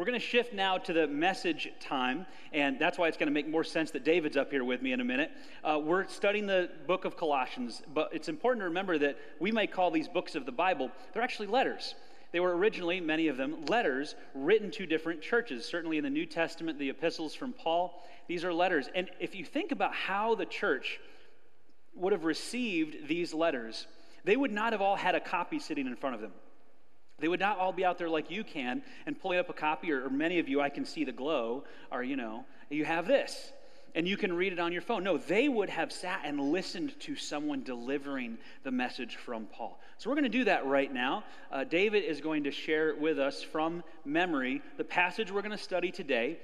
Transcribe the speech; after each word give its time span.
We're 0.00 0.06
going 0.06 0.18
to 0.18 0.26
shift 0.26 0.54
now 0.54 0.78
to 0.78 0.94
the 0.94 1.06
message 1.06 1.68
time, 1.78 2.24
and 2.54 2.78
that's 2.78 2.96
why 2.96 3.08
it's 3.08 3.18
going 3.18 3.26
to 3.26 3.32
make 3.34 3.46
more 3.46 3.62
sense 3.62 3.90
that 3.90 4.02
David's 4.02 4.34
up 4.38 4.50
here 4.50 4.64
with 4.64 4.80
me 4.80 4.92
in 4.92 5.02
a 5.02 5.04
minute. 5.04 5.30
Uh, 5.62 5.78
we're 5.78 6.08
studying 6.08 6.46
the 6.46 6.70
book 6.86 7.04
of 7.04 7.18
Colossians, 7.18 7.82
but 7.92 8.08
it's 8.10 8.30
important 8.30 8.62
to 8.62 8.68
remember 8.68 8.96
that 8.96 9.18
we 9.40 9.52
may 9.52 9.66
call 9.66 9.90
these 9.90 10.08
books 10.08 10.34
of 10.34 10.46
the 10.46 10.52
Bible, 10.52 10.90
they're 11.12 11.20
actually 11.22 11.48
letters. 11.48 11.94
They 12.32 12.40
were 12.40 12.56
originally, 12.56 12.98
many 12.98 13.28
of 13.28 13.36
them, 13.36 13.66
letters 13.66 14.14
written 14.34 14.70
to 14.70 14.86
different 14.86 15.20
churches. 15.20 15.66
Certainly 15.66 15.98
in 15.98 16.04
the 16.04 16.08
New 16.08 16.24
Testament, 16.24 16.78
the 16.78 16.88
epistles 16.88 17.34
from 17.34 17.52
Paul, 17.52 17.92
these 18.26 18.42
are 18.42 18.54
letters. 18.54 18.88
And 18.94 19.10
if 19.20 19.34
you 19.36 19.44
think 19.44 19.70
about 19.70 19.92
how 19.92 20.34
the 20.34 20.46
church 20.46 20.98
would 21.94 22.14
have 22.14 22.24
received 22.24 23.06
these 23.06 23.34
letters, 23.34 23.86
they 24.24 24.38
would 24.38 24.50
not 24.50 24.72
have 24.72 24.80
all 24.80 24.96
had 24.96 25.14
a 25.14 25.20
copy 25.20 25.58
sitting 25.58 25.86
in 25.86 25.94
front 25.94 26.14
of 26.14 26.22
them. 26.22 26.32
They 27.20 27.28
would 27.28 27.40
not 27.40 27.58
all 27.58 27.72
be 27.72 27.84
out 27.84 27.98
there 27.98 28.08
like 28.08 28.30
you 28.30 28.42
can 28.42 28.82
and 29.06 29.18
pulling 29.20 29.38
up 29.38 29.48
a 29.50 29.52
copy, 29.52 29.92
or, 29.92 30.06
or 30.06 30.10
many 30.10 30.38
of 30.38 30.48
you, 30.48 30.60
I 30.60 30.70
can 30.70 30.84
see 30.84 31.04
the 31.04 31.12
glow, 31.12 31.64
or, 31.92 32.02
you 32.02 32.16
know, 32.16 32.44
you 32.70 32.84
have 32.84 33.06
this 33.06 33.52
and 33.96 34.06
you 34.06 34.16
can 34.16 34.32
read 34.32 34.52
it 34.52 34.60
on 34.60 34.70
your 34.72 34.80
phone. 34.82 35.02
No, 35.02 35.18
they 35.18 35.48
would 35.48 35.68
have 35.68 35.90
sat 35.90 36.20
and 36.24 36.38
listened 36.38 36.98
to 37.00 37.16
someone 37.16 37.64
delivering 37.64 38.38
the 38.62 38.70
message 38.70 39.16
from 39.16 39.46
Paul. 39.46 39.80
So 39.98 40.08
we're 40.08 40.14
going 40.14 40.30
to 40.30 40.38
do 40.38 40.44
that 40.44 40.64
right 40.64 40.90
now. 40.92 41.24
Uh, 41.50 41.64
David 41.64 42.04
is 42.04 42.20
going 42.20 42.44
to 42.44 42.52
share 42.52 42.94
with 42.94 43.18
us 43.18 43.42
from 43.42 43.82
memory 44.04 44.62
the 44.78 44.84
passage 44.84 45.32
we're 45.32 45.42
going 45.42 45.56
to 45.58 45.62
study 45.62 45.90
today, 45.90 46.38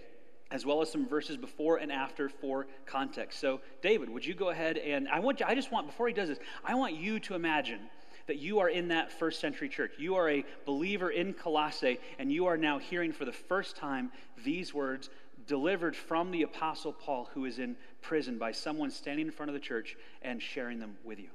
as 0.50 0.66
well 0.66 0.82
as 0.82 0.90
some 0.90 1.06
verses 1.06 1.36
before 1.36 1.76
and 1.76 1.92
after 1.92 2.28
for 2.28 2.66
context. 2.84 3.38
So, 3.38 3.60
David, 3.80 4.08
would 4.08 4.26
you 4.26 4.34
go 4.34 4.48
ahead 4.48 4.76
and 4.78 5.08
I 5.08 5.20
want 5.20 5.38
you, 5.38 5.46
I 5.48 5.54
just 5.54 5.70
want 5.70 5.86
before 5.86 6.08
he 6.08 6.14
does 6.14 6.28
this, 6.28 6.38
I 6.64 6.74
want 6.74 6.94
you 6.96 7.20
to 7.20 7.36
imagine 7.36 7.78
that 8.26 8.38
you 8.38 8.58
are 8.60 8.68
in 8.68 8.88
that 8.88 9.12
first 9.12 9.40
century 9.40 9.68
church. 9.68 9.92
You 9.98 10.16
are 10.16 10.28
a 10.28 10.44
believer 10.64 11.10
in 11.10 11.32
Colossae, 11.34 11.98
and 12.18 12.32
you 12.32 12.46
are 12.46 12.56
now 12.56 12.78
hearing 12.78 13.12
for 13.12 13.24
the 13.24 13.30
first 13.32 13.76
time 13.76 14.10
these 14.44 14.74
words 14.74 15.08
delivered 15.46 15.94
from 15.94 16.32
the 16.32 16.42
Apostle 16.42 16.92
Paul, 16.92 17.30
who 17.34 17.44
is 17.44 17.58
in 17.60 17.76
prison, 18.02 18.36
by 18.38 18.50
someone 18.52 18.90
standing 18.90 19.24
in 19.26 19.32
front 19.32 19.48
of 19.50 19.54
the 19.54 19.60
church 19.60 19.96
and 20.22 20.42
sharing 20.42 20.78
them 20.80 20.96
with 21.04 21.20
you. 21.20 21.30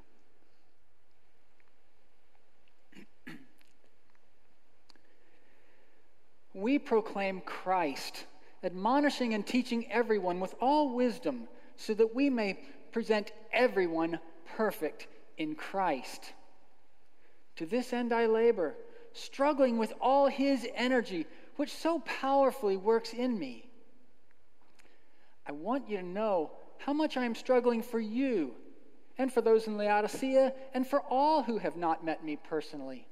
we 6.54 6.78
proclaim 6.78 7.40
Christ, 7.42 8.26
admonishing 8.64 9.34
and 9.34 9.48
teaching 9.48 9.90
everyone 9.92 10.40
with 10.42 10.54
all 10.62 10.94
wisdom, 10.94 11.48
so 11.78 11.94
that 11.94 12.14
we 12.14 12.30
may 12.30 12.60
present 12.92 13.32
everyone 13.54 14.20
perfect 14.58 15.08
in 15.38 15.56
Christ. 15.56 16.34
To 17.62 17.68
this 17.68 17.94
end 17.94 18.12
I 18.12 18.26
labor, 18.26 18.76
struggling 19.14 19.78
with 19.78 19.94
all 20.02 20.26
his 20.26 20.68
energy, 20.74 21.28
which 21.58 21.72
so 21.76 22.00
powerfully 22.00 22.76
works 22.76 23.14
in 23.14 23.38
me. 23.38 23.70
I 25.46 25.52
want 25.52 25.88
you 25.88 25.98
to 25.98 26.04
know 26.04 26.54
how 26.80 26.92
much 26.94 27.18
I 27.18 27.24
am 27.24 27.36
struggling 27.36 27.84
for 27.84 28.00
you, 28.00 28.56
and 29.20 29.32
for 29.32 29.42
those 29.42 29.68
in 29.68 29.78
Laodicea, 29.78 30.54
and 30.74 30.88
for 30.88 31.02
all 31.02 31.44
who 31.44 31.60
have 31.60 31.78
not 31.78 32.04
met 32.04 32.24
me 32.26 32.36
personally. 32.36 33.08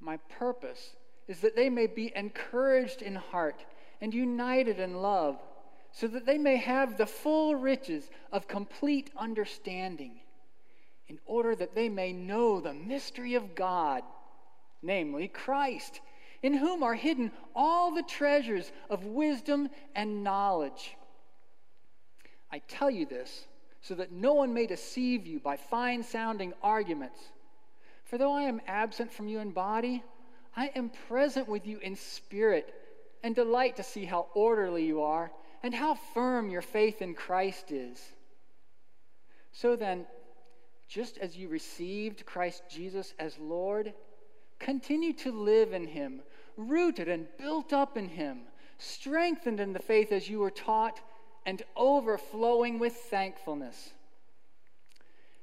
My 0.00 0.16
purpose 0.40 0.96
is 1.28 1.38
that 1.42 1.54
they 1.54 1.70
may 1.70 1.86
be 1.86 2.10
encouraged 2.16 3.00
in 3.00 3.14
heart 3.14 3.64
and 4.00 4.12
united 4.12 4.80
in 4.80 4.96
love, 5.00 5.40
so 5.92 6.08
that 6.08 6.26
they 6.26 6.36
may 6.36 6.56
have 6.56 6.98
the 6.98 7.06
full 7.06 7.54
riches 7.54 8.10
of 8.32 8.48
complete 8.48 9.08
understanding 9.16 10.18
in 11.08 11.18
order 11.26 11.54
that 11.54 11.74
they 11.74 11.88
may 11.88 12.12
know 12.12 12.60
the 12.60 12.72
mystery 12.72 13.34
of 13.34 13.54
God, 13.54 14.02
namely 14.82 15.28
Christ, 15.28 16.00
in 16.42 16.54
whom 16.54 16.82
are 16.82 16.94
hidden 16.94 17.30
all 17.54 17.94
the 17.94 18.02
treasures 18.02 18.70
of 18.90 19.04
wisdom 19.04 19.68
and 19.94 20.24
knowledge. 20.24 20.96
I 22.50 22.60
tell 22.68 22.90
you 22.90 23.06
this 23.06 23.46
so 23.82 23.94
that 23.96 24.12
no 24.12 24.32
one 24.34 24.54
may 24.54 24.66
deceive 24.66 25.26
you 25.26 25.40
by 25.40 25.56
fine 25.56 26.02
sounding 26.02 26.54
arguments. 26.62 27.18
For 28.04 28.16
though 28.18 28.32
I 28.32 28.42
am 28.42 28.60
absent 28.66 29.12
from 29.12 29.28
you 29.28 29.40
in 29.40 29.50
body, 29.50 30.02
I 30.56 30.68
am 30.74 30.90
present 31.08 31.48
with 31.48 31.66
you 31.66 31.78
in 31.78 31.96
spirit 31.96 32.72
and 33.22 33.34
delight 33.34 33.76
to 33.76 33.82
see 33.82 34.04
how 34.04 34.28
orderly 34.34 34.86
you 34.86 35.02
are 35.02 35.30
and 35.62 35.74
how 35.74 35.94
firm 36.14 36.48
your 36.50 36.62
faith 36.62 37.02
in 37.02 37.14
Christ 37.14 37.72
is. 37.72 38.00
So 39.52 39.76
then, 39.76 40.06
just 40.94 41.18
as 41.18 41.36
you 41.36 41.48
received 41.48 42.24
Christ 42.24 42.62
Jesus 42.70 43.14
as 43.18 43.36
Lord, 43.40 43.92
continue 44.60 45.12
to 45.14 45.32
live 45.32 45.72
in 45.72 45.88
him, 45.88 46.20
rooted 46.56 47.08
and 47.08 47.26
built 47.36 47.72
up 47.72 47.96
in 47.98 48.06
him, 48.08 48.42
strengthened 48.78 49.58
in 49.58 49.72
the 49.72 49.80
faith 49.80 50.12
as 50.12 50.28
you 50.28 50.38
were 50.38 50.52
taught, 50.52 51.00
and 51.44 51.64
overflowing 51.74 52.78
with 52.78 52.92
thankfulness. 52.94 53.92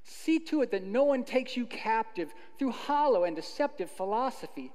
See 0.05 0.39
to 0.39 0.61
it 0.61 0.71
that 0.71 0.85
no 0.85 1.03
one 1.03 1.25
takes 1.25 1.57
you 1.57 1.65
captive 1.65 2.33
through 2.57 2.71
hollow 2.71 3.25
and 3.25 3.35
deceptive 3.35 3.91
philosophy, 3.91 4.71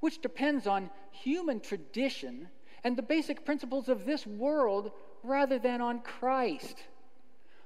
which 0.00 0.22
depends 0.22 0.66
on 0.66 0.88
human 1.10 1.60
tradition 1.60 2.48
and 2.84 2.96
the 2.96 3.02
basic 3.02 3.44
principles 3.44 3.90
of 3.90 4.06
this 4.06 4.26
world 4.26 4.92
rather 5.22 5.58
than 5.58 5.82
on 5.82 6.00
Christ. 6.00 6.76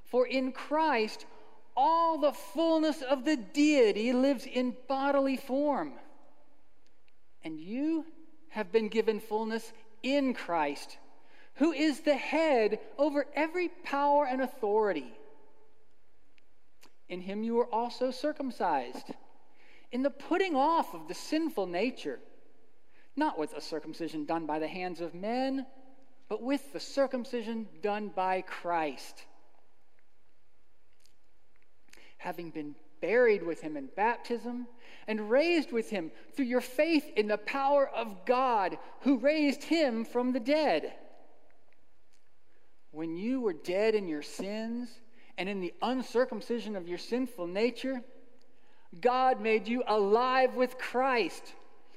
For 0.06 0.26
in 0.26 0.50
Christ, 0.50 1.26
all 1.80 2.18
the 2.18 2.32
fullness 2.32 3.00
of 3.00 3.24
the 3.24 3.36
deity 3.38 4.12
lives 4.12 4.44
in 4.44 4.76
bodily 4.86 5.38
form. 5.38 5.94
And 7.42 7.58
you 7.58 8.04
have 8.50 8.70
been 8.70 8.88
given 8.88 9.18
fullness 9.18 9.72
in 10.02 10.34
Christ, 10.34 10.98
who 11.54 11.72
is 11.72 12.00
the 12.00 12.14
head 12.16 12.80
over 12.98 13.24
every 13.34 13.68
power 13.82 14.26
and 14.26 14.42
authority. 14.42 15.10
In 17.08 17.22
him 17.22 17.42
you 17.42 17.54
were 17.54 17.72
also 17.72 18.10
circumcised, 18.10 19.12
in 19.90 20.02
the 20.02 20.10
putting 20.10 20.54
off 20.54 20.92
of 20.94 21.08
the 21.08 21.14
sinful 21.14 21.66
nature, 21.66 22.18
not 23.16 23.38
with 23.38 23.54
a 23.54 23.60
circumcision 23.62 24.26
done 24.26 24.44
by 24.44 24.58
the 24.58 24.68
hands 24.68 25.00
of 25.00 25.14
men, 25.14 25.64
but 26.28 26.42
with 26.42 26.74
the 26.74 26.78
circumcision 26.80 27.66
done 27.82 28.08
by 28.14 28.42
Christ 28.42 29.24
having 32.20 32.50
been 32.50 32.74
buried 33.00 33.42
with 33.42 33.62
him 33.62 33.78
in 33.78 33.88
baptism 33.96 34.66
and 35.08 35.30
raised 35.30 35.72
with 35.72 35.88
him 35.88 36.10
through 36.34 36.44
your 36.44 36.60
faith 36.60 37.10
in 37.16 37.26
the 37.26 37.38
power 37.38 37.88
of 37.96 38.26
God 38.26 38.76
who 39.00 39.16
raised 39.18 39.64
him 39.64 40.04
from 40.04 40.32
the 40.34 40.40
dead. 40.40 40.92
When 42.90 43.16
you 43.16 43.40
were 43.40 43.54
dead 43.54 43.94
in 43.94 44.06
your 44.06 44.20
sins 44.20 44.90
and 45.38 45.48
in 45.48 45.60
the 45.60 45.72
uncircumcision 45.80 46.76
of 46.76 46.86
your 46.86 46.98
sinful 46.98 47.46
nature, 47.46 48.02
God 49.00 49.40
made 49.40 49.66
you 49.66 49.82
alive 49.86 50.56
with 50.56 50.76
Christ. 50.76 51.54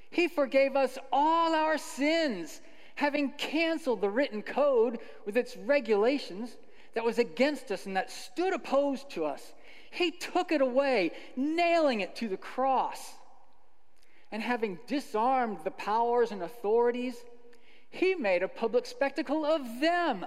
He 0.09 0.29
forgave 0.29 0.78
us 0.78 0.97
all 1.12 1.53
our 1.53 1.78
sins, 1.78 2.62
having 2.95 3.31
canceled 3.33 4.00
the 4.00 4.09
written 4.09 4.41
code 4.41 5.00
with 5.25 5.35
its 5.35 5.57
regulations 5.57 6.56
that 6.94 7.03
was 7.03 7.17
against 7.17 7.72
us 7.72 7.88
and 7.88 7.97
that 7.97 8.09
stood 8.09 8.53
opposed 8.53 9.09
to 9.09 9.25
us 9.25 9.51
he 9.93 10.09
took 10.09 10.51
it 10.51 10.59
away, 10.61 11.11
nailing 11.35 12.01
it 12.01 12.15
to 12.15 12.27
the 12.27 12.37
cross. 12.37 13.13
And 14.31 14.41
having 14.41 14.79
disarmed 14.87 15.59
the 15.63 15.69
powers 15.71 16.31
and 16.31 16.41
authorities, 16.41 17.15
he 17.91 18.15
made 18.15 18.41
a 18.41 18.47
public 18.47 18.87
spectacle 18.87 19.45
of 19.45 19.61
them, 19.81 20.25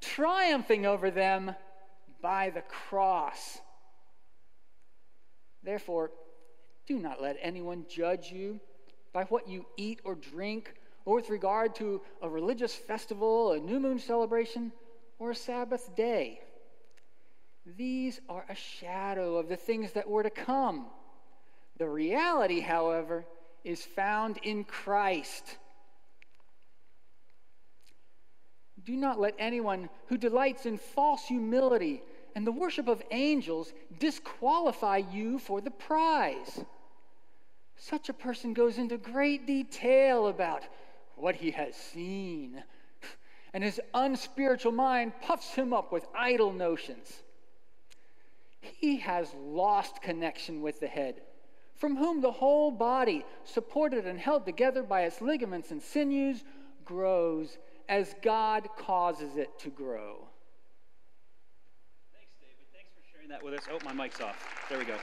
triumphing 0.00 0.86
over 0.86 1.10
them 1.10 1.56
by 2.20 2.50
the 2.50 2.62
cross. 2.62 3.58
Therefore, 5.64 6.12
do 6.86 6.96
not 7.00 7.20
let 7.20 7.36
anyone 7.42 7.86
judge 7.88 8.30
you 8.30 8.60
by 9.12 9.24
what 9.24 9.48
you 9.48 9.66
eat 9.76 10.00
or 10.04 10.14
drink, 10.14 10.74
or 11.04 11.16
with 11.16 11.28
regard 11.28 11.74
to 11.74 12.02
a 12.22 12.28
religious 12.28 12.74
festival, 12.74 13.50
a 13.50 13.58
new 13.58 13.80
moon 13.80 13.98
celebration, 13.98 14.70
or 15.18 15.32
a 15.32 15.34
Sabbath 15.34 15.92
day. 15.96 16.38
These 17.64 18.20
are 18.28 18.44
a 18.48 18.54
shadow 18.56 19.36
of 19.36 19.48
the 19.48 19.56
things 19.56 19.92
that 19.92 20.08
were 20.08 20.24
to 20.24 20.30
come. 20.30 20.86
The 21.78 21.88
reality, 21.88 22.60
however, 22.60 23.24
is 23.62 23.84
found 23.84 24.38
in 24.42 24.64
Christ. 24.64 25.58
Do 28.84 28.96
not 28.96 29.20
let 29.20 29.34
anyone 29.38 29.88
who 30.08 30.16
delights 30.16 30.66
in 30.66 30.76
false 30.76 31.26
humility 31.26 32.02
and 32.34 32.44
the 32.44 32.50
worship 32.52 32.88
of 32.88 33.00
angels 33.12 33.72
disqualify 34.00 34.96
you 34.96 35.38
for 35.38 35.60
the 35.60 35.70
prize. 35.70 36.64
Such 37.76 38.08
a 38.08 38.12
person 38.14 38.54
goes 38.54 38.76
into 38.78 38.98
great 38.98 39.46
detail 39.46 40.26
about 40.26 40.62
what 41.14 41.36
he 41.36 41.52
has 41.52 41.76
seen, 41.76 42.64
and 43.52 43.62
his 43.62 43.80
unspiritual 43.94 44.72
mind 44.72 45.12
puffs 45.20 45.54
him 45.54 45.72
up 45.72 45.92
with 45.92 46.04
idle 46.16 46.52
notions 46.52 47.22
he 48.62 48.96
has 48.98 49.32
lost 49.34 50.00
connection 50.02 50.62
with 50.62 50.80
the 50.80 50.86
head, 50.86 51.20
from 51.76 51.96
whom 51.96 52.20
the 52.20 52.30
whole 52.30 52.70
body, 52.70 53.24
supported 53.44 54.06
and 54.06 54.18
held 54.18 54.46
together 54.46 54.82
by 54.82 55.02
its 55.02 55.20
ligaments 55.20 55.70
and 55.70 55.82
sinews, 55.82 56.44
grows 56.84 57.58
as 57.88 58.14
God 58.22 58.68
causes 58.78 59.36
it 59.36 59.58
to 59.60 59.68
grow. 59.70 60.28
Thanks, 62.12 62.34
David. 62.40 62.66
Thanks 62.72 62.92
for 62.94 63.12
sharing 63.12 63.28
that 63.28 63.42
with 63.44 63.54
us. 63.54 63.66
Oh, 63.70 63.78
my 63.84 63.92
mic's 63.92 64.20
off. 64.20 64.36
There 64.70 64.78
we 64.78 64.84
go. 64.84 64.94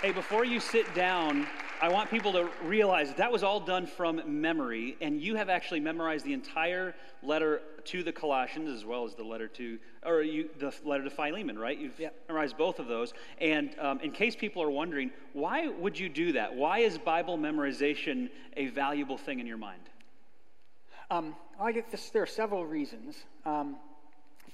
Hey, 0.00 0.12
before 0.12 0.44
you 0.44 0.60
sit 0.60 0.92
down, 0.94 1.46
I 1.82 1.88
want 1.88 2.10
people 2.12 2.30
to 2.34 2.48
realize 2.62 3.08
that, 3.08 3.16
that 3.16 3.32
was 3.32 3.42
all 3.42 3.58
done 3.58 3.86
from 3.88 4.22
memory, 4.40 4.96
and 5.00 5.20
you 5.20 5.34
have 5.34 5.48
actually 5.48 5.80
memorized 5.80 6.24
the 6.24 6.32
entire 6.32 6.94
letter 7.24 7.60
to 7.86 8.04
the 8.04 8.12
Colossians 8.12 8.68
as 8.68 8.84
well 8.84 9.04
as 9.04 9.16
the 9.16 9.24
letter 9.24 9.48
to, 9.48 9.80
or 10.06 10.22
you, 10.22 10.48
the 10.60 10.72
letter 10.84 11.02
to 11.02 11.10
Philemon, 11.10 11.58
right? 11.58 11.76
You've 11.76 12.00
memorized 12.28 12.56
both 12.56 12.78
of 12.78 12.86
those. 12.86 13.12
And 13.40 13.74
um, 13.80 13.98
in 13.98 14.12
case 14.12 14.36
people 14.36 14.62
are 14.62 14.70
wondering, 14.70 15.10
why 15.32 15.66
would 15.66 15.98
you 15.98 16.08
do 16.08 16.30
that? 16.34 16.54
Why 16.54 16.78
is 16.78 16.98
Bible 16.98 17.36
memorization 17.36 18.30
a 18.56 18.66
valuable 18.68 19.18
thing 19.18 19.40
in 19.40 19.46
your 19.48 19.58
mind? 19.58 19.82
Um, 21.10 21.34
I 21.60 21.72
get 21.72 21.90
this, 21.90 22.10
there 22.10 22.22
are 22.22 22.26
several 22.26 22.64
reasons. 22.64 23.16
Um, 23.44 23.76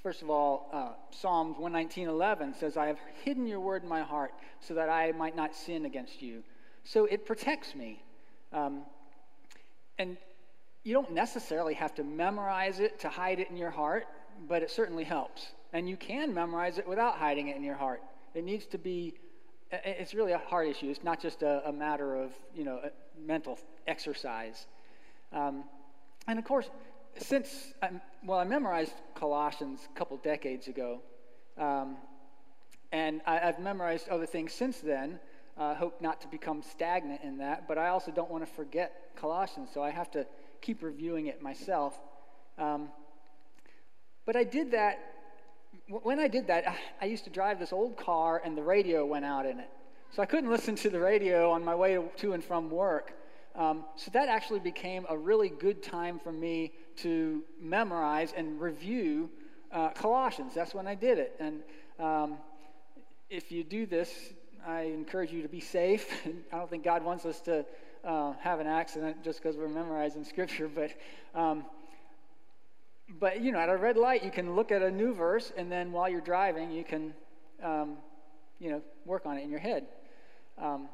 First 0.03 0.23
of 0.23 0.31
all, 0.31 0.71
uh, 0.73 0.91
Psalms 1.11 1.57
119.11 1.57 2.55
says, 2.57 2.77
I 2.77 2.87
have 2.87 2.99
hidden 3.25 3.49
your 3.49 3.59
word 3.59 3.83
in 3.83 3.89
my 3.89 4.01
heart 4.01 4.31
so 4.61 4.73
that 4.75 4.89
I 4.89 5.11
might 5.11 5.35
not 5.35 5.57
sin 5.57 5.85
against 5.87 6.23
you. 6.23 6.45
So 6.89 7.05
it 7.05 7.27
protects 7.27 7.75
me. 7.75 8.03
Um, 8.51 8.81
and 9.99 10.17
you 10.85 10.95
don't 10.95 11.13
necessarily 11.13 11.75
have 11.75 11.95
to 11.97 12.03
memorize 12.03 12.81
it 12.81 13.01
to 13.01 13.11
hide 13.11 13.41
it 13.41 13.51
in 13.51 13.59
your 13.59 13.71
heart, 13.71 14.07
but 14.49 14.63
it 14.63 14.71
certainly 14.71 15.05
helps. 15.05 15.49
And 15.75 15.87
you 15.87 15.99
can 15.99 16.33
memorize 16.33 16.79
it 16.79 16.89
without 16.89 17.17
hiding 17.17 17.49
it 17.49 17.57
in 17.57 17.63
your 17.63 17.75
heart. 17.75 18.01
It 18.35 18.43
needs 18.43 18.65
to 18.69 18.79
be, 18.79 19.13
it's 19.71 20.15
really 20.15 20.33
a 20.33 20.39
heart 20.39 20.67
issue. 20.67 20.89
It's 20.89 21.05
not 21.05 21.21
just 21.21 21.43
a, 21.43 21.69
a 21.69 21.73
matter 21.73 22.15
of, 22.15 22.33
you 22.55 22.65
know, 22.65 22.81
mental 23.23 23.59
exercise. 23.87 24.67
Um, 25.31 25.65
and 26.27 26.39
of 26.39 26.47
course, 26.47 26.71
since, 27.19 27.75
I, 27.83 27.91
well, 28.25 28.39
I 28.39 28.45
memorized 28.45 28.95
Colossians 29.15 29.81
a 29.95 29.99
couple 29.99 30.17
decades 30.17 30.69
ago, 30.69 31.03
um, 31.59 31.99
and 32.93 33.21
I, 33.27 33.37
have 33.39 33.59
memorized 33.59 34.09
other 34.09 34.25
things 34.25 34.55
since 34.55 34.79
then. 34.81 35.21
I 35.59 35.73
uh, 35.73 35.75
hope 35.75 36.01
not 36.01 36.21
to 36.21 36.29
become 36.29 36.63
stagnant 36.63 37.23
in 37.25 37.39
that, 37.39 37.67
but 37.67 37.79
I 37.79 37.89
also 37.89 38.13
don't 38.13 38.31
want 38.31 38.47
to 38.47 38.53
forget 38.55 39.11
Colossians, 39.17 39.71
so 39.75 39.83
I 39.83 39.91
have 39.91 40.09
to 40.13 40.25
keep 40.61 40.85
reviewing 40.85 41.27
it 41.27 41.43
myself. 41.43 41.99
Um, 42.59 42.91
but 44.25 44.37
I 44.37 44.45
did 44.45 44.71
that. 44.71 44.99
When 45.89 46.21
I 46.21 46.29
did 46.29 46.47
that, 46.47 46.65
I 47.01 47.07
used 47.07 47.25
to 47.25 47.31
drive 47.31 47.59
this 47.59 47.73
old 47.73 47.97
car 47.97 48.41
and 48.45 48.57
the 48.57 48.63
radio 48.63 49.05
went 49.05 49.25
out 49.25 49.47
in 49.47 49.59
it. 49.59 49.69
So 50.13 50.23
I 50.23 50.27
couldn't 50.27 50.49
listen 50.51 50.77
to 50.77 50.91
the 50.91 51.01
radio 51.01 51.51
on 51.51 51.65
my 51.65 51.75
way 51.75 51.99
to 52.19 52.33
and 52.35 52.45
from 52.45 52.71
work. 52.71 53.13
Um, 53.57 53.85
so 53.97 54.13
that 54.15 54.29
actually 54.29 54.61
became 54.61 55.07
a 55.11 55.19
really 55.19 55.49
good 55.49 55.83
time 55.83 56.21
for 56.21 56.31
me 56.31 56.71
to 56.99 57.43
memorize 57.61 58.33
and 58.37 58.61
review 58.61 59.29
uh, 59.73 59.89
Colossians. 59.91 60.53
That's 60.55 60.73
when 60.73 60.87
I 60.87 60.95
did 60.95 61.19
it. 61.19 61.35
And 61.41 61.63
um, 61.99 62.39
if 63.29 63.51
you 63.51 63.65
do 63.65 63.87
this, 63.87 64.09
I 64.69 64.83
encourage 64.83 65.33
you 65.33 65.41
to 65.41 65.49
be 65.49 65.61
safe. 65.61 66.13
I 66.53 66.59
don't 66.59 66.69
think 66.69 66.85
God 66.85 67.03
wants 67.03 67.25
us 67.25 67.41
to 67.43 67.65
uh, 68.05 68.35
have 68.43 68.61
an 68.61 68.67
accident 68.67 69.25
just 69.25 69.43
because 69.43 69.57
we're 69.57 69.67
memorizing 69.69 70.25
scripture, 70.25 70.69
but. 70.69 70.91
Um, 71.35 71.65
but 73.21 73.41
you 73.41 73.53
know, 73.53 73.59
at 73.59 73.71
a 73.71 73.77
red 73.79 73.97
light, 73.97 74.23
you 74.23 74.31
can 74.31 74.55
look 74.55 74.71
at 74.71 74.83
a 74.83 74.91
new 74.91 75.15
verse, 75.15 75.51
and 75.57 75.73
then 75.73 75.93
while 75.93 76.11
you're 76.11 76.21
driving, 76.21 76.71
you 76.71 76.85
can, 76.85 77.15
um, 77.63 77.97
you 78.59 78.69
know, 78.71 78.83
work 79.07 79.25
on 79.25 79.39
it 79.39 79.43
in 79.45 79.49
your 79.51 79.61
head. 79.61 79.87
Um, 80.61 80.91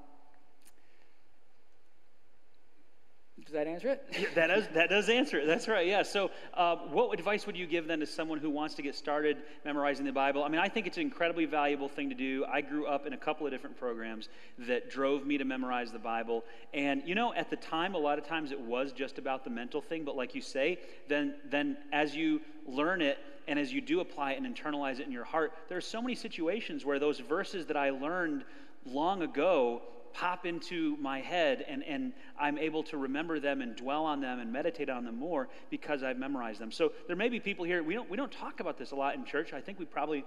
Does 3.47 3.53
that 3.53 3.67
answer 3.67 3.91
it? 3.91 4.05
yeah, 4.19 4.25
that, 4.35 4.47
does, 4.47 4.69
that 4.73 4.89
does 4.89 5.09
answer 5.11 5.39
it. 5.39 5.47
That's 5.47 5.69
right. 5.69 5.87
Yeah. 5.87 6.03
So, 6.03 6.31
uh, 6.55 6.77
what 6.77 7.17
advice 7.19 7.47
would 7.47 7.57
you 7.57 7.67
give 7.67 7.87
then 7.87 8.01
to 8.01 8.07
someone 8.07 8.39
who 8.39 8.49
wants 8.49 8.75
to 8.77 8.83
get 8.83 8.95
started 8.95 9.37
memorizing 9.67 10.07
the 10.07 10.13
Bible? 10.13 10.43
I 10.43 10.49
mean, 10.49 10.61
I 10.61 10.69
think 10.69 10.87
it's 10.87 10.97
an 10.97 11.03
incredibly 11.03 11.45
valuable 11.45 11.89
thing 11.89 12.09
to 12.09 12.15
do. 12.15 12.47
I 12.51 12.63
grew 12.63 12.87
up 12.87 13.07
in 13.07 13.13
a 13.13 13.19
couple 13.19 13.47
of 13.47 13.53
different 13.53 13.77
programs 13.79 14.29
that 14.61 14.91
drove 14.91 15.27
me 15.27 15.37
to 15.39 15.45
memorize 15.45 15.93
the 15.93 15.99
Bible. 15.99 16.45
And, 16.73 17.03
you 17.07 17.15
know, 17.15 17.35
at 17.35 17.51
the 17.51 17.57
time, 17.57 17.95
a 17.95 17.99
lot 17.99 18.19
of 18.19 18.27
times 18.27 18.51
it 18.51 18.61
was 18.61 18.93
just 18.93 19.19
about 19.19 19.45
the 19.45 19.51
mental 19.51 19.83
thing. 19.83 20.05
But, 20.05 20.17
like 20.17 20.35
you 20.35 20.41
say, 20.41 20.79
then, 21.09 21.35
then 21.45 21.77
as 21.93 22.17
you 22.17 22.41
learn 22.67 23.03
it, 23.03 23.19
and 23.47 23.59
as 23.59 23.71
you 23.71 23.83
do 23.83 24.01
apply 24.01 24.33
it 24.33 24.41
and 24.43 24.57
internalize 24.57 25.01
it 25.01 25.07
in 25.07 25.13
your 25.13 25.25
heart, 25.25 25.53
there 25.69 25.77
are 25.77 25.81
so 25.83 26.01
many 26.01 26.15
situations 26.15 26.83
where 26.83 26.99
those 26.99 27.19
verses 27.21 27.67
that 27.67 27.77
I 27.77 27.91
learned 27.91 28.43
long 28.87 29.21
ago 29.21 29.83
pop 30.15 30.47
into 30.47 30.97
my 31.01 31.21
head 31.21 31.67
and, 31.69 31.83
and 31.85 32.13
I'm 32.41 32.57
able 32.57 32.85
to 32.85 32.97
remember 32.97 33.41
them 33.41 33.61
and 33.61 33.75
dwell 33.77 34.05
on 34.07 34.21
them 34.21 34.39
and 34.39 34.51
meditate 34.51 34.89
on 34.89 35.05
them 35.05 35.19
more 35.19 35.49
because 35.71 36.03
I've 36.03 36.19
memorized 36.19 36.61
them. 36.61 36.71
So 36.71 36.93
there 37.09 37.17
may 37.17 37.29
be 37.29 37.41
people 37.41 37.65
here, 37.65 37.83
we 37.83 37.95
don't, 37.95 38.09
we 38.09 38.17
don't 38.17 38.31
talk 38.33 38.61
about 38.61 38.79
this 38.79 38.93
a 38.93 38.95
lot 38.95 39.17
in 39.17 39.25
church. 39.25 39.53
I 39.53 39.61
think 39.61 39.79
we 39.79 39.85
probably 39.85 40.25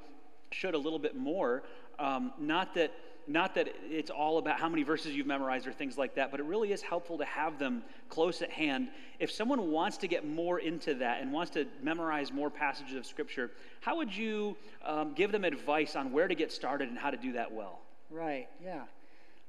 should 0.52 0.76
a 0.76 0.78
little 0.78 1.00
bit 1.00 1.16
more. 1.16 1.64
Um, 1.98 2.34
not 2.40 2.76
that 2.76 2.92
not 3.30 3.56
that 3.56 3.68
it's 3.90 4.10
all 4.10 4.38
about 4.38 4.58
how 4.58 4.70
many 4.70 4.84
verses 4.84 5.14
you've 5.14 5.28
memorized 5.28 5.68
or 5.68 5.74
things 5.74 5.98
like 5.98 6.16
that, 6.16 6.32
but 6.32 6.40
it 6.40 6.44
really 6.44 6.72
is 6.72 6.82
helpful 6.82 7.18
to 7.18 7.26
have 7.26 7.60
them 7.60 7.84
close 8.08 8.42
at 8.42 8.50
hand. 8.50 8.88
If 9.20 9.32
someone 9.34 9.70
wants 9.70 9.98
to 9.98 10.08
get 10.08 10.26
more 10.26 10.60
into 10.60 10.94
that 10.94 11.22
and 11.22 11.34
wants 11.34 11.52
to 11.52 11.68
memorize 11.84 12.32
more 12.32 12.50
passages 12.50 12.96
of 12.96 13.06
Scripture, 13.06 13.52
how 13.82 13.98
would 13.98 14.16
you 14.16 14.56
um, 14.86 15.12
give 15.12 15.34
them 15.34 15.44
advice 15.44 15.98
on 15.98 16.14
where 16.14 16.30
to 16.30 16.36
get 16.36 16.54
started 16.54 16.88
and 16.88 16.98
how 16.98 17.10
to 17.12 17.18
do 17.18 17.34
that 17.34 17.52
well? 17.52 17.80
Right, 18.10 18.48
yeah. 18.64 18.84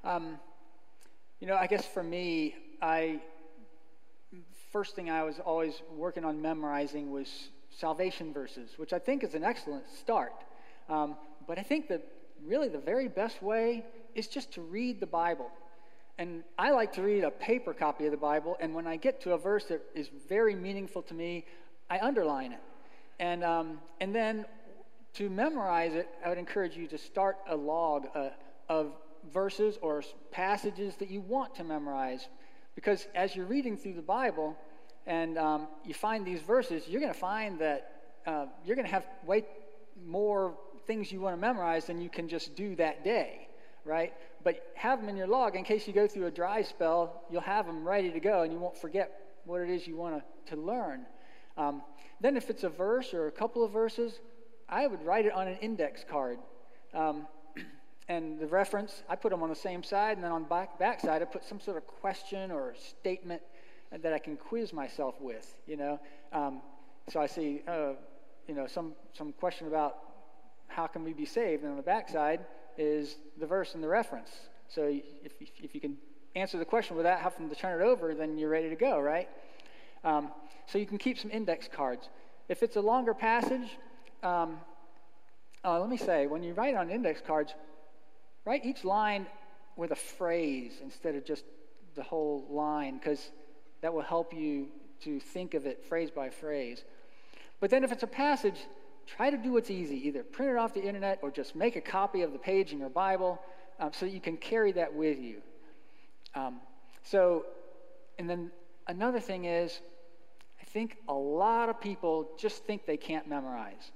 Um, 0.05 0.39
you 1.41 1.47
know, 1.47 1.56
I 1.56 1.67
guess 1.67 1.85
for 1.87 2.03
me, 2.03 2.55
I 2.81 3.21
first 4.73 4.95
thing 4.95 5.11
I 5.11 5.23
was 5.23 5.39
always 5.39 5.81
working 5.97 6.25
on 6.25 6.43
memorizing 6.43 7.11
was 7.11 7.49
salvation 7.71 8.33
verses, 8.33 8.71
which 8.77 8.93
I 8.93 8.99
think 8.99 9.25
is 9.25 9.35
an 9.35 9.43
excellent 9.45 9.85
start. 9.99 10.33
Um, 10.89 11.17
but 11.47 11.59
I 11.59 11.62
think 11.62 11.89
that 11.89 12.03
really 12.45 12.69
the 12.69 12.79
very 12.79 13.09
best 13.09 13.43
way 13.43 13.85
is 14.15 14.27
just 14.29 14.53
to 14.53 14.61
read 14.61 15.00
the 15.00 15.06
Bible. 15.06 15.50
And 16.19 16.45
I 16.59 16.73
like 16.73 16.93
to 16.95 17.03
read 17.03 17.25
a 17.25 17.31
paper 17.31 17.73
copy 17.73 18.05
of 18.06 18.11
the 18.11 18.17
Bible, 18.19 18.56
and 18.61 18.75
when 18.75 18.87
I 18.87 18.97
get 18.97 19.21
to 19.23 19.33
a 19.33 19.39
verse 19.39 19.65
that 19.67 19.81
is 19.95 20.09
very 20.29 20.55
meaningful 20.55 21.03
to 21.03 21.15
me, 21.15 21.45
I 21.89 22.00
underline 22.00 22.53
it. 22.53 22.61
And, 23.21 23.43
um, 23.45 23.79
and 24.00 24.15
then 24.15 24.45
to 25.15 25.31
memorize 25.31 25.95
it, 25.95 26.09
I 26.25 26.29
would 26.29 26.39
encourage 26.39 26.77
you 26.77 26.87
to 26.89 26.99
start 26.99 27.37
a 27.49 27.56
log 27.56 28.09
uh, 28.15 28.31
of 28.69 28.93
verses 29.32 29.79
or 29.82 30.03
passages 30.31 30.94
that 30.97 31.11
you 31.11 31.20
want 31.20 31.55
to 31.56 31.65
memorize. 31.65 32.29
Because 32.75 33.06
as 33.15 33.35
you're 33.35 33.47
reading 33.47 33.76
through 33.76 33.94
the 33.94 34.03
Bible 34.03 34.56
and 35.06 35.38
um, 35.38 35.69
you 35.85 35.95
find 35.95 36.26
these 36.26 36.40
verses, 36.42 36.87
you're 36.88 37.00
going 37.00 37.12
to 37.12 37.19
find 37.19 37.59
that 37.61 37.92
uh, 38.26 38.47
you're 38.64 38.76
going 38.76 38.87
to 38.87 38.92
have 38.92 39.07
way 39.26 39.45
more 40.07 40.54
things 40.87 41.11
you 41.11 41.21
want 41.21 41.35
to 41.35 41.40
memorize 41.40 41.87
than 41.87 42.00
you 42.00 42.09
can 42.09 42.28
just 42.28 42.54
do 42.54 42.75
that 42.76 43.04
day, 43.04 43.49
right? 43.85 44.12
But 44.45 44.62
have 44.75 45.00
them 45.00 45.09
in 45.09 45.16
your 45.16 45.26
log 45.26 45.57
in 45.57 45.64
case 45.64 45.87
you 45.87 45.92
go 45.92 46.07
through 46.07 46.26
a 46.26 46.31
dry 46.31 46.62
spell, 46.62 47.23
you'll 47.31 47.40
have 47.40 47.66
them 47.66 47.87
ready 47.87 48.11
to 48.12 48.21
go 48.21 48.42
and 48.42 48.52
you 48.52 48.59
won't 48.59 48.76
forget 48.76 49.11
what 49.45 49.61
it 49.61 49.71
is 49.71 49.87
you 49.87 49.97
want 49.97 50.23
to, 50.47 50.54
to 50.57 50.61
learn. 50.61 51.07
Um, 51.57 51.83
then, 52.21 52.37
if 52.37 52.50
it's 52.50 52.62
a 52.64 52.69
verse 52.69 53.12
or 53.14 53.26
a 53.26 53.33
couple 53.33 53.64
of 53.64 53.73
verses, 53.73 54.12
I 54.69 54.87
would 54.87 55.02
write 55.02 55.26
it 55.26 55.33
on 55.33 55.49
an 55.49 55.57
index 55.57 56.04
card. 56.09 56.38
Um, 56.95 57.26
and 58.09 58.38
the 58.38 58.47
reference, 58.47 59.03
I 59.09 59.17
put 59.17 59.31
them 59.31 59.43
on 59.43 59.50
the 59.50 59.55
same 59.55 59.83
side, 59.83 60.17
and 60.17 60.25
then 60.25 60.33
on 60.33 60.43
the 60.45 60.49
back, 60.49 60.79
back 60.79 61.00
side, 61.00 61.21
I 61.21 61.27
put 61.27 61.45
some 61.45 61.61
sort 61.61 61.77
of 61.77 61.87
question 61.87 62.50
or 62.50 62.75
statement 62.79 63.43
that 64.03 64.12
I 64.15 64.19
can 64.19 64.37
quiz 64.37 64.73
myself 64.73 65.15
with, 65.21 65.55
you 65.67 65.77
know. 65.77 66.00
Um, 66.33 66.62
so 67.11 67.21
I 67.21 67.27
see, 67.27 67.62
uh, 67.69 67.93
you 68.47 68.55
know, 68.55 68.67
some, 68.67 68.95
some 69.12 69.33
question 69.33 69.67
about 69.67 69.97
how 70.69 70.87
can 70.87 71.05
we 71.05 71.12
be 71.12 71.27
saved, 71.27 71.62
and 71.65 71.71
on 71.73 71.77
the 71.77 71.83
back 71.83 72.09
side 72.09 72.41
is 72.79 73.17
the 73.38 73.47
verse 73.47 73.75
and 73.75 73.85
the 73.85 73.88
reference. 73.88 74.31
So 74.71 74.85
if, 74.85 75.33
if, 75.41 75.49
if 75.62 75.75
you 75.75 75.81
can 75.81 75.99
answer 76.35 76.59
the 76.59 76.65
question 76.65 76.97
without 76.97 77.19
having 77.21 77.50
to 77.50 77.55
turn 77.55 77.79
it 77.81 77.85
over, 77.85 78.15
then 78.15 78.38
you're 78.38 78.50
ready 78.50 78.71
to 78.71 78.77
go, 78.77 78.99
right? 79.00 79.29
Um, 80.03 80.31
so 80.67 80.79
you 80.79 80.87
can 80.87 80.97
keep 80.99 81.19
some 81.19 81.31
index 81.31 81.69
cards. 81.71 82.09
If 82.49 82.62
it's 82.62 82.77
a 82.77 82.81
longer 82.81 83.12
passage, 83.12 83.69
um, 84.23 84.59
uh, 85.62 85.79
let 85.79 85.91
me 85.91 85.97
say, 85.99 86.27
when 86.27 86.43
you 86.43 86.55
write 86.55 86.75
on 86.75 86.88
index 86.91 87.21
cards, 87.27 87.53
Right? 88.45 88.64
Each 88.64 88.85
line 88.85 89.26
with 89.76 89.90
a 89.90 89.97
phrase 89.97 90.78
instead 90.83 91.14
of 91.14 91.25
just 91.25 91.45
the 91.95 92.02
whole 92.02 92.47
line, 92.50 92.99
because 92.99 93.30
that 93.83 93.92
will 93.92 94.02
help 94.02 94.35
you 94.35 94.68
to 95.02 95.21
think 95.21 95.54
of 95.54 95.66
it 95.66 95.85
phrase 95.85 96.11
by 96.11 96.30
phrase. 96.30 96.83
But 97.61 97.71
then 97.71 97.85
if 97.85 97.92
it's 97.92 98.02
a 98.02 98.07
passage, 98.09 98.59
try 99.07 99.30
to 99.30 99.37
do 99.37 99.52
what's 99.52 99.71
easy 99.71 99.97
either 100.07 100.23
print 100.23 100.52
it 100.52 100.59
off 100.59 100.75
the 100.75 100.83
internet 100.83 101.18
or 101.23 101.30
just 101.30 101.54
make 101.57 101.76
a 101.76 101.80
copy 101.80 102.23
of 102.23 102.33
the 102.33 102.38
page 102.38 102.73
in 102.73 102.78
your 102.78 102.90
Bible 102.90 103.40
um, 103.80 103.90
so 103.92 104.07
you 104.07 104.21
can 104.21 104.37
carry 104.37 104.73
that 104.73 104.95
with 104.95 105.18
you. 105.18 105.40
Um, 106.35 106.61
so, 107.04 107.47
and 108.18 108.28
then 108.28 108.50
another 108.87 109.21
thing 109.21 109.45
is, 109.45 109.80
I 110.61 110.64
think 110.64 110.97
a 111.09 111.14
lot 111.14 111.68
of 111.68 111.80
people 111.80 112.28
just 112.38 112.64
think 112.64 112.85
they 112.87 112.97
can't 112.97 113.28
memorize. 113.28 113.92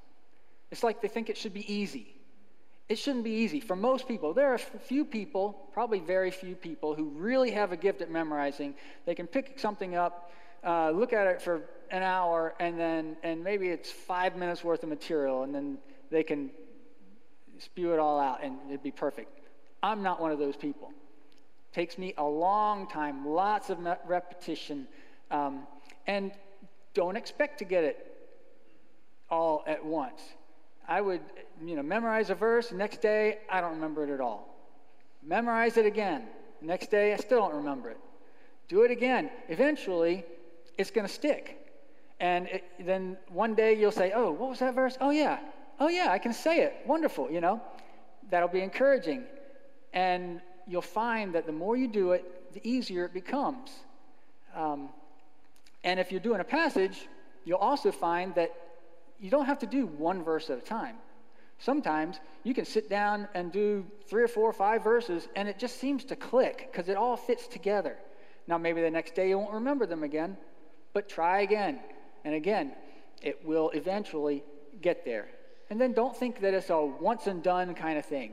It's 0.70 0.82
like 0.82 1.02
they 1.02 1.08
think 1.08 1.28
it 1.28 1.36
should 1.36 1.52
be 1.54 1.70
easy. 1.72 2.16
It 2.92 2.96
shouldn't 2.98 3.24
be 3.24 3.30
easy 3.30 3.58
for 3.60 3.74
most 3.74 4.06
people. 4.06 4.34
There 4.34 4.52
are 4.52 4.58
few 4.58 5.06
people, 5.06 5.56
probably 5.72 5.98
very 6.00 6.30
few 6.30 6.54
people, 6.54 6.94
who 6.94 7.04
really 7.04 7.50
have 7.52 7.72
a 7.72 7.76
gift 7.78 8.02
at 8.02 8.10
memorizing. 8.10 8.74
They 9.06 9.14
can 9.14 9.26
pick 9.26 9.58
something 9.58 9.94
up, 9.96 10.30
uh, 10.62 10.90
look 10.90 11.14
at 11.14 11.26
it 11.26 11.40
for 11.40 11.62
an 11.90 12.02
hour, 12.02 12.54
and 12.60 12.78
then 12.78 13.16
and 13.22 13.42
maybe 13.42 13.68
it's 13.70 13.90
five 13.90 14.36
minutes 14.36 14.62
worth 14.62 14.82
of 14.82 14.90
material, 14.90 15.42
and 15.42 15.54
then 15.54 15.78
they 16.10 16.22
can 16.22 16.50
spew 17.60 17.94
it 17.94 17.98
all 17.98 18.20
out, 18.20 18.42
and 18.44 18.58
it'd 18.68 18.82
be 18.82 18.90
perfect. 18.90 19.32
I'm 19.82 20.02
not 20.02 20.20
one 20.20 20.30
of 20.30 20.38
those 20.38 20.54
people. 20.54 20.90
Takes 21.72 21.96
me 21.96 22.12
a 22.18 22.24
long 22.26 22.88
time, 22.88 23.26
lots 23.26 23.70
of 23.70 23.78
repetition, 24.06 24.86
um, 25.30 25.66
and 26.06 26.30
don't 26.92 27.16
expect 27.16 27.60
to 27.60 27.64
get 27.64 27.84
it 27.84 28.06
all 29.30 29.64
at 29.66 29.82
once. 29.82 30.20
I 30.86 31.00
would 31.00 31.20
you 31.66 31.76
know, 31.76 31.82
memorize 31.82 32.30
a 32.30 32.34
verse. 32.34 32.72
Next 32.72 33.00
day, 33.00 33.38
I 33.50 33.60
don't 33.60 33.72
remember 33.74 34.04
it 34.04 34.10
at 34.12 34.20
all. 34.20 34.54
Memorize 35.22 35.76
it 35.76 35.86
again. 35.86 36.24
Next 36.60 36.90
day, 36.90 37.12
I 37.12 37.16
still 37.16 37.38
don't 37.40 37.54
remember 37.54 37.90
it. 37.90 37.98
Do 38.68 38.82
it 38.82 38.90
again. 38.90 39.30
Eventually, 39.48 40.24
it's 40.78 40.90
going 40.90 41.06
to 41.06 41.12
stick. 41.12 41.58
And 42.20 42.46
it, 42.48 42.64
then 42.80 43.16
one 43.28 43.54
day 43.54 43.78
you'll 43.78 43.90
say, 43.92 44.12
Oh, 44.14 44.30
what 44.30 44.50
was 44.50 44.58
that 44.60 44.74
verse? 44.74 44.96
Oh, 45.00 45.10
yeah. 45.10 45.38
Oh, 45.80 45.88
yeah, 45.88 46.08
I 46.10 46.18
can 46.18 46.32
say 46.32 46.60
it. 46.60 46.74
Wonderful. 46.86 47.30
You 47.30 47.40
know, 47.40 47.60
that'll 48.30 48.48
be 48.48 48.60
encouraging. 48.60 49.24
And 49.92 50.40
you'll 50.66 50.82
find 50.82 51.34
that 51.34 51.46
the 51.46 51.52
more 51.52 51.76
you 51.76 51.88
do 51.88 52.12
it, 52.12 52.52
the 52.52 52.66
easier 52.68 53.04
it 53.04 53.12
becomes. 53.12 53.70
Um, 54.54 54.88
and 55.84 55.98
if 55.98 56.12
you're 56.12 56.20
doing 56.20 56.40
a 56.40 56.44
passage, 56.44 57.08
you'll 57.44 57.58
also 57.58 57.90
find 57.90 58.34
that 58.36 58.52
you 59.20 59.30
don't 59.30 59.46
have 59.46 59.58
to 59.60 59.66
do 59.66 59.86
one 59.86 60.22
verse 60.22 60.50
at 60.50 60.58
a 60.58 60.60
time. 60.60 60.96
Sometimes 61.58 62.18
you 62.44 62.54
can 62.54 62.64
sit 62.64 62.88
down 62.88 63.28
and 63.34 63.52
do 63.52 63.84
three 64.08 64.22
or 64.22 64.28
four 64.28 64.48
or 64.48 64.52
five 64.52 64.82
verses, 64.82 65.28
and 65.36 65.48
it 65.48 65.58
just 65.58 65.76
seems 65.78 66.04
to 66.04 66.16
click 66.16 66.68
because 66.70 66.88
it 66.88 66.96
all 66.96 67.16
fits 67.16 67.46
together. 67.46 67.96
Now, 68.46 68.58
maybe 68.58 68.80
the 68.80 68.90
next 68.90 69.14
day 69.14 69.28
you 69.28 69.38
won't 69.38 69.52
remember 69.54 69.86
them 69.86 70.02
again, 70.02 70.36
but 70.92 71.08
try 71.08 71.42
again 71.42 71.78
and 72.24 72.34
again. 72.34 72.72
It 73.22 73.46
will 73.46 73.70
eventually 73.70 74.42
get 74.80 75.04
there. 75.04 75.28
And 75.70 75.80
then 75.80 75.92
don't 75.92 76.16
think 76.16 76.40
that 76.40 76.52
it's 76.52 76.70
a 76.70 76.80
once 76.82 77.26
and 77.28 77.42
done 77.42 77.74
kind 77.74 77.98
of 77.98 78.04
thing. 78.04 78.32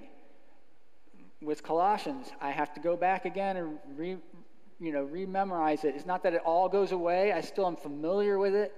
With 1.42 1.64
Colossians, 1.64 2.28
I 2.42 2.50
have 2.52 2.74
to 2.74 2.82
go 2.82 2.98
back 2.98 3.24
again 3.26 3.56
and 3.56 3.78
re, 3.96 4.18
you 4.80 4.92
know, 4.92 5.06
rememorize 5.06 5.86
it. 5.86 5.96
It's 5.96 6.06
not 6.08 6.24
that 6.24 6.34
it 6.34 6.42
all 6.44 6.68
goes 6.68 6.92
away. 6.92 7.32
I 7.32 7.40
still 7.42 7.68
am 7.68 7.78
familiar 7.78 8.38
with 8.38 8.54
it, 8.56 8.76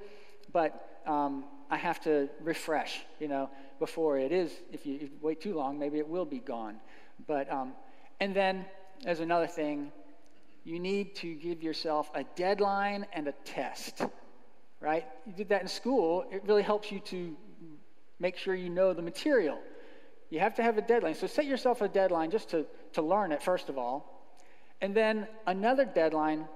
but 0.53 0.88
um, 1.07 1.45
I 1.71 1.77
have 1.77 2.01
to 2.01 2.29
refresh, 2.41 2.99
you 3.19 3.29
know, 3.29 3.49
before 3.79 4.17
it 4.19 4.33
is, 4.33 4.51
if 4.73 4.85
you, 4.85 4.95
if 4.95 5.01
you 5.03 5.09
wait 5.21 5.39
too 5.39 5.53
long, 5.53 5.79
maybe 5.79 5.99
it 5.99 6.07
will 6.07 6.25
be 6.25 6.39
gone. 6.39 6.75
But, 7.27 7.49
um, 7.49 7.71
and 8.19 8.35
then 8.35 8.65
there's 9.05 9.21
another 9.21 9.47
thing 9.47 9.91
you 10.65 10.79
need 10.79 11.15
to 11.15 11.33
give 11.35 11.63
yourself 11.63 12.11
a 12.13 12.25
deadline 12.35 13.05
and 13.13 13.29
a 13.29 13.31
test, 13.45 14.03
right? 14.81 15.05
You 15.25 15.31
did 15.33 15.49
that 15.49 15.61
in 15.61 15.67
school, 15.69 16.25
it 16.29 16.43
really 16.45 16.61
helps 16.61 16.91
you 16.91 16.99
to 16.99 17.35
make 18.19 18.37
sure 18.37 18.53
you 18.53 18.69
know 18.69 18.93
the 18.93 19.01
material. 19.01 19.57
You 20.29 20.41
have 20.41 20.53
to 20.55 20.63
have 20.63 20.77
a 20.77 20.81
deadline. 20.81 21.15
So 21.15 21.25
set 21.25 21.45
yourself 21.45 21.81
a 21.81 21.87
deadline 21.87 22.31
just 22.31 22.49
to, 22.49 22.65
to 22.93 23.01
learn 23.01 23.31
it, 23.31 23.41
first 23.41 23.69
of 23.69 23.77
all. 23.77 24.27
And 24.81 24.93
then 24.93 25.25
another 25.47 25.85
deadline 25.85 26.47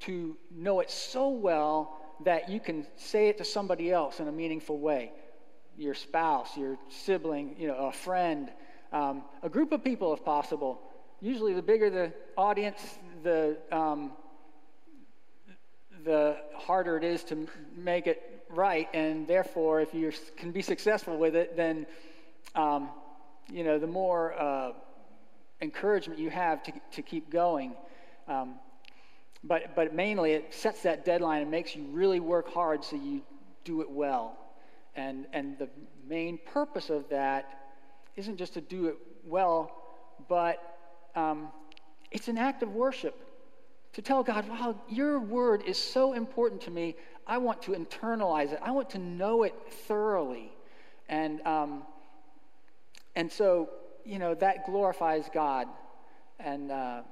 to 0.00 0.36
know 0.50 0.80
it 0.80 0.90
so 0.90 1.28
well 1.28 2.00
that 2.22 2.48
you 2.48 2.60
can 2.60 2.86
say 2.96 3.28
it 3.28 3.38
to 3.38 3.44
somebody 3.44 3.90
else 3.90 4.20
in 4.20 4.28
a 4.28 4.32
meaningful 4.32 4.78
way 4.78 5.10
your 5.76 5.94
spouse, 5.94 6.56
your 6.56 6.78
sibling, 6.88 7.56
you 7.58 7.66
know, 7.66 7.74
a 7.74 7.90
friend, 7.92 8.48
um, 8.92 9.24
a 9.42 9.48
group 9.48 9.72
of 9.72 9.82
people 9.82 10.14
if 10.14 10.24
possible. 10.24 10.80
Usually, 11.20 11.52
the 11.52 11.62
bigger 11.62 11.90
the 11.90 12.12
audience, 12.36 12.78
the, 13.24 13.56
um, 13.72 14.12
the 16.04 16.36
harder 16.56 16.96
it 16.96 17.02
is 17.02 17.24
to 17.24 17.48
make 17.76 18.06
it 18.06 18.22
right. 18.50 18.88
And 18.94 19.26
therefore, 19.26 19.80
if 19.80 19.92
you 19.92 20.12
can 20.36 20.52
be 20.52 20.62
successful 20.62 21.16
with 21.18 21.34
it, 21.34 21.56
then 21.56 21.86
um, 22.54 22.88
you 23.50 23.64
know, 23.64 23.80
the 23.80 23.88
more 23.88 24.40
uh, 24.40 24.70
encouragement 25.60 26.20
you 26.20 26.30
have 26.30 26.62
to, 26.62 26.72
to 26.92 27.02
keep 27.02 27.30
going. 27.30 27.72
Um, 28.28 28.60
but, 29.46 29.74
but 29.76 29.94
mainly, 29.94 30.32
it 30.32 30.54
sets 30.54 30.82
that 30.84 31.04
deadline 31.04 31.42
and 31.42 31.50
makes 31.50 31.76
you 31.76 31.84
really 31.92 32.18
work 32.20 32.48
hard 32.52 32.82
so 32.82 32.96
you 32.96 33.20
do 33.64 33.82
it 33.82 33.90
well. 33.90 34.38
And, 34.96 35.26
and 35.32 35.58
the 35.58 35.68
main 36.08 36.38
purpose 36.46 36.88
of 36.88 37.08
that 37.10 37.46
isn't 38.16 38.38
just 38.38 38.54
to 38.54 38.62
do 38.62 38.86
it 38.86 38.96
well, 39.26 39.70
but 40.28 40.58
um, 41.14 41.48
it's 42.10 42.28
an 42.28 42.38
act 42.38 42.62
of 42.62 42.74
worship. 42.74 43.20
To 43.94 44.02
tell 44.02 44.22
God, 44.22 44.48
wow, 44.48 44.76
your 44.88 45.20
word 45.20 45.62
is 45.66 45.76
so 45.78 46.14
important 46.14 46.62
to 46.62 46.70
me. 46.70 46.96
I 47.26 47.38
want 47.38 47.62
to 47.62 47.72
internalize 47.72 48.52
it, 48.52 48.60
I 48.62 48.70
want 48.70 48.90
to 48.90 48.98
know 48.98 49.42
it 49.42 49.54
thoroughly. 49.86 50.52
And, 51.08 51.42
um, 51.46 51.82
and 53.14 53.30
so, 53.30 53.68
you 54.06 54.18
know, 54.18 54.34
that 54.36 54.64
glorifies 54.64 55.26
God. 55.34 55.68
And 56.40 56.70
uh, 56.70 56.74
I 56.76 57.02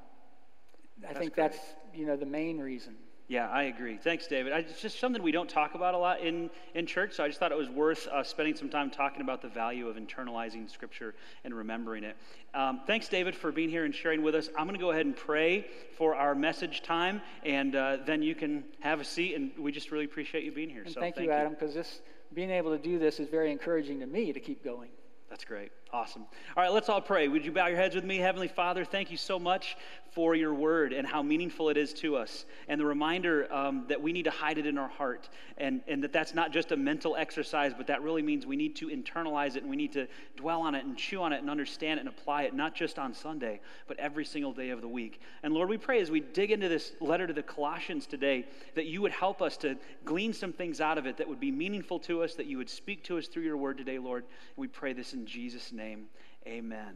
that's 1.02 1.18
think 1.18 1.34
great. 1.34 1.52
that's 1.52 1.58
you 1.94 2.06
know, 2.06 2.16
the 2.16 2.26
main 2.26 2.58
reason. 2.58 2.94
Yeah, 3.28 3.48
I 3.48 3.62
agree. 3.64 3.96
Thanks, 3.96 4.26
David. 4.26 4.52
I, 4.52 4.58
it's 4.58 4.82
just 4.82 4.98
something 5.00 5.22
we 5.22 5.30
don't 5.32 5.48
talk 5.48 5.74
about 5.74 5.94
a 5.94 5.98
lot 5.98 6.20
in, 6.20 6.50
in 6.74 6.84
church, 6.86 7.14
so 7.14 7.24
I 7.24 7.28
just 7.28 7.40
thought 7.40 7.50
it 7.52 7.56
was 7.56 7.70
worth 7.70 8.06
uh, 8.08 8.22
spending 8.24 8.54
some 8.54 8.68
time 8.68 8.90
talking 8.90 9.22
about 9.22 9.40
the 9.40 9.48
value 9.48 9.88
of 9.88 9.96
internalizing 9.96 10.68
Scripture 10.70 11.14
and 11.44 11.54
remembering 11.54 12.04
it. 12.04 12.16
Um, 12.52 12.80
thanks, 12.86 13.08
David, 13.08 13.34
for 13.34 13.50
being 13.50 13.70
here 13.70 13.84
and 13.84 13.94
sharing 13.94 14.22
with 14.22 14.34
us. 14.34 14.50
I'm 14.58 14.66
going 14.66 14.78
to 14.78 14.84
go 14.84 14.90
ahead 14.90 15.06
and 15.06 15.16
pray 15.16 15.66
for 15.96 16.14
our 16.14 16.34
message 16.34 16.82
time, 16.82 17.22
and 17.44 17.74
uh, 17.74 17.98
then 18.04 18.22
you 18.22 18.34
can 18.34 18.64
have 18.80 19.00
a 19.00 19.04
seat, 19.04 19.34
and 19.36 19.50
we 19.58 19.72
just 19.72 19.90
really 19.92 20.04
appreciate 20.04 20.44
you 20.44 20.52
being 20.52 20.68
here. 20.68 20.82
And 20.82 20.92
so 20.92 21.00
thank, 21.00 21.14
thank 21.14 21.26
you, 21.28 21.32
you. 21.32 21.38
Adam, 21.38 21.52
because 21.58 21.74
this 21.74 22.00
being 22.34 22.50
able 22.50 22.76
to 22.76 22.82
do 22.82 22.98
this 22.98 23.18
is 23.20 23.28
very 23.28 23.50
encouraging 23.50 24.00
to 24.00 24.06
me 24.06 24.32
to 24.32 24.40
keep 24.40 24.64
going. 24.64 24.90
That's 25.30 25.44
great. 25.44 25.70
Awesome. 25.94 26.24
All 26.56 26.62
right, 26.62 26.72
let's 26.72 26.88
all 26.88 27.02
pray. 27.02 27.28
Would 27.28 27.44
you 27.44 27.52
bow 27.52 27.66
your 27.66 27.76
heads 27.76 27.94
with 27.94 28.04
me? 28.04 28.16
Heavenly 28.16 28.48
Father, 28.48 28.82
thank 28.82 29.10
you 29.10 29.18
so 29.18 29.38
much 29.38 29.76
for 30.12 30.34
your 30.34 30.54
word 30.54 30.92
and 30.94 31.06
how 31.06 31.22
meaningful 31.22 31.68
it 31.68 31.76
is 31.76 31.92
to 31.94 32.16
us, 32.16 32.46
and 32.66 32.80
the 32.80 32.84
reminder 32.84 33.50
um, 33.52 33.84
that 33.88 34.00
we 34.00 34.10
need 34.12 34.22
to 34.24 34.30
hide 34.30 34.56
it 34.56 34.66
in 34.66 34.78
our 34.78 34.88
heart, 34.88 35.28
and, 35.58 35.82
and 35.86 36.02
that 36.02 36.10
that's 36.12 36.32
not 36.34 36.50
just 36.50 36.72
a 36.72 36.76
mental 36.76 37.14
exercise, 37.14 37.72
but 37.76 37.86
that 37.86 38.00
really 38.02 38.22
means 38.22 38.46
we 38.46 38.56
need 38.56 38.74
to 38.76 38.88
internalize 38.88 39.56
it 39.56 39.62
and 39.62 39.70
we 39.70 39.76
need 39.76 39.92
to 39.92 40.06
dwell 40.36 40.62
on 40.62 40.74
it 40.74 40.84
and 40.86 40.96
chew 40.96 41.20
on 41.22 41.30
it 41.32 41.40
and 41.40 41.50
understand 41.50 41.98
it 41.98 42.02
and 42.02 42.08
apply 42.08 42.42
it, 42.44 42.54
not 42.54 42.74
just 42.74 42.98
on 42.98 43.12
Sunday, 43.12 43.60
but 43.86 43.98
every 43.98 44.24
single 44.24 44.52
day 44.52 44.70
of 44.70 44.80
the 44.80 44.88
week. 44.88 45.20
And 45.42 45.52
Lord, 45.52 45.68
we 45.68 45.76
pray 45.78 46.00
as 46.00 46.10
we 46.10 46.20
dig 46.20 46.50
into 46.52 46.68
this 46.68 46.92
letter 47.00 47.26
to 47.26 47.34
the 47.34 47.42
Colossians 47.42 48.06
today 48.06 48.46
that 48.76 48.86
you 48.86 49.02
would 49.02 49.12
help 49.12 49.42
us 49.42 49.58
to 49.58 49.76
glean 50.06 50.32
some 50.32 50.52
things 50.54 50.80
out 50.80 50.96
of 50.96 51.06
it 51.06 51.18
that 51.18 51.28
would 51.28 51.40
be 51.40 51.50
meaningful 51.50 51.98
to 52.00 52.22
us, 52.22 52.34
that 52.36 52.46
you 52.46 52.56
would 52.56 52.70
speak 52.70 53.02
to 53.04 53.18
us 53.18 53.26
through 53.28 53.42
your 53.44 53.58
word 53.58 53.76
today, 53.76 53.98
Lord. 53.98 54.22
And 54.24 54.60
we 54.60 54.68
pray 54.68 54.94
this 54.94 55.12
in 55.12 55.26
Jesus' 55.26 55.70
name 55.70 55.81
name, 55.82 56.06
amen. 56.46 56.94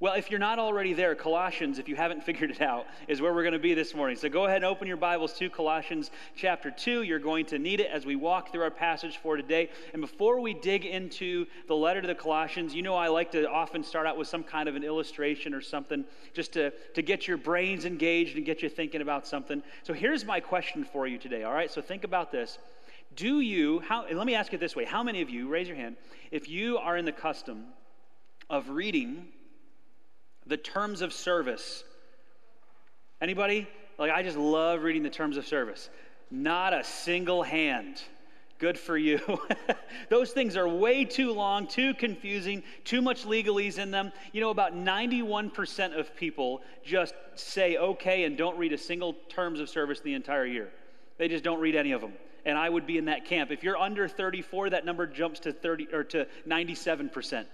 Well, 0.00 0.14
if 0.14 0.30
you're 0.30 0.38
not 0.40 0.58
already 0.60 0.92
there, 0.94 1.14
Colossians, 1.16 1.78
if 1.80 1.86
you 1.88 1.96
haven't 1.96 2.22
figured 2.24 2.50
it 2.50 2.60
out, 2.62 2.86
is 3.08 3.20
where 3.20 3.34
we're 3.34 3.42
going 3.42 3.52
to 3.52 3.58
be 3.58 3.74
this 3.74 3.94
morning. 3.96 4.16
So 4.16 4.28
go 4.30 4.44
ahead 4.46 4.56
and 4.56 4.64
open 4.64 4.86
your 4.88 4.96
Bibles 4.96 5.32
to 5.34 5.50
Colossians 5.50 6.10
chapter 6.36 6.70
2. 6.70 7.02
You're 7.02 7.18
going 7.18 7.44
to 7.46 7.58
need 7.58 7.80
it 7.80 7.88
as 7.92 8.06
we 8.06 8.14
walk 8.16 8.52
through 8.52 8.62
our 8.62 8.70
passage 8.70 9.16
for 9.18 9.36
today. 9.36 9.68
And 9.92 10.00
before 10.00 10.40
we 10.40 10.54
dig 10.54 10.84
into 10.86 11.44
the 11.66 11.74
letter 11.74 12.00
to 12.00 12.06
the 12.08 12.14
Colossians, 12.14 12.74
you 12.74 12.80
know 12.82 12.94
I 12.94 13.08
like 13.08 13.30
to 13.32 13.46
often 13.50 13.82
start 13.84 14.06
out 14.06 14.16
with 14.16 14.28
some 14.28 14.44
kind 14.44 14.68
of 14.70 14.74
an 14.76 14.82
illustration 14.84 15.52
or 15.52 15.60
something 15.60 16.04
just 16.32 16.52
to, 16.54 16.72
to 16.94 17.02
get 17.02 17.26
your 17.28 17.36
brains 17.36 17.84
engaged 17.84 18.36
and 18.38 18.46
get 18.46 18.62
you 18.62 18.68
thinking 18.70 19.00
about 19.02 19.26
something. 19.26 19.62
So 19.82 19.92
here's 19.92 20.24
my 20.24 20.38
question 20.40 20.84
for 20.84 21.06
you 21.08 21.18
today, 21.18 21.42
all 21.44 21.52
right? 21.52 21.70
So 21.72 21.82
think 21.82 22.04
about 22.04 22.30
this. 22.32 22.56
Do 23.18 23.40
you, 23.40 23.80
how, 23.80 24.04
let 24.12 24.26
me 24.28 24.36
ask 24.36 24.54
it 24.54 24.60
this 24.60 24.76
way 24.76 24.84
how 24.84 25.02
many 25.02 25.20
of 25.22 25.28
you, 25.28 25.48
raise 25.48 25.66
your 25.66 25.76
hand, 25.76 25.96
if 26.30 26.48
you 26.48 26.78
are 26.78 26.96
in 26.96 27.04
the 27.04 27.10
custom 27.10 27.64
of 28.48 28.68
reading 28.70 29.24
the 30.46 30.56
terms 30.56 31.00
of 31.00 31.12
service? 31.12 31.82
Anybody? 33.20 33.66
Like, 33.98 34.12
I 34.12 34.22
just 34.22 34.36
love 34.36 34.84
reading 34.84 35.02
the 35.02 35.10
terms 35.10 35.36
of 35.36 35.44
service. 35.48 35.90
Not 36.30 36.72
a 36.72 36.84
single 36.84 37.42
hand. 37.42 38.00
Good 38.58 38.78
for 38.78 38.96
you. 38.96 39.18
Those 40.10 40.30
things 40.30 40.56
are 40.56 40.68
way 40.68 41.04
too 41.04 41.32
long, 41.32 41.66
too 41.66 41.94
confusing, 41.94 42.62
too 42.84 43.02
much 43.02 43.24
legalese 43.24 43.78
in 43.80 43.90
them. 43.90 44.12
You 44.30 44.40
know, 44.42 44.50
about 44.50 44.74
91% 44.76 45.98
of 45.98 46.14
people 46.14 46.60
just 46.84 47.14
say 47.34 47.78
okay 47.78 48.22
and 48.26 48.38
don't 48.38 48.56
read 48.58 48.72
a 48.72 48.78
single 48.78 49.16
terms 49.28 49.58
of 49.58 49.68
service 49.68 49.98
the 49.98 50.14
entire 50.14 50.46
year. 50.46 50.68
They 51.18 51.26
just 51.26 51.42
don't 51.42 51.58
read 51.58 51.74
any 51.74 51.90
of 51.90 52.00
them 52.00 52.12
and 52.48 52.56
I 52.58 52.68
would 52.70 52.86
be 52.86 52.96
in 52.98 53.04
that 53.04 53.24
camp. 53.26 53.50
If 53.50 53.62
you're 53.62 53.76
under 53.76 54.08
34, 54.08 54.70
that 54.70 54.84
number 54.86 55.06
jumps 55.06 55.38
to 55.40 55.52
30 55.52 55.88
or 55.92 56.02
to 56.04 56.26
97% 56.48 57.44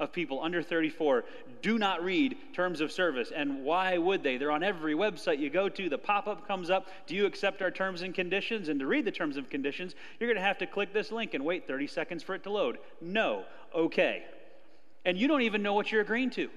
of 0.00 0.12
people 0.12 0.42
under 0.42 0.60
34 0.62 1.22
do 1.62 1.78
not 1.78 2.02
read 2.04 2.36
terms 2.52 2.80
of 2.80 2.90
service. 2.92 3.30
And 3.34 3.64
why 3.64 3.98
would 3.98 4.22
they? 4.22 4.36
They're 4.38 4.50
on 4.52 4.62
every 4.62 4.94
website 4.94 5.38
you 5.40 5.50
go 5.50 5.68
to. 5.68 5.88
The 5.88 5.98
pop 5.98 6.26
up 6.28 6.46
comes 6.48 6.70
up. 6.70 6.86
Do 7.08 7.14
you 7.16 7.26
accept 7.26 7.62
our 7.62 7.70
terms 7.72 8.02
and 8.02 8.14
conditions? 8.14 8.68
And 8.68 8.78
to 8.80 8.86
read 8.86 9.04
the 9.04 9.10
terms 9.12 9.36
and 9.38 9.48
conditions, 9.50 9.94
you're 10.20 10.28
going 10.28 10.40
to 10.40 10.46
have 10.46 10.58
to 10.58 10.66
click 10.66 10.92
this 10.92 11.10
link 11.12 11.34
and 11.34 11.44
wait 11.44 11.66
30 11.66 11.86
seconds 11.88 12.22
for 12.22 12.34
it 12.36 12.42
to 12.44 12.50
load. 12.50 12.78
No. 13.00 13.44
Okay. 13.74 14.22
And 15.04 15.18
you 15.18 15.26
don't 15.28 15.42
even 15.42 15.62
know 15.62 15.74
what 15.74 15.90
you're 15.92 16.00
agreeing 16.00 16.30
to. 16.30 16.48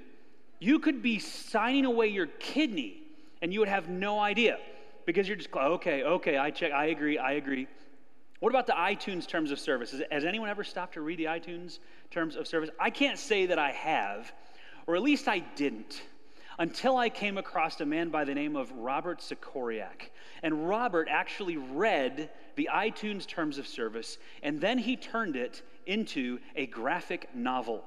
You 0.60 0.78
could 0.80 1.02
be 1.02 1.18
signing 1.20 1.86
away 1.86 2.08
your 2.10 2.28
kidney 2.40 3.02
and 3.42 3.52
you 3.54 3.60
would 3.60 3.70
have 3.70 3.88
no 3.90 4.20
idea 4.20 4.58
because 5.06 5.28
you're 5.28 5.38
just, 5.38 5.52
okay, 5.56 6.04
okay, 6.04 6.38
I 6.38 6.50
check, 6.52 6.72
I 6.72 6.88
agree, 6.88 7.18
I 7.18 7.34
agree, 7.34 7.68
what 8.40 8.50
about 8.52 8.68
the 8.68 8.74
iTunes 8.74 9.28
terms 9.28 9.50
of 9.52 9.60
service? 9.60 9.96
Has 10.12 10.24
anyone 10.24 10.50
ever 10.50 10.64
stopped 10.64 10.94
to 10.94 11.02
read 11.02 11.18
the 11.18 11.26
iTunes 11.26 11.80
terms 12.12 12.36
of 12.36 12.48
service? 12.48 12.70
I 12.80 12.90
can't 12.92 13.18
say 13.18 13.48
that 13.48 13.58
I 13.58 13.72
have, 13.72 14.32
or 14.86 14.96
at 14.96 15.02
least 15.02 15.28
I 15.28 15.40
didn't, 15.40 16.04
until 16.60 16.98
I 16.98 17.10
came 17.10 17.38
across 17.40 17.82
a 17.82 17.86
man 17.86 18.10
by 18.10 18.26
the 18.26 18.36
name 18.36 18.56
of 18.56 18.72
Robert 18.74 19.22
Sikoryak. 19.22 20.10
And 20.44 20.68
Robert 20.70 21.08
actually 21.10 21.58
read 21.58 22.30
the 22.56 22.70
iTunes 22.72 23.26
terms 23.26 23.58
of 23.58 23.66
service, 23.68 24.20
and 24.44 24.62
then 24.62 24.78
he 24.78 24.96
turned 24.98 25.36
it 25.36 25.64
into 25.88 26.38
a 26.56 26.68
graphic 26.68 27.30
novel 27.34 27.84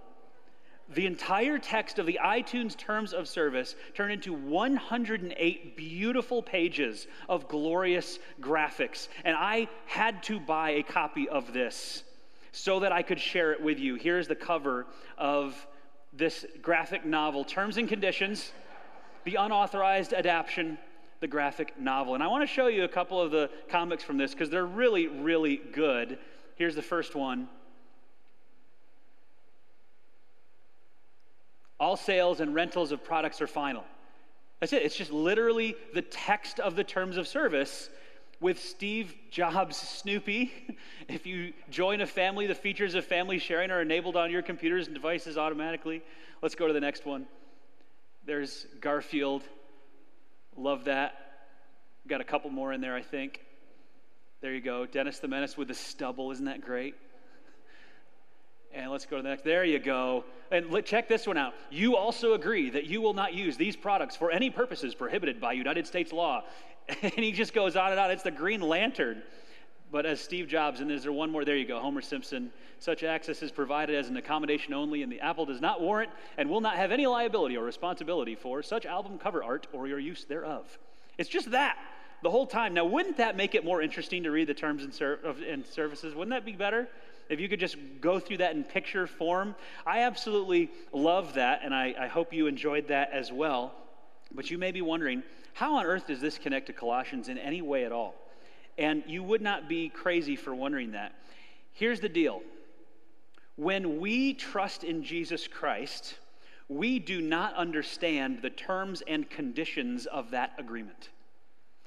the 0.94 1.06
entire 1.06 1.58
text 1.58 1.98
of 1.98 2.06
the 2.06 2.18
iTunes 2.22 2.76
Terms 2.76 3.12
of 3.12 3.28
Service 3.28 3.76
turned 3.94 4.12
into 4.12 4.32
108 4.32 5.76
beautiful 5.76 6.42
pages 6.42 7.06
of 7.28 7.48
glorious 7.48 8.18
graphics. 8.40 9.08
And 9.24 9.36
I 9.36 9.68
had 9.86 10.22
to 10.24 10.40
buy 10.40 10.70
a 10.70 10.82
copy 10.82 11.28
of 11.28 11.52
this 11.52 12.02
so 12.52 12.80
that 12.80 12.90
I 12.90 13.02
could 13.02 13.20
share 13.20 13.52
it 13.52 13.62
with 13.62 13.78
you. 13.78 13.94
Here's 13.94 14.26
the 14.26 14.34
cover 14.34 14.86
of 15.16 15.54
this 16.12 16.44
graphic 16.60 17.04
novel 17.04 17.44
Terms 17.44 17.76
and 17.76 17.88
Conditions, 17.88 18.52
the 19.24 19.36
unauthorized 19.36 20.12
adaptation 20.12 20.78
the 21.20 21.28
graphic 21.28 21.78
novel. 21.78 22.14
And 22.14 22.22
I 22.22 22.28
want 22.28 22.42
to 22.44 22.46
show 22.46 22.68
you 22.68 22.84
a 22.84 22.88
couple 22.88 23.20
of 23.20 23.30
the 23.30 23.50
comics 23.68 24.02
from 24.02 24.16
this 24.16 24.32
because 24.32 24.48
they're 24.48 24.64
really, 24.64 25.06
really 25.06 25.60
good. 25.70 26.18
Here's 26.56 26.74
the 26.74 26.80
first 26.80 27.14
one 27.14 27.46
All 31.80 31.96
sales 31.96 32.40
and 32.40 32.54
rentals 32.54 32.92
of 32.92 33.02
products 33.02 33.40
are 33.40 33.46
final. 33.46 33.84
That's 34.60 34.74
it. 34.74 34.82
It's 34.82 34.94
just 34.94 35.10
literally 35.10 35.74
the 35.94 36.02
text 36.02 36.60
of 36.60 36.76
the 36.76 36.84
terms 36.84 37.16
of 37.16 37.26
service 37.26 37.88
with 38.38 38.60
Steve 38.60 39.14
Jobs 39.30 39.76
Snoopy. 39.78 40.52
If 41.08 41.26
you 41.26 41.52
join 41.70 42.00
a 42.02 42.06
family, 42.06 42.46
the 42.46 42.54
features 42.54 42.94
of 42.94 43.04
family 43.04 43.38
sharing 43.40 43.72
are 43.72 43.82
enabled 43.82 44.14
on 44.14 44.30
your 44.30 44.42
computers 44.42 44.86
and 44.86 44.94
devices 44.94 45.36
automatically. 45.36 46.02
Let's 46.40 46.54
go 46.54 46.68
to 46.68 46.72
the 46.72 46.78
next 46.80 47.04
one. 47.04 47.26
There's 48.26 48.66
Garfield. 48.80 49.42
Love 50.56 50.84
that. 50.84 51.14
Got 52.06 52.20
a 52.20 52.24
couple 52.24 52.50
more 52.50 52.72
in 52.72 52.80
there, 52.80 52.94
I 52.94 53.02
think. 53.02 53.40
There 54.40 54.54
you 54.54 54.60
go. 54.60 54.86
Dennis 54.86 55.18
the 55.18 55.26
Menace 55.26 55.56
with 55.56 55.66
the 55.66 55.74
stubble. 55.74 56.30
Isn't 56.30 56.44
that 56.44 56.60
great? 56.60 56.94
And 58.72 58.90
let's 58.90 59.06
go 59.06 59.16
to 59.16 59.22
the 59.22 59.28
next. 59.28 59.42
There 59.42 59.64
you 59.64 59.78
go. 59.78 60.24
And 60.52 60.70
let, 60.70 60.86
check 60.86 61.08
this 61.08 61.26
one 61.26 61.36
out. 61.36 61.54
You 61.70 61.96
also 61.96 62.34
agree 62.34 62.70
that 62.70 62.86
you 62.86 63.00
will 63.00 63.14
not 63.14 63.34
use 63.34 63.56
these 63.56 63.74
products 63.76 64.16
for 64.16 64.30
any 64.30 64.48
purposes 64.50 64.94
prohibited 64.94 65.40
by 65.40 65.52
United 65.54 65.86
States 65.86 66.12
law. 66.12 66.44
And 67.02 67.12
he 67.12 67.30
just 67.30 67.54
goes 67.54 67.76
on 67.76 67.92
and 67.92 68.00
on. 68.00 68.10
It's 68.10 68.24
the 68.24 68.32
Green 68.32 68.60
Lantern. 68.60 69.22
But 69.92 70.06
as 70.06 70.20
Steve 70.20 70.48
Jobs, 70.48 70.80
and 70.80 70.90
is 70.90 71.04
there 71.04 71.12
one 71.12 71.30
more? 71.30 71.44
There 71.44 71.54
you 71.56 71.64
go, 71.64 71.78
Homer 71.78 72.00
Simpson. 72.00 72.50
Such 72.80 73.04
access 73.04 73.42
is 73.42 73.52
provided 73.52 73.94
as 73.94 74.08
an 74.08 74.16
accommodation 74.16 74.74
only, 74.74 75.04
and 75.04 75.12
the 75.12 75.20
Apple 75.20 75.46
does 75.46 75.60
not 75.60 75.80
warrant 75.80 76.10
and 76.36 76.50
will 76.50 76.60
not 76.60 76.74
have 76.74 76.90
any 76.90 77.06
liability 77.06 77.56
or 77.56 77.62
responsibility 77.62 78.34
for 78.34 78.60
such 78.64 78.86
album 78.86 79.18
cover 79.18 79.44
art 79.44 79.68
or 79.72 79.86
your 79.86 80.00
use 80.00 80.24
thereof. 80.24 80.78
It's 81.16 81.28
just 81.28 81.52
that 81.52 81.78
the 82.24 82.30
whole 82.30 82.46
time. 82.46 82.74
Now, 82.74 82.86
wouldn't 82.86 83.18
that 83.18 83.36
make 83.36 83.54
it 83.54 83.64
more 83.64 83.80
interesting 83.80 84.24
to 84.24 84.32
read 84.32 84.48
the 84.48 84.54
terms 84.54 84.82
and, 84.82 84.92
ser- 84.92 85.20
and 85.48 85.64
services? 85.64 86.12
Wouldn't 86.14 86.34
that 86.34 86.44
be 86.44 86.56
better? 86.56 86.88
if 87.30 87.38
you 87.40 87.48
could 87.48 87.60
just 87.60 87.76
go 88.00 88.18
through 88.18 88.38
that 88.38 88.54
in 88.56 88.64
picture 88.64 89.06
form, 89.06 89.54
I 89.86 90.00
absolutely 90.00 90.68
love 90.92 91.34
that, 91.34 91.60
and 91.64 91.72
I, 91.72 91.94
I 91.98 92.08
hope 92.08 92.32
you 92.32 92.48
enjoyed 92.48 92.88
that 92.88 93.12
as 93.12 93.30
well. 93.32 93.72
But 94.34 94.50
you 94.50 94.58
may 94.58 94.72
be 94.72 94.82
wondering, 94.82 95.22
how 95.54 95.76
on 95.76 95.86
earth 95.86 96.08
does 96.08 96.20
this 96.20 96.38
connect 96.38 96.66
to 96.66 96.72
Colossians 96.72 97.28
in 97.28 97.38
any 97.38 97.62
way 97.62 97.84
at 97.84 97.92
all? 97.92 98.14
And 98.76 99.04
you 99.06 99.22
would 99.22 99.42
not 99.42 99.68
be 99.68 99.88
crazy 99.88 100.34
for 100.34 100.52
wondering 100.54 100.92
that. 100.92 101.12
Here's 101.72 102.00
the 102.00 102.08
deal 102.08 102.42
when 103.56 104.00
we 104.00 104.32
trust 104.34 104.82
in 104.84 105.04
Jesus 105.04 105.46
Christ, 105.46 106.14
we 106.68 106.98
do 106.98 107.20
not 107.20 107.54
understand 107.56 108.40
the 108.42 108.48
terms 108.50 109.02
and 109.06 109.28
conditions 109.28 110.06
of 110.06 110.30
that 110.30 110.52
agreement. 110.58 111.10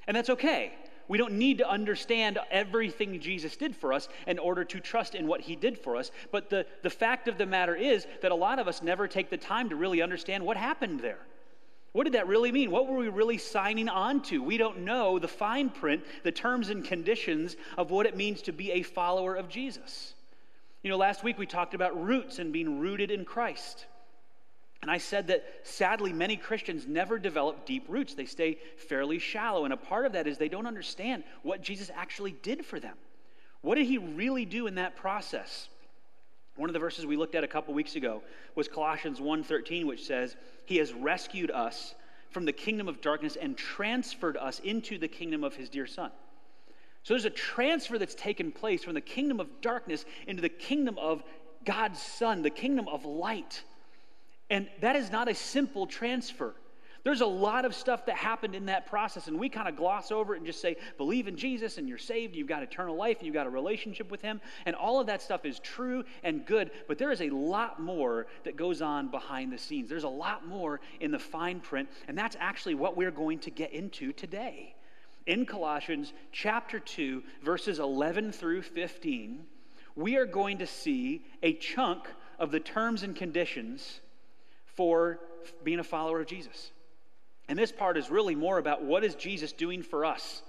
And 0.05 0.15
that's 0.15 0.29
okay 0.29 0.73
we 1.07 1.17
don't 1.17 1.33
need 1.33 1.57
to 1.57 1.69
understand 1.69 2.37
everything 2.49 3.19
Jesus 3.19 3.55
did 3.57 3.75
for 3.75 3.93
us 3.93 4.07
in 4.27 4.39
order 4.39 4.63
to 4.65 4.79
trust 4.79 5.15
in 5.15 5.27
what 5.27 5.41
he 5.41 5.55
did 5.55 5.77
for 5.77 5.95
us. 5.95 6.11
But 6.31 6.49
the, 6.49 6.65
the 6.81 6.89
fact 6.89 7.27
of 7.27 7.37
the 7.37 7.45
matter 7.45 7.75
is 7.75 8.07
that 8.21 8.31
a 8.31 8.35
lot 8.35 8.59
of 8.59 8.67
us 8.67 8.81
never 8.81 9.07
take 9.07 9.29
the 9.29 9.37
time 9.37 9.69
to 9.69 9.75
really 9.75 10.01
understand 10.01 10.45
what 10.45 10.57
happened 10.57 11.01
there. 11.01 11.19
What 11.91 12.05
did 12.05 12.13
that 12.13 12.27
really 12.27 12.51
mean? 12.51 12.71
What 12.71 12.87
were 12.87 12.97
we 12.97 13.09
really 13.09 13.37
signing 13.37 13.87
on 13.87 14.21
to? 14.23 14.41
We 14.41 14.57
don't 14.57 14.79
know 14.79 15.19
the 15.19 15.27
fine 15.27 15.69
print, 15.69 16.03
the 16.23 16.31
terms 16.31 16.69
and 16.69 16.83
conditions 16.83 17.55
of 17.77 17.91
what 17.91 18.05
it 18.07 18.17
means 18.17 18.41
to 18.43 18.51
be 18.51 18.71
a 18.71 18.81
follower 18.81 19.35
of 19.35 19.47
Jesus. 19.47 20.13
You 20.81 20.89
know, 20.89 20.97
last 20.97 21.23
week 21.23 21.37
we 21.37 21.45
talked 21.45 21.75
about 21.75 22.01
roots 22.03 22.39
and 22.39 22.51
being 22.51 22.79
rooted 22.79 23.11
in 23.11 23.25
Christ. 23.25 23.85
And 24.83 24.91
I 24.91 24.97
said 24.97 25.27
that 25.27 25.45
sadly, 25.63 26.11
many 26.11 26.35
Christians 26.35 26.85
never 26.85 27.17
develop 27.17 27.65
deep 27.65 27.85
roots. 27.87 28.15
They 28.15 28.25
stay 28.25 28.57
fairly 28.75 29.17
shallow. 29.17 29.63
And 29.63 29.73
a 29.73 29.77
part 29.77 30.05
of 30.05 30.11
that 30.11 30.27
is 30.27 30.37
they 30.37 30.49
don't 30.49 30.65
understand 30.67 31.23
what 31.41 31.61
Jesus 31.61 31.89
actually 31.95 32.33
did 32.43 32.65
for 32.65 32.81
them. 32.81 32.95
What 33.61 33.75
did 33.75 33.85
he 33.87 33.97
really 33.97 34.43
do 34.43 34.67
in 34.67 34.75
that 34.75 34.97
process? 34.97 35.69
One 36.57 36.67
of 36.69 36.73
the 36.73 36.79
verses 36.81 37.05
we 37.05 37.15
looked 37.15 37.33
at 37.33 37.45
a 37.45 37.47
couple 37.47 37.73
weeks 37.73 37.95
ago 37.95 38.23
was 38.55 38.67
Colossians 38.67 39.21
1:13 39.21 39.85
which 39.87 40.05
says, 40.05 40.35
"He 40.65 40.75
has 40.79 40.91
rescued 40.91 41.49
us 41.49 41.95
from 42.31 42.43
the 42.43 42.51
kingdom 42.51 42.89
of 42.89 42.99
darkness 42.99 43.37
and 43.37 43.57
transferred 43.57 44.35
us 44.35 44.59
into 44.59 44.97
the 44.97 45.07
kingdom 45.07 45.45
of 45.45 45.55
his 45.55 45.69
dear 45.69 45.87
son." 45.87 46.11
So 47.03 47.13
there's 47.13 47.23
a 47.23 47.29
transfer 47.29 47.97
that's 47.97 48.15
taken 48.15 48.51
place 48.51 48.83
from 48.83 48.95
the 48.95 48.99
kingdom 49.01 49.39
of 49.39 49.61
darkness 49.61 50.03
into 50.27 50.41
the 50.41 50.49
kingdom 50.49 50.97
of 50.97 51.23
God's 51.63 52.01
son, 52.01 52.41
the 52.41 52.49
kingdom 52.49 52.89
of 52.89 53.05
light. 53.05 53.63
And 54.53 54.67
that 54.81 54.95
is 54.95 55.09
not 55.11 55.27
a 55.27 55.33
simple 55.33 55.87
transfer. 55.87 56.53
There's 57.03 57.21
a 57.21 57.25
lot 57.25 57.65
of 57.65 57.73
stuff 57.73 58.05
that 58.05 58.15
happened 58.15 58.53
in 58.53 58.67
that 58.67 58.85
process, 58.85 59.27
and 59.27 59.39
we 59.39 59.49
kind 59.49 59.67
of 59.67 59.75
gloss 59.75 60.11
over 60.11 60.35
it 60.35 60.37
and 60.37 60.45
just 60.45 60.61
say, 60.61 60.75
believe 60.99 61.27
in 61.27 61.35
Jesus 61.37 61.79
and 61.79 61.89
you're 61.89 61.97
saved, 61.97 62.35
you've 62.35 62.47
got 62.47 62.61
eternal 62.61 62.95
life, 62.95 63.17
you've 63.23 63.33
got 63.33 63.47
a 63.47 63.49
relationship 63.49 64.11
with 64.11 64.21
Him, 64.21 64.39
and 64.67 64.75
all 64.75 64.99
of 64.99 65.07
that 65.07 65.23
stuff 65.23 65.43
is 65.43 65.57
true 65.57 66.03
and 66.23 66.45
good, 66.45 66.69
but 66.87 66.99
there 66.99 67.11
is 67.11 67.19
a 67.19 67.31
lot 67.31 67.81
more 67.81 68.27
that 68.43 68.55
goes 68.55 68.79
on 68.79 69.07
behind 69.07 69.51
the 69.51 69.57
scenes. 69.57 69.89
There's 69.89 70.03
a 70.03 70.07
lot 70.07 70.45
more 70.47 70.79
in 70.99 71.09
the 71.09 71.17
fine 71.19 71.59
print, 71.59 71.89
and 72.07 72.15
that's 72.15 72.37
actually 72.39 72.75
what 72.75 72.95
we're 72.95 73.09
going 73.11 73.39
to 73.39 73.49
get 73.49 73.73
into 73.73 74.13
today. 74.13 74.75
In 75.25 75.47
Colossians 75.47 76.13
chapter 76.31 76.79
2, 76.79 77.23
verses 77.43 77.79
11 77.79 78.31
through 78.31 78.61
15, 78.61 79.45
we 79.95 80.15
are 80.15 80.27
going 80.27 80.59
to 80.59 80.67
see 80.67 81.25
a 81.41 81.53
chunk 81.53 82.07
of 82.37 82.51
the 82.51 82.59
terms 82.59 83.01
and 83.01 83.15
conditions 83.15 83.99
for 84.75 85.19
being 85.63 85.79
a 85.79 85.83
follower 85.83 86.19
of 86.19 86.27
Jesus. 86.27 86.71
And 87.49 87.57
this 87.59 87.71
part 87.71 87.97
is 87.97 88.09
really 88.09 88.35
more 88.35 88.57
about 88.57 88.83
what 88.83 89.03
is 89.03 89.15
Jesus 89.15 89.51
doing 89.51 89.83
for 89.83 90.05
us? 90.05 90.41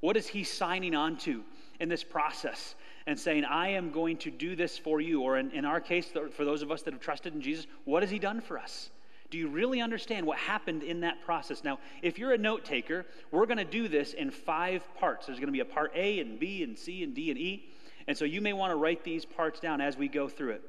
What 0.00 0.16
is 0.16 0.26
he 0.28 0.44
signing 0.44 0.94
on 0.94 1.16
to 1.18 1.42
in 1.80 1.88
this 1.88 2.04
process 2.04 2.74
and 3.06 3.18
saying, 3.18 3.44
I 3.44 3.68
am 3.70 3.90
going 3.90 4.16
to 4.18 4.30
do 4.30 4.54
this 4.54 4.78
for 4.78 5.00
you? 5.00 5.22
Or 5.22 5.38
in, 5.38 5.50
in 5.50 5.64
our 5.64 5.80
case, 5.80 6.06
for 6.32 6.44
those 6.44 6.62
of 6.62 6.70
us 6.70 6.82
that 6.82 6.92
have 6.92 7.02
trusted 7.02 7.34
in 7.34 7.40
Jesus, 7.40 7.66
what 7.84 8.02
has 8.02 8.10
he 8.10 8.18
done 8.18 8.40
for 8.40 8.58
us? 8.58 8.90
Do 9.30 9.38
you 9.38 9.48
really 9.48 9.80
understand 9.80 10.24
what 10.24 10.38
happened 10.38 10.84
in 10.84 11.00
that 11.00 11.20
process? 11.22 11.64
Now, 11.64 11.80
if 12.00 12.16
you're 12.18 12.32
a 12.32 12.38
note 12.38 12.64
taker, 12.64 13.04
we're 13.32 13.46
going 13.46 13.58
to 13.58 13.64
do 13.64 13.88
this 13.88 14.12
in 14.12 14.30
five 14.30 14.84
parts. 15.00 15.26
There's 15.26 15.38
going 15.40 15.48
to 15.48 15.52
be 15.52 15.60
a 15.60 15.64
part 15.64 15.90
A 15.96 16.20
and 16.20 16.38
B 16.38 16.62
and 16.62 16.78
C 16.78 17.02
and 17.02 17.12
D 17.12 17.30
and 17.30 17.38
E. 17.38 17.64
And 18.06 18.16
so 18.16 18.24
you 18.24 18.40
may 18.40 18.52
want 18.52 18.70
to 18.70 18.76
write 18.76 19.02
these 19.02 19.24
parts 19.24 19.58
down 19.58 19.80
as 19.80 19.96
we 19.96 20.06
go 20.06 20.28
through 20.28 20.50
it. 20.52 20.62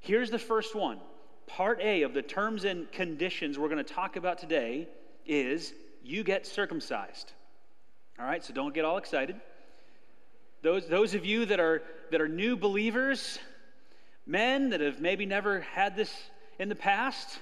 Here's 0.00 0.30
the 0.30 0.38
first 0.38 0.74
one 0.74 0.98
part 1.46 1.80
A 1.80 2.02
of 2.02 2.14
the 2.14 2.22
terms 2.22 2.64
and 2.64 2.90
conditions 2.92 3.58
we're 3.58 3.68
going 3.68 3.84
to 3.84 3.94
talk 3.94 4.16
about 4.16 4.38
today 4.38 4.88
is 5.26 5.72
you 6.02 6.22
get 6.22 6.46
circumcised. 6.46 7.32
All 8.18 8.24
right, 8.26 8.42
so 8.44 8.52
don't 8.52 8.74
get 8.74 8.84
all 8.84 8.98
excited. 8.98 9.36
Those, 10.62 10.86
those 10.88 11.14
of 11.14 11.24
you 11.24 11.46
that 11.46 11.60
are, 11.60 11.82
that 12.10 12.20
are 12.20 12.28
new 12.28 12.56
believers, 12.56 13.38
men 14.26 14.70
that 14.70 14.80
have 14.80 15.00
maybe 15.00 15.26
never 15.26 15.60
had 15.60 15.96
this 15.96 16.12
in 16.58 16.68
the 16.68 16.74
past, 16.76 17.40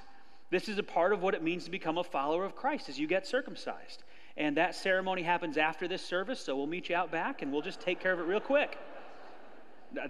this 0.51 0.69
is 0.69 0.79
a 0.79 0.83
part 0.83 1.13
of 1.13 1.23
what 1.23 1.35
it 1.35 1.43
means 1.43 1.65
to 1.65 1.71
become 1.71 1.99
a 1.99 2.05
follower 2.05 2.45
of 2.45 2.57
Christ 2.57 2.89
is 2.89 2.99
you 2.99 3.07
get 3.07 3.27
circumcised. 3.27 4.03
And 4.37 4.57
that 4.57 4.75
ceremony 4.75 5.23
happens 5.23 5.59
after 5.59 5.87
this 5.87 6.05
service, 6.05 6.41
so 6.41 6.57
we'll 6.57 6.67
meet 6.67 6.89
you 6.89 6.97
out 6.97 7.13
back 7.13 7.43
and 7.43 7.53
we'll 7.53 7.63
just 7.63 7.81
take 7.81 8.01
care 8.01 8.13
of 8.13 8.19
it 8.19 8.23
real 8.23 8.41
quick. 8.41 8.79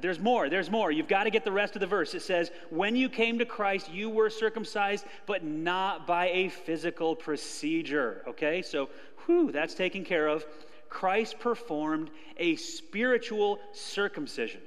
There's 0.01 0.21
more, 0.21 0.49
there's 0.49 0.71
more. 0.71 0.91
You've 0.93 1.09
got 1.09 1.25
to 1.25 1.31
get 1.31 1.45
the 1.45 1.51
rest 1.53 1.75
of 1.75 1.81
the 1.81 1.87
verse. 1.87 2.15
It 2.15 2.23
says, 2.23 2.51
When 2.71 2.95
you 2.95 3.09
came 3.09 3.39
to 3.41 3.45
Christ, 3.47 3.91
you 3.93 4.09
were 4.11 4.31
circumcised, 4.31 5.05
but 5.27 5.43
not 5.45 6.07
by 6.07 6.29
a 6.29 6.49
physical 6.49 7.17
procedure. 7.17 8.23
Okay, 8.29 8.63
so 8.63 8.91
whew, 9.27 9.51
that's 9.51 9.75
taken 9.75 10.05
care 10.05 10.29
of. 10.29 10.45
Christ 10.89 11.39
performed 11.41 12.11
a 12.37 12.57
spiritual 12.57 13.59
circumcision, 13.73 14.61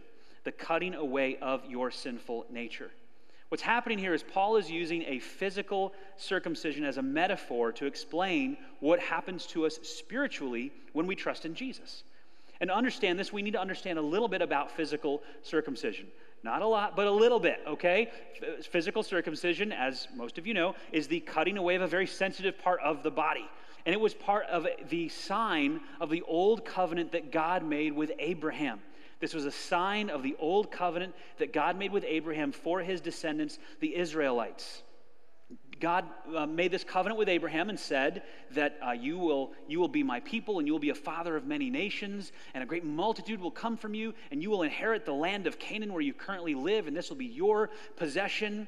the 0.43 0.51
cutting 0.51 0.95
away 0.95 1.37
of 1.41 1.63
your 1.65 1.91
sinful 1.91 2.47
nature. 2.49 2.89
What's 3.49 3.61
happening 3.61 3.99
here 3.99 4.13
is 4.13 4.23
Paul 4.23 4.57
is 4.57 4.69
using 4.71 5.03
a 5.03 5.19
physical 5.19 5.93
circumcision 6.17 6.83
as 6.83 6.97
a 6.97 7.01
metaphor 7.03 7.71
to 7.73 7.85
explain 7.85 8.57
what 8.79 8.99
happens 8.99 9.45
to 9.47 9.65
us 9.67 9.77
spiritually 9.83 10.71
when 10.93 11.05
we 11.05 11.15
trust 11.15 11.45
in 11.45 11.53
Jesus. 11.53 12.03
And 12.61 12.69
to 12.69 12.75
understand 12.75 13.19
this, 13.19 13.33
we 13.33 13.41
need 13.41 13.51
to 13.51 13.59
understand 13.61 13.99
a 13.99 14.01
little 14.01 14.27
bit 14.27 14.41
about 14.41 14.71
physical 14.71 15.21
circumcision. 15.43 16.07
Not 16.43 16.61
a 16.61 16.67
lot, 16.67 16.95
but 16.95 17.07
a 17.07 17.11
little 17.11 17.39
bit, 17.39 17.59
okay? 17.67 18.09
Physical 18.69 19.03
circumcision, 19.03 19.71
as 19.71 20.07
most 20.15 20.37
of 20.37 20.45
you 20.47 20.53
know, 20.53 20.75
is 20.91 21.07
the 21.07 21.19
cutting 21.21 21.57
away 21.57 21.75
of 21.75 21.81
a 21.81 21.87
very 21.87 22.07
sensitive 22.07 22.57
part 22.59 22.79
of 22.81 23.03
the 23.03 23.11
body. 23.11 23.45
And 23.85 23.93
it 23.93 23.99
was 23.99 24.13
part 24.13 24.45
of 24.47 24.67
the 24.89 25.09
sign 25.09 25.79
of 25.99 26.09
the 26.09 26.21
old 26.23 26.65
covenant 26.65 27.11
that 27.11 27.31
God 27.31 27.63
made 27.63 27.93
with 27.93 28.11
Abraham. 28.19 28.79
This 29.19 29.33
was 29.33 29.45
a 29.45 29.51
sign 29.51 30.09
of 30.09 30.23
the 30.23 30.35
old 30.39 30.71
covenant 30.71 31.15
that 31.37 31.53
God 31.53 31.77
made 31.77 31.91
with 31.91 32.05
Abraham 32.07 32.51
for 32.51 32.79
his 32.79 33.01
descendants, 33.01 33.57
the 33.79 33.95
Israelites. 33.95 34.83
God 35.79 36.05
uh, 36.35 36.45
made 36.45 36.71
this 36.71 36.83
covenant 36.83 37.17
with 37.19 37.27
Abraham 37.27 37.69
and 37.69 37.79
said 37.79 38.23
that 38.51 38.77
uh, 38.85 38.91
you, 38.91 39.17
will, 39.17 39.51
you 39.67 39.79
will 39.79 39.87
be 39.89 40.03
my 40.03 40.19
people 40.21 40.57
and 40.59 40.67
you 40.67 40.73
will 40.73 40.79
be 40.79 40.89
a 40.89 40.95
father 40.95 41.35
of 41.35 41.45
many 41.45 41.69
nations, 41.69 42.31
and 42.53 42.63
a 42.63 42.65
great 42.65 42.85
multitude 42.85 43.41
will 43.41 43.51
come 43.51 43.75
from 43.75 43.93
you, 43.93 44.13
and 44.31 44.41
you 44.41 44.49
will 44.49 44.63
inherit 44.63 45.05
the 45.05 45.13
land 45.13 45.47
of 45.47 45.59
Canaan 45.59 45.91
where 45.91 46.01
you 46.01 46.13
currently 46.13 46.55
live, 46.55 46.87
and 46.87 46.95
this 46.95 47.09
will 47.09 47.17
be 47.17 47.25
your 47.25 47.69
possession. 47.97 48.67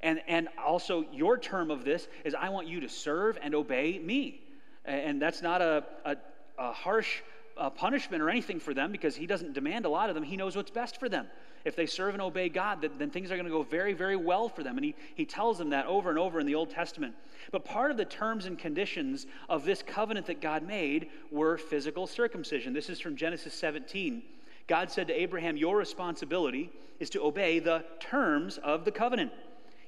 And, 0.00 0.20
and 0.28 0.48
also, 0.64 1.04
your 1.12 1.38
term 1.38 1.70
of 1.70 1.84
this 1.84 2.06
is 2.24 2.34
I 2.34 2.50
want 2.50 2.68
you 2.68 2.80
to 2.80 2.88
serve 2.88 3.38
and 3.42 3.54
obey 3.54 3.98
me. 3.98 4.40
And 4.84 5.20
that's 5.20 5.40
not 5.42 5.62
a, 5.62 5.82
a, 6.04 6.16
a 6.58 6.72
harsh 6.72 7.20
uh, 7.56 7.70
punishment 7.70 8.22
or 8.22 8.28
anything 8.28 8.60
for 8.60 8.74
them 8.74 8.92
because 8.92 9.16
he 9.16 9.26
doesn't 9.26 9.54
demand 9.54 9.86
a 9.86 9.88
lot 9.88 10.10
of 10.10 10.14
them. 10.14 10.24
He 10.24 10.36
knows 10.36 10.56
what's 10.56 10.70
best 10.70 11.00
for 11.00 11.08
them 11.08 11.26
if 11.64 11.74
they 11.76 11.86
serve 11.86 12.14
and 12.14 12.22
obey 12.22 12.48
God, 12.48 12.82
then, 12.82 12.90
then 12.98 13.10
things 13.10 13.30
are 13.30 13.36
going 13.36 13.46
to 13.46 13.50
go 13.52 13.62
very, 13.62 13.94
very 13.94 14.16
well 14.16 14.48
for 14.48 14.62
them. 14.62 14.76
And 14.76 14.84
he, 14.84 14.94
he 15.14 15.24
tells 15.24 15.58
them 15.58 15.70
that 15.70 15.86
over 15.86 16.10
and 16.10 16.18
over 16.18 16.38
in 16.38 16.46
the 16.46 16.54
Old 16.54 16.70
Testament. 16.70 17.14
But 17.52 17.64
part 17.64 17.90
of 17.90 17.96
the 17.96 18.04
terms 18.04 18.46
and 18.46 18.58
conditions 18.58 19.26
of 19.48 19.64
this 19.64 19.82
covenant 19.82 20.26
that 20.26 20.40
God 20.40 20.62
made 20.62 21.08
were 21.30 21.56
physical 21.56 22.06
circumcision. 22.06 22.72
This 22.72 22.90
is 22.90 23.00
from 23.00 23.16
Genesis 23.16 23.54
17. 23.54 24.22
God 24.66 24.90
said 24.90 25.06
to 25.08 25.14
Abraham, 25.14 25.56
Your 25.56 25.76
responsibility 25.76 26.70
is 27.00 27.10
to 27.10 27.22
obey 27.22 27.58
the 27.58 27.84
terms 27.98 28.58
of 28.62 28.84
the 28.84 28.92
covenant. 28.92 29.32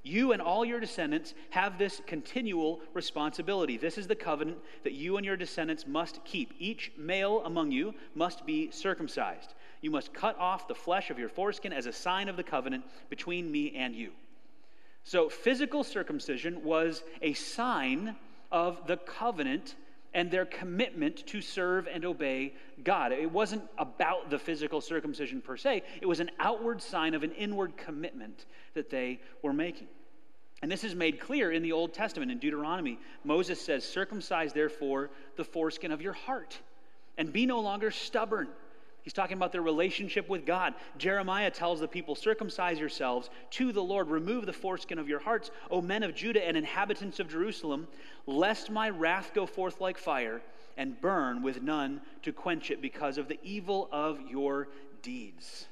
You 0.02 0.32
and 0.32 0.40
all 0.40 0.64
your 0.64 0.78
descendants 0.78 1.34
have 1.50 1.78
this 1.78 2.00
continual 2.06 2.80
responsibility. 2.94 3.76
This 3.76 3.98
is 3.98 4.06
the 4.06 4.14
covenant 4.14 4.58
that 4.84 4.92
you 4.92 5.16
and 5.16 5.26
your 5.26 5.36
descendants 5.36 5.84
must 5.86 6.24
keep. 6.24 6.52
Each 6.60 6.92
male 6.96 7.42
among 7.44 7.72
you 7.72 7.92
must 8.14 8.46
be 8.46 8.70
circumcised. 8.70 9.52
You 9.80 9.90
must 9.90 10.12
cut 10.14 10.38
off 10.38 10.68
the 10.68 10.74
flesh 10.74 11.10
of 11.10 11.18
your 11.18 11.28
foreskin 11.28 11.72
as 11.72 11.86
a 11.86 11.92
sign 11.92 12.28
of 12.28 12.36
the 12.36 12.42
covenant 12.42 12.84
between 13.10 13.50
me 13.50 13.74
and 13.76 13.94
you. 13.94 14.12
So, 15.04 15.28
physical 15.28 15.84
circumcision 15.84 16.64
was 16.64 17.02
a 17.22 17.34
sign 17.34 18.16
of 18.50 18.86
the 18.86 18.96
covenant 18.96 19.76
and 20.14 20.30
their 20.30 20.46
commitment 20.46 21.26
to 21.28 21.40
serve 21.40 21.86
and 21.86 22.04
obey 22.04 22.54
God. 22.82 23.12
It 23.12 23.30
wasn't 23.30 23.62
about 23.76 24.30
the 24.30 24.38
physical 24.38 24.80
circumcision 24.80 25.42
per 25.42 25.56
se, 25.56 25.82
it 26.00 26.06
was 26.06 26.20
an 26.20 26.30
outward 26.38 26.82
sign 26.82 27.14
of 27.14 27.22
an 27.22 27.32
inward 27.32 27.76
commitment 27.76 28.46
that 28.74 28.90
they 28.90 29.20
were 29.42 29.52
making. 29.52 29.88
And 30.62 30.72
this 30.72 30.84
is 30.84 30.94
made 30.94 31.20
clear 31.20 31.52
in 31.52 31.62
the 31.62 31.72
Old 31.72 31.92
Testament. 31.92 32.32
In 32.32 32.38
Deuteronomy, 32.38 32.98
Moses 33.24 33.60
says, 33.60 33.84
Circumcise 33.84 34.54
therefore 34.54 35.10
the 35.36 35.44
foreskin 35.44 35.92
of 35.92 36.00
your 36.00 36.14
heart, 36.14 36.58
and 37.18 37.30
be 37.30 37.44
no 37.44 37.60
longer 37.60 37.90
stubborn. 37.90 38.48
He's 39.06 39.12
talking 39.12 39.36
about 39.36 39.52
their 39.52 39.62
relationship 39.62 40.28
with 40.28 40.44
God. 40.44 40.74
Jeremiah 40.98 41.52
tells 41.52 41.78
the 41.78 41.86
people, 41.86 42.16
Circumcise 42.16 42.80
yourselves 42.80 43.30
to 43.50 43.70
the 43.70 43.80
Lord, 43.80 44.08
remove 44.10 44.46
the 44.46 44.52
foreskin 44.52 44.98
of 44.98 45.08
your 45.08 45.20
hearts, 45.20 45.52
O 45.70 45.80
men 45.80 46.02
of 46.02 46.12
Judah 46.12 46.44
and 46.44 46.56
inhabitants 46.56 47.20
of 47.20 47.28
Jerusalem, 47.28 47.86
lest 48.26 48.68
my 48.68 48.90
wrath 48.90 49.30
go 49.32 49.46
forth 49.46 49.80
like 49.80 49.96
fire 49.96 50.42
and 50.76 51.00
burn 51.00 51.40
with 51.40 51.62
none 51.62 52.00
to 52.24 52.32
quench 52.32 52.68
it 52.72 52.82
because 52.82 53.16
of 53.16 53.28
the 53.28 53.38
evil 53.44 53.88
of 53.92 54.20
your 54.22 54.66
deeds. 55.02 55.66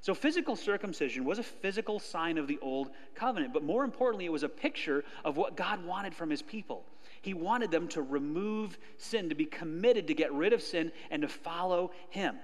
So, 0.00 0.14
physical 0.14 0.54
circumcision 0.54 1.24
was 1.24 1.40
a 1.40 1.42
physical 1.42 1.98
sign 1.98 2.38
of 2.38 2.46
the 2.46 2.60
old 2.62 2.90
covenant, 3.16 3.52
but 3.52 3.64
more 3.64 3.82
importantly, 3.82 4.26
it 4.26 4.32
was 4.32 4.44
a 4.44 4.48
picture 4.48 5.04
of 5.24 5.36
what 5.36 5.56
God 5.56 5.84
wanted 5.84 6.14
from 6.14 6.30
his 6.30 6.40
people. 6.40 6.84
He 7.24 7.32
wanted 7.32 7.70
them 7.70 7.88
to 7.88 8.02
remove 8.02 8.78
sin, 8.98 9.30
to 9.30 9.34
be 9.34 9.46
committed 9.46 10.08
to 10.08 10.14
get 10.14 10.30
rid 10.34 10.52
of 10.52 10.60
sin 10.60 10.92
and 11.10 11.22
to 11.22 11.28
follow 11.28 11.90
Him, 12.10 12.36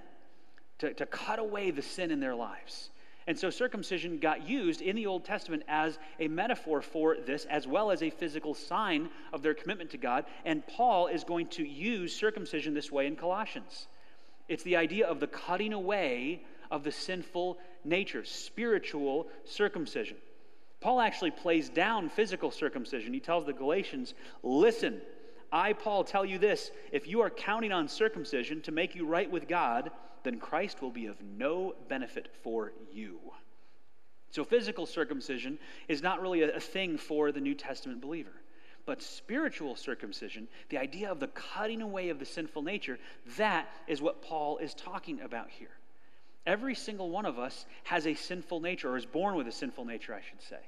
to, 0.79 0.95
to 0.95 1.05
cut 1.05 1.38
away 1.38 1.71
the 1.71 1.83
sin 1.83 2.11
in 2.11 2.19
their 2.19 2.35
lives. 2.35 2.88
And 3.27 3.38
so 3.38 3.51
circumcision 3.51 4.19
got 4.19 4.49
used 4.49 4.81
in 4.81 4.97
the 4.97 5.05
Old 5.05 5.27
Testament 5.27 5.64
as 5.69 5.99
a 6.19 6.29
metaphor 6.29 6.81
for 6.81 7.14
this, 7.16 7.45
as 7.45 7.66
well 7.69 7.90
as 7.90 8.03
a 8.03 8.09
physical 8.09 8.55
sign 8.55 9.11
of 9.35 9.43
their 9.43 9.53
commitment 9.53 9.90
to 9.90 9.99
God. 9.99 10.25
And 10.47 10.66
Paul 10.66 11.09
is 11.09 11.25
going 11.25 11.49
to 11.49 11.62
use 11.62 12.16
circumcision 12.16 12.73
this 12.73 12.90
way 12.90 13.07
in 13.07 13.16
Colossians. 13.16 13.87
It's 14.49 14.62
the 14.62 14.77
idea 14.77 15.07
of 15.07 15.21
the 15.21 15.27
cutting 15.27 15.75
away 15.75 16.43
of 16.71 16.85
the 16.85 16.90
sinful 16.93 17.59
nature, 17.85 18.25
spiritual 18.25 19.27
circumcision. 19.45 20.16
Paul 20.81 21.01
actually 21.01 21.31
plays 21.31 21.69
down 21.69 22.09
physical 22.09 22.51
circumcision. 22.51 23.12
He 23.12 23.21
tells 23.21 23.45
the 23.45 23.53
Galatians, 23.53 24.14
Listen, 24.43 25.01
I, 25.53 25.75
Paul, 25.75 26.05
tell 26.05 26.25
you 26.25 26.38
this 26.38 26.71
if 26.90 27.07
you 27.07 27.21
are 27.21 27.31
counting 27.31 27.71
on 27.71 27.87
circumcision 27.87 28.62
to 28.62 28.73
make 28.73 28.95
you 28.95 29.07
right 29.07 29.31
with 29.31 29.47
God, 29.47 29.90
then 30.23 30.38
Christ 30.38 30.81
will 30.83 30.90
be 30.90 31.07
of 31.07 31.16
no 31.23 31.75
benefit 31.88 32.29
for 32.43 32.73
you. 32.93 33.21
So, 34.31 34.45
physical 34.45 34.87
circumcision 34.87 35.59
is 35.88 36.03
not 36.03 36.23
really 36.23 36.43
a, 36.43 36.61
thing 36.61 36.97
for 36.99 37.31
the 37.33 37.40
New 37.40 37.55
Testament 37.55 38.01
believer. 38.01 38.33
But 38.87 39.03
spiritual 39.03 39.77
circumcision, 39.77 40.49
the 40.71 40.79
idea 40.79 41.12
of 41.12 41.21
the 41.21 41.29
cutting 41.29 41.83
away 41.83 42.09
of 42.09 42.19
the 42.19 42.25
sinful 42.25 42.62
nature, 42.62 42.99
that 43.37 43.69
is 43.87 44.01
what 44.01 44.23
Paul 44.23 44.57
is 44.59 44.73
talking 44.73 45.21
about 45.21 45.51
here. 45.51 45.71
Every 46.46 46.74
single 46.74 47.11
one 47.11 47.26
of 47.26 47.38
us 47.38 47.66
has 47.85 48.07
a 48.07 48.14
sinful 48.14 48.61
nature, 48.61 48.90
or 48.92 48.96
is 48.96 49.05
born 49.07 49.35
with 49.35 49.46
a 49.46 49.53
sinful 49.53 49.85
nature, 49.85 50.14
I 50.14 50.20
should 50.26 50.40
say. 50.42 50.61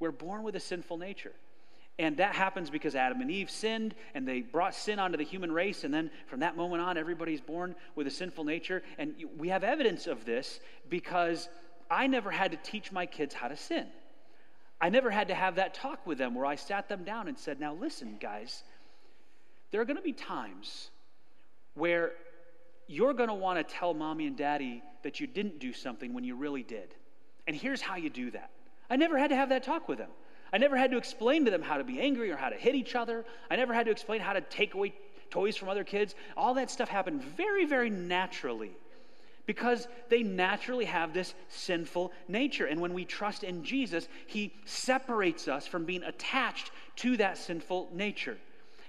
We're 0.00 0.10
born 0.12 0.42
with 0.42 0.56
a 0.56 0.60
sinful 0.60 0.96
nature. 0.98 1.32
And 1.98 2.16
that 2.16 2.34
happens 2.34 2.70
because 2.70 2.96
Adam 2.96 3.20
and 3.20 3.30
Eve 3.30 3.50
sinned 3.50 3.94
and 4.14 4.26
they 4.26 4.40
brought 4.40 4.74
sin 4.74 4.98
onto 4.98 5.18
the 5.18 5.22
human 5.24 5.52
race. 5.52 5.84
And 5.84 5.92
then 5.92 6.10
from 6.26 6.40
that 6.40 6.56
moment 6.56 6.80
on, 6.80 6.96
everybody's 6.96 7.42
born 7.42 7.74
with 7.94 8.06
a 8.06 8.10
sinful 8.10 8.44
nature. 8.44 8.82
And 8.96 9.14
we 9.36 9.50
have 9.50 9.62
evidence 9.62 10.06
of 10.06 10.24
this 10.24 10.58
because 10.88 11.50
I 11.90 12.06
never 12.06 12.30
had 12.30 12.52
to 12.52 12.56
teach 12.56 12.90
my 12.90 13.04
kids 13.04 13.34
how 13.34 13.48
to 13.48 13.56
sin. 13.56 13.86
I 14.80 14.88
never 14.88 15.10
had 15.10 15.28
to 15.28 15.34
have 15.34 15.56
that 15.56 15.74
talk 15.74 16.06
with 16.06 16.16
them 16.16 16.34
where 16.34 16.46
I 16.46 16.56
sat 16.56 16.88
them 16.88 17.04
down 17.04 17.28
and 17.28 17.38
said, 17.38 17.60
Now 17.60 17.74
listen, 17.74 18.16
guys, 18.18 18.64
there 19.70 19.82
are 19.82 19.84
going 19.84 19.96
to 19.98 20.02
be 20.02 20.14
times 20.14 20.88
where 21.74 22.12
you're 22.92 23.14
going 23.14 23.28
to 23.28 23.34
want 23.34 23.58
to 23.58 23.74
tell 23.74 23.94
mommy 23.94 24.26
and 24.26 24.36
daddy 24.36 24.82
that 25.02 25.18
you 25.18 25.26
didn't 25.26 25.58
do 25.58 25.72
something 25.72 26.12
when 26.12 26.24
you 26.24 26.36
really 26.36 26.62
did. 26.62 26.94
And 27.46 27.56
here's 27.56 27.80
how 27.80 27.96
you 27.96 28.10
do 28.10 28.30
that. 28.32 28.50
I 28.90 28.96
never 28.96 29.18
had 29.18 29.30
to 29.30 29.36
have 29.36 29.48
that 29.48 29.62
talk 29.64 29.88
with 29.88 29.98
them. 29.98 30.10
I 30.52 30.58
never 30.58 30.76
had 30.76 30.90
to 30.90 30.98
explain 30.98 31.46
to 31.46 31.50
them 31.50 31.62
how 31.62 31.78
to 31.78 31.84
be 31.84 31.98
angry 32.00 32.30
or 32.30 32.36
how 32.36 32.50
to 32.50 32.56
hit 32.56 32.74
each 32.74 32.94
other. 32.94 33.24
I 33.50 33.56
never 33.56 33.72
had 33.72 33.86
to 33.86 33.92
explain 33.92 34.20
how 34.20 34.34
to 34.34 34.42
take 34.42 34.74
away 34.74 34.94
toys 35.30 35.56
from 35.56 35.70
other 35.70 35.82
kids. 35.82 36.14
All 36.36 36.54
that 36.54 36.70
stuff 36.70 36.90
happened 36.90 37.22
very, 37.24 37.64
very 37.64 37.88
naturally 37.88 38.72
because 39.46 39.88
they 40.10 40.22
naturally 40.22 40.84
have 40.84 41.14
this 41.14 41.32
sinful 41.48 42.12
nature. 42.28 42.66
And 42.66 42.80
when 42.80 42.92
we 42.92 43.06
trust 43.06 43.42
in 43.42 43.64
Jesus, 43.64 44.06
He 44.26 44.52
separates 44.66 45.48
us 45.48 45.66
from 45.66 45.86
being 45.86 46.02
attached 46.02 46.70
to 46.96 47.16
that 47.16 47.38
sinful 47.38 47.88
nature. 47.94 48.36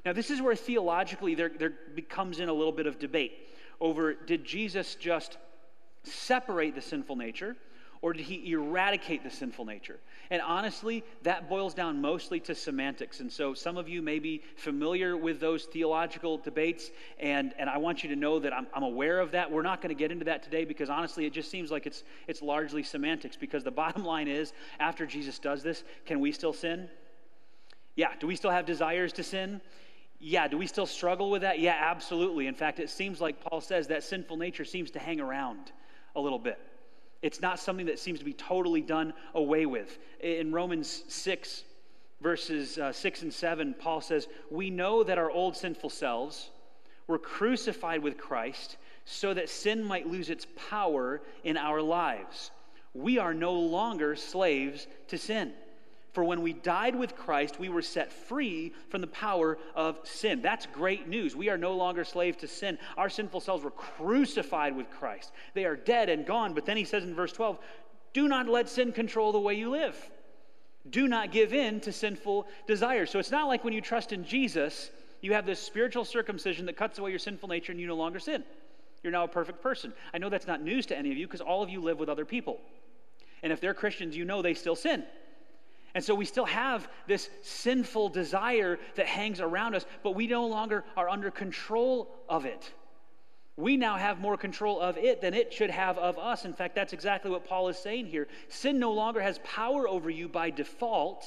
Now, 0.05 0.11
this 0.11 0.29
is 0.29 0.41
where 0.41 0.53
theologically 0.57 1.33
there, 1.33 1.49
there 1.57 1.71
comes 2.09 2.41
in 2.41 2.49
a 2.49 2.53
little 2.53 2.73
bit 2.73 2.87
of 2.87 2.99
debate 2.99 3.39
over 3.83 4.13
did 4.13 4.45
Jesus 4.45 4.95
just 4.95 5.37
separate 6.03 6.73
the 6.73 6.81
sinful 6.81 7.17
nature 7.17 7.55
or 8.01 8.11
did 8.13 8.23
he 8.25 8.51
eradicate 8.51 9.23
the 9.23 9.29
sinful 9.29 9.63
nature? 9.63 9.97
And 10.29 10.41
honestly, 10.41 11.03
that 11.21 11.47
boils 11.47 11.73
down 11.73 12.01
mostly 12.01 12.39
to 12.41 12.55
semantics. 12.55 13.21
And 13.21 13.31
so 13.31 13.53
some 13.53 13.77
of 13.77 13.87
you 13.87 14.01
may 14.01 14.19
be 14.19 14.41
familiar 14.57 15.15
with 15.15 15.39
those 15.39 15.63
theological 15.65 16.37
debates, 16.37 16.91
and, 17.17 17.53
and 17.57 17.69
I 17.69 17.77
want 17.77 18.03
you 18.03 18.09
to 18.09 18.17
know 18.17 18.39
that 18.39 18.51
I'm, 18.53 18.67
I'm 18.73 18.83
aware 18.83 19.19
of 19.21 19.31
that. 19.31 19.49
We're 19.49 19.61
not 19.61 19.81
going 19.81 19.95
to 19.95 19.95
get 19.97 20.11
into 20.11 20.25
that 20.25 20.43
today 20.43 20.65
because 20.65 20.89
honestly, 20.89 21.25
it 21.25 21.31
just 21.31 21.49
seems 21.49 21.71
like 21.71 21.85
it's, 21.85 22.03
it's 22.27 22.41
largely 22.41 22.83
semantics 22.83 23.37
because 23.37 23.63
the 23.63 23.71
bottom 23.71 24.03
line 24.03 24.27
is 24.27 24.51
after 24.81 25.05
Jesus 25.05 25.39
does 25.39 25.63
this, 25.63 25.83
can 26.05 26.19
we 26.19 26.33
still 26.33 26.53
sin? 26.53 26.89
Yeah, 27.95 28.09
do 28.19 28.27
we 28.27 28.35
still 28.35 28.51
have 28.51 28.65
desires 28.65 29.13
to 29.13 29.23
sin? 29.23 29.61
Yeah, 30.25 30.47
do 30.47 30.57
we 30.57 30.67
still 30.67 30.85
struggle 30.85 31.29
with 31.29 31.41
that? 31.41 31.59
Yeah, 31.59 31.75
absolutely. 31.77 32.47
In 32.47 32.55
fact, 32.55 32.79
it 32.79 32.89
seems 32.89 33.19
like 33.19 33.41
Paul 33.43 33.59
says 33.59 33.87
that 33.87 34.03
sinful 34.03 34.37
nature 34.37 34.63
seems 34.63 34.89
to 34.91 34.99
hang 34.99 35.19
around 35.19 35.73
a 36.15 36.21
little 36.21 36.39
bit. 36.39 36.57
It's 37.21 37.41
not 37.41 37.59
something 37.59 37.87
that 37.87 37.99
seems 37.99 38.19
to 38.19 38.25
be 38.25 38.31
totally 38.31 38.79
done 38.79 39.13
away 39.33 39.65
with. 39.65 39.99
In 40.21 40.53
Romans 40.53 41.03
6, 41.09 41.63
verses 42.21 42.77
uh, 42.77 42.93
6 42.93 43.23
and 43.23 43.33
7, 43.33 43.73
Paul 43.77 43.99
says, 43.99 44.29
We 44.49 44.69
know 44.69 45.03
that 45.03 45.17
our 45.17 45.29
old 45.29 45.57
sinful 45.57 45.89
selves 45.89 46.51
were 47.05 47.19
crucified 47.19 48.01
with 48.01 48.17
Christ 48.17 48.77
so 49.03 49.33
that 49.33 49.49
sin 49.49 49.83
might 49.83 50.07
lose 50.07 50.29
its 50.29 50.47
power 50.69 51.21
in 51.43 51.57
our 51.57 51.81
lives. 51.81 52.51
We 52.93 53.17
are 53.17 53.33
no 53.33 53.51
longer 53.51 54.15
slaves 54.15 54.87
to 55.09 55.17
sin. 55.17 55.51
For 56.13 56.23
when 56.23 56.43
we 56.43 56.53
died 56.53 56.95
with 56.95 57.15
Christ, 57.15 57.59
we 57.59 57.69
were 57.69 57.81
set 57.81 58.13
free 58.13 58.71
from 58.89 59.01
the 59.01 59.07
power 59.07 59.57
of 59.75 59.99
sin. 60.07 60.41
That's 60.43 60.67
great 60.67 61.07
news. 61.07 61.35
We 61.35 61.49
are 61.49 61.57
no 61.57 61.73
longer 61.75 62.03
slaves 62.03 62.37
to 62.37 62.47
sin. 62.47 62.77
Our 62.97 63.09
sinful 63.09 63.39
selves 63.41 63.63
were 63.63 63.71
crucified 63.71 64.75
with 64.75 64.89
Christ, 64.91 65.31
they 65.55 65.65
are 65.65 65.75
dead 65.75 66.09
and 66.09 66.25
gone. 66.25 66.53
But 66.53 66.65
then 66.65 66.77
he 66.77 66.85
says 66.85 67.03
in 67.03 67.15
verse 67.15 67.33
12, 67.33 67.59
do 68.13 68.27
not 68.27 68.47
let 68.47 68.69
sin 68.69 68.91
control 68.91 69.31
the 69.31 69.39
way 69.39 69.55
you 69.55 69.71
live. 69.71 69.95
Do 70.87 71.07
not 71.07 71.31
give 71.31 71.51
in 71.51 71.79
to 71.81 71.91
sinful 71.91 72.45
desires. 72.67 73.09
So 73.09 73.17
it's 73.17 73.31
not 73.31 73.47
like 73.47 73.63
when 73.63 73.73
you 73.73 73.81
trust 73.81 74.13
in 74.13 74.23
Jesus, 74.23 74.91
you 75.21 75.33
have 75.33 75.47
this 75.47 75.59
spiritual 75.59 76.05
circumcision 76.05 76.67
that 76.67 76.77
cuts 76.77 76.99
away 76.99 77.09
your 77.09 77.17
sinful 77.17 77.49
nature 77.49 77.71
and 77.71 77.81
you 77.81 77.87
no 77.87 77.95
longer 77.95 78.19
sin. 78.19 78.43
You're 79.01 79.11
now 79.13 79.23
a 79.23 79.27
perfect 79.27 79.63
person. 79.63 79.93
I 80.13 80.19
know 80.19 80.29
that's 80.29 80.45
not 80.45 80.61
news 80.61 80.85
to 80.87 80.97
any 80.97 81.09
of 81.11 81.17
you 81.17 81.25
because 81.25 81.41
all 81.41 81.63
of 81.63 81.69
you 81.71 81.79
live 81.81 81.99
with 81.99 82.09
other 82.09 82.25
people. 82.25 82.59
And 83.41 83.51
if 83.51 83.59
they're 83.59 83.73
Christians, 83.73 84.15
you 84.15 84.25
know 84.25 84.41
they 84.43 84.53
still 84.53 84.75
sin. 84.75 85.03
And 85.95 86.03
so 86.03 86.15
we 86.15 86.25
still 86.25 86.45
have 86.45 86.87
this 87.07 87.29
sinful 87.43 88.09
desire 88.09 88.79
that 88.95 89.05
hangs 89.05 89.39
around 89.39 89.75
us, 89.75 89.85
but 90.01 90.11
we 90.11 90.25
no 90.25 90.47
longer 90.47 90.83
are 90.97 91.07
under 91.07 91.29
control 91.29 92.09
of 92.27 92.45
it. 92.45 92.71
We 93.55 93.77
now 93.77 93.97
have 93.97 94.19
more 94.19 94.35
control 94.35 94.79
of 94.81 94.97
it 94.97 95.21
than 95.21 95.35
it 95.35 95.53
should 95.53 95.69
have 95.69 95.99
of 95.99 96.17
us. 96.17 96.45
In 96.45 96.53
fact, 96.53 96.73
that's 96.73 96.93
exactly 96.93 97.29
what 97.29 97.45
Paul 97.45 97.67
is 97.69 97.77
saying 97.77 98.07
here. 98.07 98.27
Sin 98.49 98.79
no 98.79 98.91
longer 98.91 99.21
has 99.21 99.37
power 99.43 99.87
over 99.87 100.09
you 100.09 100.27
by 100.27 100.49
default. 100.49 101.23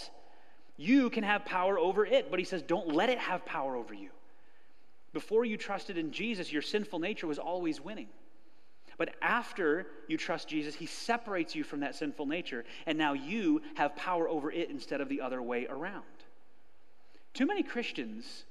You 0.76 1.10
can 1.10 1.22
have 1.22 1.44
power 1.44 1.78
over 1.78 2.04
it, 2.04 2.28
but 2.28 2.40
he 2.40 2.44
says, 2.44 2.62
don't 2.62 2.88
let 2.92 3.08
it 3.08 3.18
have 3.18 3.44
power 3.46 3.76
over 3.76 3.94
you. 3.94 4.10
Before 5.12 5.44
you 5.44 5.56
trusted 5.56 5.96
in 5.96 6.10
Jesus, 6.10 6.52
your 6.52 6.62
sinful 6.62 6.98
nature 6.98 7.28
was 7.28 7.38
always 7.38 7.80
winning. 7.80 8.08
But 8.98 9.10
after 9.20 9.86
you 10.08 10.16
trust 10.16 10.48
Jesus, 10.48 10.74
he 10.74 10.86
separates 10.86 11.54
you 11.54 11.64
from 11.64 11.80
that 11.80 11.94
sinful 11.94 12.26
nature, 12.26 12.64
and 12.86 12.96
now 12.96 13.12
you 13.12 13.60
have 13.74 13.94
power 13.96 14.28
over 14.28 14.50
it 14.50 14.70
instead 14.70 15.00
of 15.00 15.08
the 15.08 15.20
other 15.20 15.42
way 15.42 15.66
around. 15.68 16.04
Too 17.34 17.46
many 17.46 17.62
Christians 17.62 18.44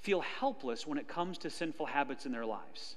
feel 0.00 0.20
helpless 0.20 0.86
when 0.86 0.98
it 0.98 1.08
comes 1.08 1.38
to 1.38 1.50
sinful 1.50 1.86
habits 1.86 2.26
in 2.26 2.32
their 2.32 2.44
lives. 2.46 2.96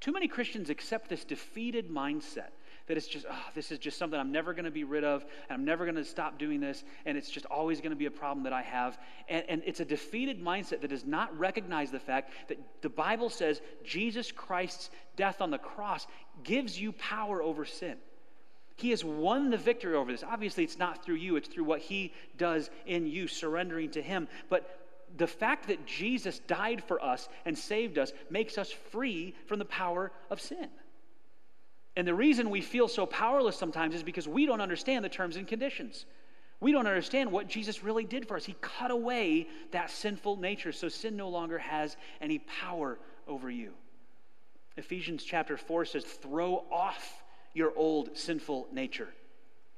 Too 0.00 0.12
many 0.12 0.28
Christians 0.28 0.68
accept 0.68 1.08
this 1.08 1.24
defeated 1.24 1.88
mindset 1.88 2.50
that 2.86 2.96
it's 2.96 3.06
just, 3.08 3.26
oh, 3.30 3.34
this 3.54 3.72
is 3.72 3.78
just 3.78 3.98
something 3.98 4.18
I'm 4.18 4.30
never 4.32 4.54
going 4.54 4.64
to 4.64 4.70
be 4.70 4.84
rid 4.84 5.02
of, 5.04 5.22
and 5.22 5.52
I'm 5.58 5.64
never 5.64 5.84
going 5.84 5.96
to 5.96 6.04
stop 6.04 6.38
doing 6.38 6.60
this, 6.60 6.84
and 7.04 7.18
it's 7.18 7.30
just 7.30 7.44
always 7.46 7.80
going 7.80 7.90
to 7.90 7.96
be 7.96 8.06
a 8.06 8.10
problem 8.10 8.44
that 8.44 8.52
I 8.52 8.62
have. 8.62 8.98
And, 9.28 9.44
and 9.48 9.62
it's 9.66 9.80
a 9.80 9.84
defeated 9.84 10.40
mindset 10.42 10.80
that 10.82 10.88
does 10.88 11.04
not 11.04 11.36
recognize 11.38 11.90
the 11.90 11.98
fact 11.98 12.30
that 12.48 12.58
the 12.82 12.88
Bible 12.88 13.28
says 13.28 13.60
Jesus 13.84 14.30
Christ's 14.32 14.90
death 15.16 15.40
on 15.40 15.50
the 15.50 15.58
cross 15.58 16.06
gives 16.44 16.78
you 16.80 16.92
power 16.92 17.42
over 17.42 17.64
sin. 17.64 17.96
He 18.76 18.90
has 18.90 19.02
won 19.02 19.50
the 19.50 19.56
victory 19.56 19.94
over 19.94 20.12
this. 20.12 20.22
Obviously, 20.22 20.62
it's 20.62 20.78
not 20.78 21.02
through 21.04 21.14
you, 21.16 21.36
it's 21.36 21.48
through 21.48 21.64
what 21.64 21.80
He 21.80 22.12
does 22.36 22.70
in 22.86 23.06
you, 23.06 23.26
surrendering 23.26 23.90
to 23.92 24.02
Him. 24.02 24.28
But 24.50 24.70
the 25.16 25.26
fact 25.26 25.68
that 25.68 25.86
Jesus 25.86 26.38
died 26.40 26.84
for 26.84 27.02
us 27.02 27.28
and 27.46 27.56
saved 27.58 27.96
us 27.98 28.12
makes 28.30 28.58
us 28.58 28.70
free 28.70 29.34
from 29.46 29.58
the 29.58 29.64
power 29.64 30.12
of 30.30 30.40
sin. 30.42 30.68
And 31.96 32.06
the 32.06 32.14
reason 32.14 32.50
we 32.50 32.60
feel 32.60 32.88
so 32.88 33.06
powerless 33.06 33.56
sometimes 33.56 33.94
is 33.94 34.02
because 34.02 34.28
we 34.28 34.44
don't 34.44 34.60
understand 34.60 35.02
the 35.04 35.08
terms 35.08 35.36
and 35.36 35.48
conditions. 35.48 36.04
We 36.60 36.70
don't 36.70 36.86
understand 36.86 37.32
what 37.32 37.48
Jesus 37.48 37.82
really 37.82 38.04
did 38.04 38.28
for 38.28 38.36
us. 38.36 38.44
He 38.44 38.54
cut 38.60 38.90
away 38.90 39.48
that 39.72 39.90
sinful 39.90 40.36
nature 40.36 40.72
so 40.72 40.88
sin 40.90 41.16
no 41.16 41.30
longer 41.30 41.58
has 41.58 41.96
any 42.20 42.38
power 42.38 42.98
over 43.26 43.50
you. 43.50 43.72
Ephesians 44.76 45.24
chapter 45.24 45.56
4 45.56 45.86
says, 45.86 46.04
Throw 46.04 46.64
off 46.70 47.22
your 47.54 47.72
old 47.76 48.14
sinful 48.16 48.68
nature 48.72 49.08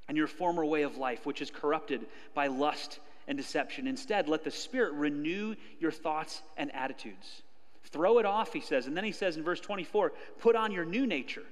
and 0.09 0.17
your 0.17 0.27
former 0.27 0.65
way 0.65 0.83
of 0.83 0.97
life, 0.97 1.25
which 1.25 1.41
is 1.41 1.51
corrupted 1.53 2.05
by 2.35 2.49
lust 2.49 2.99
and 3.29 3.39
deception. 3.39 3.87
Instead, 3.87 4.29
let 4.29 4.43
the 4.43 4.51
Spirit 4.51 4.93
renew 4.95 5.55
your 5.79 5.93
thoughts 5.93 6.43
and 6.57 6.75
attitudes. 6.75 7.43
Throw 7.85 8.19
it 8.19 8.27
off, 8.27 8.53
he 8.53 8.61
says. 8.61 8.87
And 8.87 8.97
then 8.97 9.05
he 9.05 9.13
says 9.13 9.37
in 9.37 9.45
verse 9.45 9.61
24, 9.61 10.13
Put 10.41 10.57
on 10.57 10.73
your 10.73 10.85
new 10.85 11.07
nature 11.07 11.45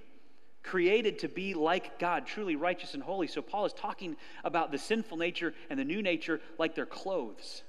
created 0.66 1.20
to 1.20 1.28
be 1.28 1.54
like 1.54 1.98
God, 1.98 2.26
truly 2.26 2.56
righteous 2.56 2.92
and 2.92 3.02
holy. 3.02 3.28
So 3.28 3.40
Paul 3.40 3.64
is 3.64 3.72
talking 3.72 4.16
about 4.44 4.70
the 4.72 4.78
sinful 4.78 5.16
nature 5.16 5.54
and 5.70 5.78
the 5.78 5.84
new 5.84 6.02
nature 6.02 6.40
like 6.58 6.74
their 6.74 6.84
clothes 6.84 7.62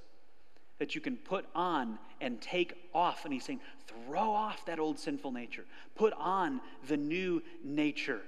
that 0.79 0.95
you 0.95 1.01
can 1.01 1.15
put 1.15 1.45
on 1.55 1.97
and 2.19 2.41
take 2.41 2.73
off. 2.93 3.23
And 3.23 3.33
he's 3.33 3.45
saying, 3.45 3.61
throw 4.07 4.19
off 4.33 4.65
that 4.65 4.79
old 4.79 4.99
sinful 4.99 5.31
nature, 5.31 5.63
put 5.95 6.11
on 6.13 6.59
the 6.87 6.97
new 6.97 7.41
nature. 7.63 8.21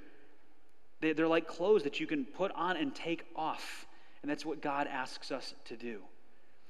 They're 1.01 1.27
like 1.27 1.47
clothes 1.47 1.83
that 1.83 1.99
you 1.99 2.05
can 2.07 2.23
put 2.25 2.51
on 2.53 2.77
and 2.77 2.93
take 2.93 3.25
off. 3.35 3.87
And 4.21 4.29
that's 4.29 4.45
what 4.45 4.61
God 4.61 4.87
asks 4.87 5.31
us 5.31 5.53
to 5.65 5.75
do. 5.75 5.99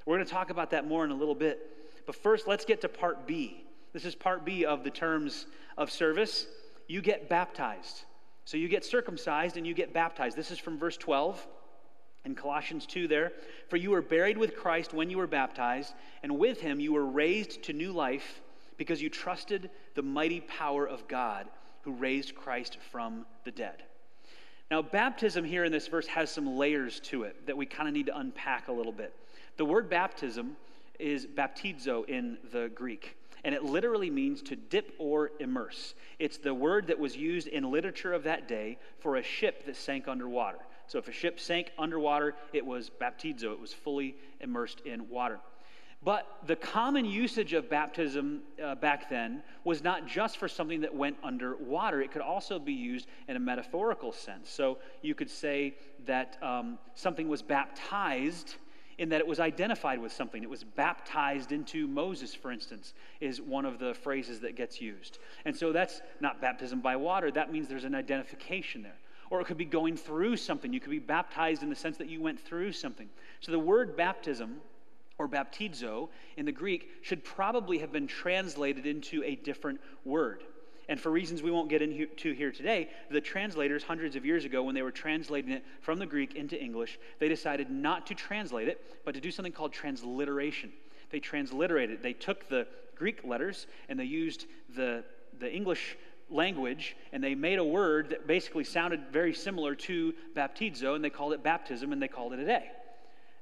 We're 0.06 0.16
going 0.16 0.26
to 0.28 0.34
talk 0.34 0.50
about 0.50 0.72
that 0.72 0.88
more 0.88 1.04
in 1.04 1.12
a 1.12 1.16
little 1.16 1.36
bit. 1.36 1.60
But 2.06 2.16
first, 2.16 2.48
let's 2.48 2.64
get 2.66 2.82
to 2.82 2.90
part 2.90 3.28
B. 3.28 3.64
This 3.92 4.06
is 4.06 4.16
part 4.16 4.46
B 4.46 4.66
of 4.66 4.84
the 4.84 4.90
terms 4.92 5.46
of 5.78 5.92
service 5.92 6.46
you 6.90 7.02
get 7.02 7.30
baptized. 7.30 8.02
So 8.44 8.58
you 8.58 8.68
get 8.68 8.84
circumcised 8.84 9.56
and 9.56 9.66
you 9.66 9.74
get 9.76 9.94
baptized. 9.94 10.36
This 10.36 10.50
is 10.52 10.58
from 10.58 10.78
verse 10.80 10.98
12 10.98 11.48
in 12.26 12.34
Colossians 12.36 12.86
2 12.88 13.08
there. 13.08 13.32
For 13.70 13.78
you 13.78 13.92
were 13.92 14.02
buried 14.02 14.38
with 14.40 14.56
Christ 14.58 14.92
when 14.92 15.10
you 15.12 15.20
were 15.20 15.28
baptized, 15.28 15.94
and 16.24 16.38
with 16.40 16.60
him 16.60 16.80
you 16.80 16.92
were 16.94 17.06
raised 17.06 17.64
to 17.66 17.74
new 17.74 17.94
life 17.94 18.42
because 18.78 19.02
you 19.02 19.10
trusted 19.10 19.70
the 19.94 20.02
mighty 20.02 20.42
power 20.42 20.86
of 20.88 21.08
God 21.08 21.48
who 21.84 21.94
raised 21.94 22.34
Christ 22.34 22.80
from 22.92 23.26
the 23.46 23.52
dead. 23.52 23.84
Now, 24.72 24.82
baptism 24.82 25.46
here 25.46 25.64
in 25.66 25.72
this 25.72 25.88
verse 25.88 26.08
has 26.08 26.32
some 26.32 26.58
layers 26.58 27.00
to 27.02 27.24
it 27.24 27.46
that 27.48 27.58
we 27.58 27.66
kind 27.66 27.88
of 27.88 27.94
need 27.94 28.08
to 28.08 28.18
unpack 28.18 28.68
a 28.68 28.72
little 28.72 28.92
bit. 28.92 29.14
The 29.58 29.66
word 29.66 29.90
baptism 29.90 30.58
is 31.00 31.26
baptizo 31.26 32.08
in 32.08 32.38
the 32.52 32.70
Greek 32.74 33.16
and 33.44 33.56
it 33.56 33.64
literally 33.64 34.10
means 34.10 34.42
to 34.44 34.56
dip 34.56 34.94
or 35.00 35.32
immerse. 35.40 35.96
It's 36.20 36.38
the 36.38 36.54
word 36.54 36.88
that 36.88 37.00
was 37.00 37.16
used 37.16 37.48
in 37.48 37.70
literature 37.70 38.14
of 38.14 38.24
that 38.24 38.48
day 38.48 38.78
for 39.00 39.16
a 39.16 39.24
ship 39.24 39.66
that 39.66 39.76
sank 39.76 40.08
underwater. 40.08 40.58
So 40.88 40.98
if 40.98 41.08
a 41.08 41.12
ship 41.12 41.40
sank 41.40 41.72
underwater, 41.78 42.36
it 42.54 42.66
was 42.66 42.90
baptizo, 42.90 43.52
it 43.54 43.60
was 43.60 43.74
fully 43.74 44.16
immersed 44.40 44.82
in 44.82 45.10
water. 45.10 45.40
But 46.02 46.26
the 46.48 46.56
common 46.56 47.04
usage 47.04 47.52
of 47.52 47.70
baptism 47.70 48.42
uh, 48.64 48.76
back 48.76 49.10
then 49.10 49.44
was 49.66 49.84
not 49.84 50.08
just 50.08 50.38
for 50.38 50.48
something 50.48 50.82
that 50.82 50.96
went 50.96 51.18
underwater. 51.26 52.02
It 52.02 52.12
could 52.14 52.22
also 52.22 52.58
be 52.58 52.72
used 52.72 53.06
in 53.28 53.36
a 53.36 53.40
metaphorical 53.40 54.14
sense. 54.14 54.50
So 54.50 54.78
you 55.02 55.14
could 55.14 55.30
say 55.30 55.76
that 56.06 56.38
um, 56.42 56.80
something 56.96 57.28
was 57.28 57.42
baptized 57.42 58.56
in 59.00 59.10
that 59.10 59.22
it 59.22 59.28
was 59.28 59.40
identified 59.40 59.98
with 60.00 60.12
something. 60.12 60.44
It 60.44 60.50
was 60.50 60.64
baptized 60.66 61.52
into 61.54 61.88
Moses, 61.88 62.36
for 62.36 62.52
instance, 62.52 62.94
is 63.22 63.42
one 63.42 63.66
of 63.66 63.80
the 63.80 63.94
phrases 63.94 64.42
that 64.42 64.56
gets 64.58 64.82
used. 64.82 65.18
And 65.46 65.56
so 65.56 65.72
that's 65.72 66.02
not 66.20 66.42
baptism 66.42 66.82
by 66.82 66.98
water. 66.98 67.32
That 67.32 67.52
means 67.52 67.70
there's 67.70 67.86
an 67.86 67.96
identification 67.96 68.84
there. 68.84 68.98
Or 69.30 69.40
it 69.40 69.48
could 69.48 69.58
be 69.58 69.64
going 69.66 69.96
through 69.96 70.36
something. 70.38 70.74
You 70.74 70.82
could 70.82 70.92
be 70.92 71.00
baptized 71.00 71.64
in 71.64 71.70
the 71.70 71.76
sense 71.78 71.96
that 71.98 72.10
you 72.10 72.22
went 72.22 72.42
through 72.42 72.74
something. 72.74 73.08
So 73.40 73.54
the 73.54 73.60
word 73.60 73.96
baptism 73.96 74.58
or 75.18 75.30
baptizo 75.30 76.10
in 76.36 76.46
the 76.46 76.52
Greek 76.52 76.90
should 77.02 77.24
probably 77.24 77.78
have 77.78 77.94
been 77.94 78.08
translated 78.08 78.86
into 78.86 79.24
a 79.24 79.36
different 79.36 79.80
word. 80.04 80.44
And 80.90 81.00
for 81.00 81.12
reasons 81.12 81.44
we 81.44 81.52
won't 81.52 81.70
get 81.70 81.84
into 81.84 82.34
here 82.34 82.52
today, 82.52 82.90
the 83.12 83.22
translators, 83.22 83.84
hundreds 83.84 84.16
of 84.16 84.26
years 84.26 84.44
ago, 84.44 84.64
when 84.64 84.74
they 84.74 84.82
were 84.82 84.92
translating 84.92 85.52
it 85.52 85.64
from 85.82 86.00
the 86.00 86.06
Greek 86.08 86.36
into 86.36 86.62
English, 86.62 86.98
they 87.20 87.30
decided 87.30 87.70
not 87.70 88.08
to 88.08 88.16
translate 88.16 88.68
it, 88.68 88.82
but 89.06 89.14
to 89.14 89.22
do 89.22 89.30
something 89.30 89.52
called 89.54 89.72
transliteration. 89.72 90.74
They 91.12 91.20
transliterated, 91.20 92.02
they 92.02 92.14
took 92.14 92.50
the 92.50 92.66
Greek 92.96 93.24
letters 93.24 93.68
and 93.88 94.00
they 94.00 94.06
used 94.06 94.48
the, 94.76 95.04
the 95.40 95.54
English 95.54 95.96
language 96.32 96.98
and 97.14 97.24
they 97.24 97.36
made 97.36 97.60
a 97.60 97.64
word 97.64 98.10
that 98.10 98.26
basically 98.26 98.64
sounded 98.64 99.10
very 99.12 99.34
similar 99.34 99.76
to 99.76 100.14
baptizo 100.36 100.96
and 100.96 101.04
they 101.06 101.10
called 101.12 101.34
it 101.34 101.44
baptism 101.44 101.94
and 101.94 102.02
they 102.02 102.08
called 102.08 102.34
it 102.34 102.40
a 102.40 102.46
day. 102.46 102.64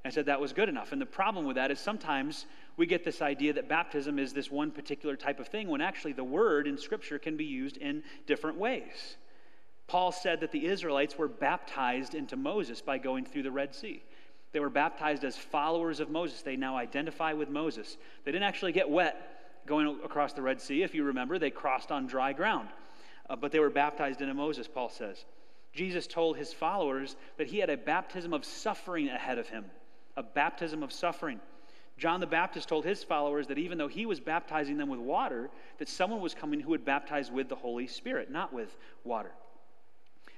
I 0.03 0.10
said 0.10 0.25
that 0.27 0.39
was 0.41 0.51
good 0.53 0.67
enough. 0.69 0.91
And 0.91 0.99
the 1.01 1.05
problem 1.07 1.45
with 1.45 1.55
that 1.55 1.71
is 1.71 1.79
sometimes 1.79 2.45
we 2.77 2.85
get 2.85 3.03
this 3.03 3.21
idea 3.23 3.53
that 3.53 3.67
baptism 3.67 4.19
is 4.19 4.31
this 4.33 4.51
one 4.51 4.71
particular 4.71 5.15
type 5.15 5.39
of 5.39 5.47
thing 5.47 5.67
when 5.67 5.81
actually 5.81 6.13
the 6.13 6.23
word 6.23 6.67
in 6.67 6.77
Scripture 6.77 7.17
can 7.17 7.35
be 7.35 7.43
used 7.45 7.75
in 7.77 8.03
different 8.27 8.57
ways. 8.57 9.17
Paul 9.87 10.11
said 10.11 10.41
that 10.41 10.51
the 10.51 10.65
Israelites 10.67 11.17
were 11.17 11.27
baptized 11.27 12.13
into 12.13 12.35
Moses 12.35 12.81
by 12.81 12.99
going 12.99 13.25
through 13.25 13.43
the 13.43 13.51
Red 13.51 13.73
Sea. 13.73 14.03
They 14.53 14.59
were 14.59 14.69
baptized 14.69 15.23
as 15.23 15.35
followers 15.35 15.99
of 15.99 16.09
Moses. 16.11 16.43
They 16.43 16.55
now 16.55 16.77
identify 16.77 17.33
with 17.33 17.49
Moses. 17.49 17.97
They 18.23 18.31
didn't 18.31 18.45
actually 18.47 18.73
get 18.73 18.89
wet 18.89 19.39
going 19.65 19.87
across 20.03 20.33
the 20.33 20.41
Red 20.41 20.61
Sea. 20.61 20.83
If 20.83 20.93
you 20.93 21.03
remember, 21.05 21.39
they 21.39 21.49
crossed 21.49 21.91
on 21.91 22.05
dry 22.05 22.31
ground. 22.33 22.69
Uh, 23.29 23.35
but 23.35 23.51
they 23.51 23.59
were 23.59 23.69
baptized 23.69 24.21
into 24.21 24.33
Moses, 24.33 24.67
Paul 24.67 24.89
says. 24.89 25.25
Jesus 25.73 26.05
told 26.07 26.37
his 26.37 26.53
followers 26.53 27.15
that 27.37 27.47
he 27.47 27.57
had 27.59 27.69
a 27.69 27.75
baptism 27.77 28.33
of 28.33 28.45
suffering 28.45 29.09
ahead 29.09 29.37
of 29.37 29.49
him, 29.49 29.65
a 30.15 30.23
baptism 30.23 30.83
of 30.83 30.93
suffering. 30.93 31.39
John 31.97 32.19
the 32.19 32.27
Baptist 32.27 32.69
told 32.69 32.86
his 32.86 33.03
followers 33.03 33.47
that 33.47 33.57
even 33.57 33.77
though 33.79 33.88
he 33.88 34.05
was 34.05 34.19
baptizing 34.19 34.77
them 34.77 34.88
with 34.89 34.99
water, 34.99 35.49
that 35.79 35.89
someone 35.89 36.21
was 36.21 36.36
coming 36.36 36.60
who 36.60 36.69
would 36.69 36.86
baptize 36.86 37.31
with 37.31 37.49
the 37.49 37.55
Holy 37.55 37.88
Spirit, 37.88 38.29
not 38.29 38.53
with 38.53 38.77
water. 39.03 39.31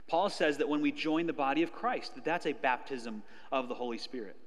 Paul 0.08 0.30
says 0.30 0.58
that 0.58 0.70
when 0.70 0.82
we 0.82 0.92
join 0.92 1.28
the 1.28 1.34
body 1.34 1.62
of 1.62 1.74
Christ, 1.74 2.16
that 2.16 2.24
that's 2.24 2.46
a 2.46 2.54
baptism 2.54 3.22
of 3.52 3.68
the 3.68 3.76
Holy 3.76 3.98
Spirit. 3.98 4.38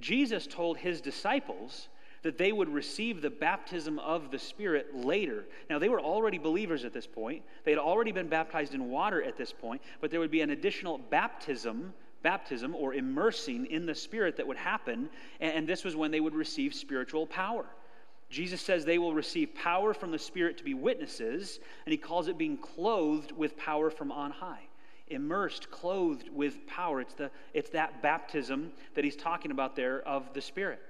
Jesus 0.00 0.46
told 0.46 0.76
his 0.78 1.00
disciples 1.00 1.88
that 2.22 2.36
they 2.36 2.52
would 2.52 2.68
receive 2.68 3.22
the 3.22 3.30
baptism 3.30 3.98
of 4.00 4.30
the 4.30 4.38
Spirit 4.38 4.94
later. 4.94 5.46
Now, 5.70 5.78
they 5.78 5.88
were 5.88 6.00
already 6.00 6.36
believers 6.36 6.84
at 6.84 6.92
this 6.92 7.06
point. 7.06 7.42
They 7.64 7.70
had 7.70 7.78
already 7.78 8.12
been 8.12 8.28
baptized 8.28 8.74
in 8.74 8.90
water 8.90 9.22
at 9.22 9.38
this 9.38 9.52
point, 9.52 9.80
but 10.00 10.10
there 10.10 10.20
would 10.20 10.30
be 10.30 10.42
an 10.42 10.50
additional 10.50 10.98
baptism 10.98 11.94
baptism 12.22 12.74
or 12.74 12.94
immersing 12.94 13.66
in 13.66 13.86
the 13.86 13.94
Spirit 13.94 14.36
that 14.36 14.46
would 14.46 14.56
happen. 14.56 15.08
And 15.40 15.66
this 15.68 15.84
was 15.84 15.96
when 15.96 16.10
they 16.10 16.20
would 16.20 16.34
receive 16.34 16.74
spiritual 16.74 17.26
power. 17.26 17.66
Jesus 18.30 18.62
says 18.62 18.84
they 18.84 18.98
will 18.98 19.14
receive 19.14 19.54
power 19.54 19.92
from 19.92 20.12
the 20.12 20.18
Spirit 20.18 20.56
to 20.58 20.64
be 20.64 20.74
witnesses, 20.74 21.58
and 21.84 21.90
he 21.90 21.96
calls 21.98 22.28
it 22.28 22.38
being 22.38 22.56
clothed 22.56 23.32
with 23.32 23.56
power 23.56 23.90
from 23.90 24.12
on 24.12 24.30
high. 24.30 24.62
Immersed, 25.08 25.70
clothed 25.72 26.28
with 26.32 26.64
power. 26.68 27.00
It's, 27.00 27.14
the, 27.14 27.32
it's 27.54 27.70
that 27.70 28.00
baptism 28.02 28.70
that 28.94 29.04
he's 29.04 29.16
talking 29.16 29.50
about 29.50 29.74
there 29.74 30.06
of 30.06 30.32
the 30.32 30.40
Spirit. 30.40 30.80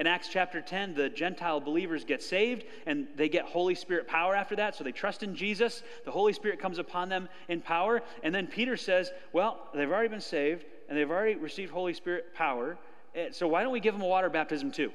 In 0.00 0.06
Acts 0.06 0.28
chapter 0.28 0.62
10, 0.62 0.94
the 0.94 1.10
Gentile 1.10 1.60
believers 1.60 2.04
get 2.06 2.22
saved 2.22 2.64
and 2.86 3.06
they 3.16 3.28
get 3.28 3.44
Holy 3.44 3.74
Spirit 3.74 4.08
power 4.08 4.34
after 4.34 4.56
that. 4.56 4.74
So 4.74 4.82
they 4.82 4.92
trust 4.92 5.22
in 5.22 5.36
Jesus. 5.36 5.82
The 6.06 6.10
Holy 6.10 6.32
Spirit 6.32 6.58
comes 6.58 6.78
upon 6.78 7.10
them 7.10 7.28
in 7.48 7.60
power. 7.60 8.00
And 8.22 8.34
then 8.34 8.46
Peter 8.46 8.78
says, 8.78 9.10
Well, 9.34 9.58
they've 9.74 9.90
already 9.92 10.08
been 10.08 10.22
saved 10.22 10.64
and 10.88 10.96
they've 10.96 11.10
already 11.10 11.34
received 11.34 11.70
Holy 11.70 11.92
Spirit 11.92 12.34
power. 12.34 12.78
Eh, 13.14 13.28
so 13.32 13.46
why 13.46 13.62
don't 13.62 13.72
we 13.74 13.80
give 13.80 13.92
them 13.92 14.00
a 14.02 14.06
water 14.06 14.30
baptism 14.30 14.72
too? 14.72 14.90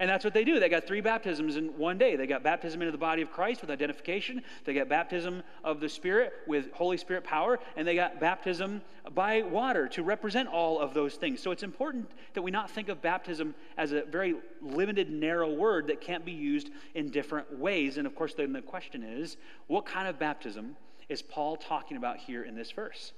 And 0.00 0.08
that's 0.08 0.24
what 0.24 0.32
they 0.34 0.44
do. 0.44 0.60
They 0.60 0.68
got 0.68 0.86
three 0.86 1.00
baptisms 1.00 1.56
in 1.56 1.76
one 1.76 1.98
day. 1.98 2.14
They 2.14 2.28
got 2.28 2.44
baptism 2.44 2.80
into 2.82 2.92
the 2.92 2.98
body 2.98 3.20
of 3.22 3.32
Christ 3.32 3.60
with 3.60 3.70
identification, 3.70 4.42
they 4.64 4.72
got 4.74 4.88
baptism 4.88 5.42
of 5.64 5.80
the 5.80 5.88
Spirit 5.88 6.32
with 6.46 6.70
Holy 6.72 6.96
Spirit 6.96 7.24
power, 7.24 7.58
and 7.76 7.86
they 7.86 7.96
got 7.96 8.20
baptism 8.20 8.80
by 9.12 9.42
water 9.42 9.88
to 9.88 10.02
represent 10.04 10.48
all 10.48 10.78
of 10.78 10.94
those 10.94 11.16
things. 11.16 11.40
So 11.40 11.50
it's 11.50 11.64
important 11.64 12.08
that 12.34 12.42
we 12.42 12.50
not 12.52 12.70
think 12.70 12.88
of 12.88 13.02
baptism 13.02 13.56
as 13.76 13.90
a 13.92 14.02
very 14.02 14.36
limited, 14.62 15.10
narrow 15.10 15.50
word 15.52 15.88
that 15.88 16.00
can't 16.00 16.24
be 16.24 16.32
used 16.32 16.70
in 16.94 17.10
different 17.10 17.58
ways. 17.58 17.98
And 17.98 18.06
of 18.06 18.14
course, 18.14 18.34
then 18.34 18.52
the 18.52 18.62
question 18.62 19.02
is 19.02 19.36
what 19.66 19.84
kind 19.84 20.06
of 20.06 20.18
baptism 20.18 20.76
is 21.08 21.22
Paul 21.22 21.56
talking 21.56 21.96
about 21.96 22.18
here 22.18 22.44
in 22.44 22.54
this 22.54 22.70
verse? 22.70 23.12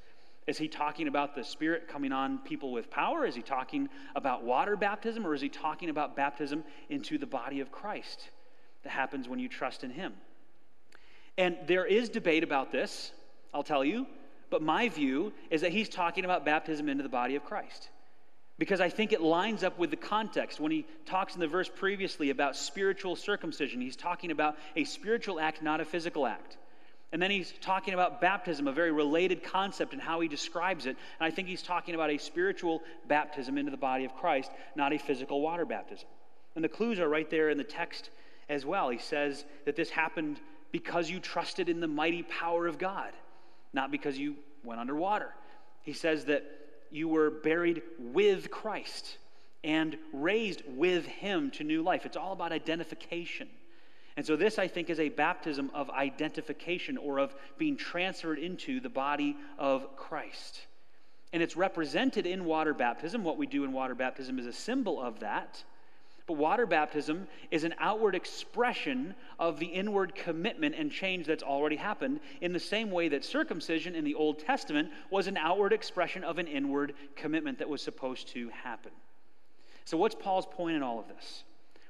Is 0.46 0.59
he 0.59 0.68
talking 0.68 1.09
about 1.09 1.35
the 1.35 1.44
Spirit 1.44 1.88
coming 1.88 2.12
on 2.12 2.38
people 2.38 2.72
with 2.72 2.90
power? 2.90 3.26
Is 3.26 3.35
he 3.35 3.42
talking 3.42 3.88
about 4.16 4.42
water 4.42 4.76
baptism? 4.76 5.26
Or 5.26 5.35
is 5.35 5.40
he 5.40 5.48
talking 5.48 5.90
about 5.90 6.16
baptism 6.16 6.64
into 6.88 7.18
the 7.18 7.26
body 7.26 7.61
of 7.61 7.70
Christ 7.70 8.31
that 8.83 8.90
happens 8.90 9.29
when 9.29 9.38
you 9.38 9.48
trust 9.48 9.85
in 9.85 9.90
him? 9.90 10.14
And 11.37 11.57
there 11.66 11.85
is 11.87 12.09
debate 12.09 12.42
about 12.42 12.72
this, 12.72 13.12
I'll 13.53 13.62
tell 13.62 13.85
you, 13.85 14.07
but 14.50 14.62
my 14.62 14.88
view 14.88 15.33
is 15.50 15.61
that 15.61 15.72
he's 15.72 15.88
talking 15.88 16.24
about 16.24 16.44
baptism 16.44 16.88
into 16.88 17.03
the 17.03 17.09
body 17.09 17.37
of 17.37 17.44
Christ 17.44 17.88
because 18.59 18.81
I 18.81 18.90
think 18.90 19.12
it 19.12 19.22
lines 19.22 19.62
up 19.62 19.79
with 19.79 19.90
the 19.90 19.96
context. 19.96 20.61
When 20.61 20.72
he 20.72 20.87
talks 21.07 21.35
in 21.35 21.40
the 21.40 21.46
verse 21.46 21.68
previously 21.68 22.29
about 22.31 22.57
spiritual 22.57 23.16
circumcision, 23.16 23.81
he's 23.81 23.96
talking 23.96 24.31
about 24.33 24.57
a 24.76 24.85
spiritual 24.85 25.38
act, 25.40 25.62
not 25.62 25.81
a 25.81 25.85
physical 25.85 26.26
act. 26.26 26.59
And 27.12 27.20
then 27.20 27.31
he's 27.31 27.53
talking 27.61 27.92
about 27.94 28.20
baptism, 28.20 28.68
a 28.68 28.73
very 28.73 28.92
related 28.92 29.42
concept 29.42 29.92
and 29.92 30.01
how 30.01 30.20
he 30.20 30.29
describes 30.29 30.87
it. 30.87 30.96
And 31.18 31.27
I 31.27 31.31
think 31.31 31.49
he's 31.49 31.62
talking 31.62 31.94
about 31.96 32.11
a 32.11 32.18
spiritual 32.18 32.83
baptism 33.09 33.59
into 33.59 33.73
the 33.73 33.77
body 33.77 34.05
of 34.05 34.14
Christ, 34.14 34.51
not 34.77 34.92
a 34.92 34.99
physical 34.99 35.40
water 35.40 35.64
baptism. 35.64 36.07
And 36.55 36.62
the 36.62 36.68
clues 36.68 37.01
are 37.01 37.09
right 37.09 37.29
there 37.29 37.49
in 37.51 37.59
the 37.59 37.64
text 37.64 38.11
as 38.49 38.64
well. 38.64 38.90
He 38.90 38.99
says 38.99 39.44
that 39.64 39.75
this 39.77 39.90
happened 39.90 40.40
because 40.70 41.11
you 41.11 41.18
trusted 41.18 41.68
in 41.68 41.81
the 41.81 41.88
mighty 41.88 42.23
power 42.23 42.68
of 42.68 42.79
God, 42.79 43.11
not 43.73 43.90
because 43.90 44.16
you 44.16 44.37
went 44.62 44.81
underwater. 44.81 45.31
He 45.83 45.92
says 45.94 46.27
that 46.27 46.44
you 46.92 47.09
were 47.09 47.31
buried 47.31 47.83
with 47.99 48.53
Christ 48.53 49.16
and 49.64 49.96
raised 50.12 50.62
with 50.68 51.07
him 51.07 51.51
to 51.53 51.64
new 51.64 51.83
life. 51.83 52.07
It's 52.07 52.16
all 52.16 52.33
about 52.33 52.53
identification. 52.53 53.49
And 54.16 54.27
so, 54.27 54.37
this, 54.37 54.59
I 54.59 54.66
think, 54.68 54.90
is 54.90 54.99
a 54.99 55.09
baptism 55.09 55.70
of 55.73 55.88
identification 55.90 56.96
or 56.99 57.18
of 57.18 57.35
being 57.59 57.77
transferred 57.77 58.38
into 58.38 58.81
the 58.81 58.88
body 58.88 59.37
of 59.59 59.96
Christ. 59.96 60.61
And 61.33 61.42
it's 61.42 61.57
represented 61.57 62.27
in 62.27 62.44
water 62.44 62.75
baptism. 62.75 63.23
What 63.23 63.37
we 63.38 63.46
do 63.46 63.62
in 63.62 63.73
water 63.73 63.94
baptism 63.94 64.38
is 64.38 64.46
a 64.46 64.53
symbol 64.53 65.01
of 65.01 65.20
that. 65.20 65.62
But 66.27 66.35
water 66.35 66.66
baptism 66.66 67.29
is 67.51 67.62
an 67.64 67.75
outward 67.79 68.14
expression 68.14 69.14
of 69.38 69.59
the 69.61 69.66
inward 69.66 70.14
commitment 70.14 70.75
and 70.77 70.90
change 70.90 71.27
that's 71.27 71.42
already 71.42 71.77
happened, 71.77 72.20
in 72.40 72.53
the 72.53 72.61
same 72.61 72.90
way 72.90 73.09
that 73.09 73.25
circumcision 73.25 73.94
in 73.94 74.05
the 74.05 74.14
Old 74.14 74.40
Testament 74.40 74.90
was 75.11 75.29
an 75.29 75.37
outward 75.37 75.73
expression 75.73 76.25
of 76.25 76.38
an 76.38 76.46
inward 76.49 76.94
commitment 77.16 77.59
that 77.59 77.68
was 77.68 77.81
supposed 77.81 78.27
to 78.31 78.49
happen. 78.49 78.92
So, 79.85 79.96
what's 79.96 80.16
Paul's 80.16 80.46
point 80.46 80.75
in 80.77 80.83
all 80.83 80.99
of 80.99 81.07
this? 81.07 81.44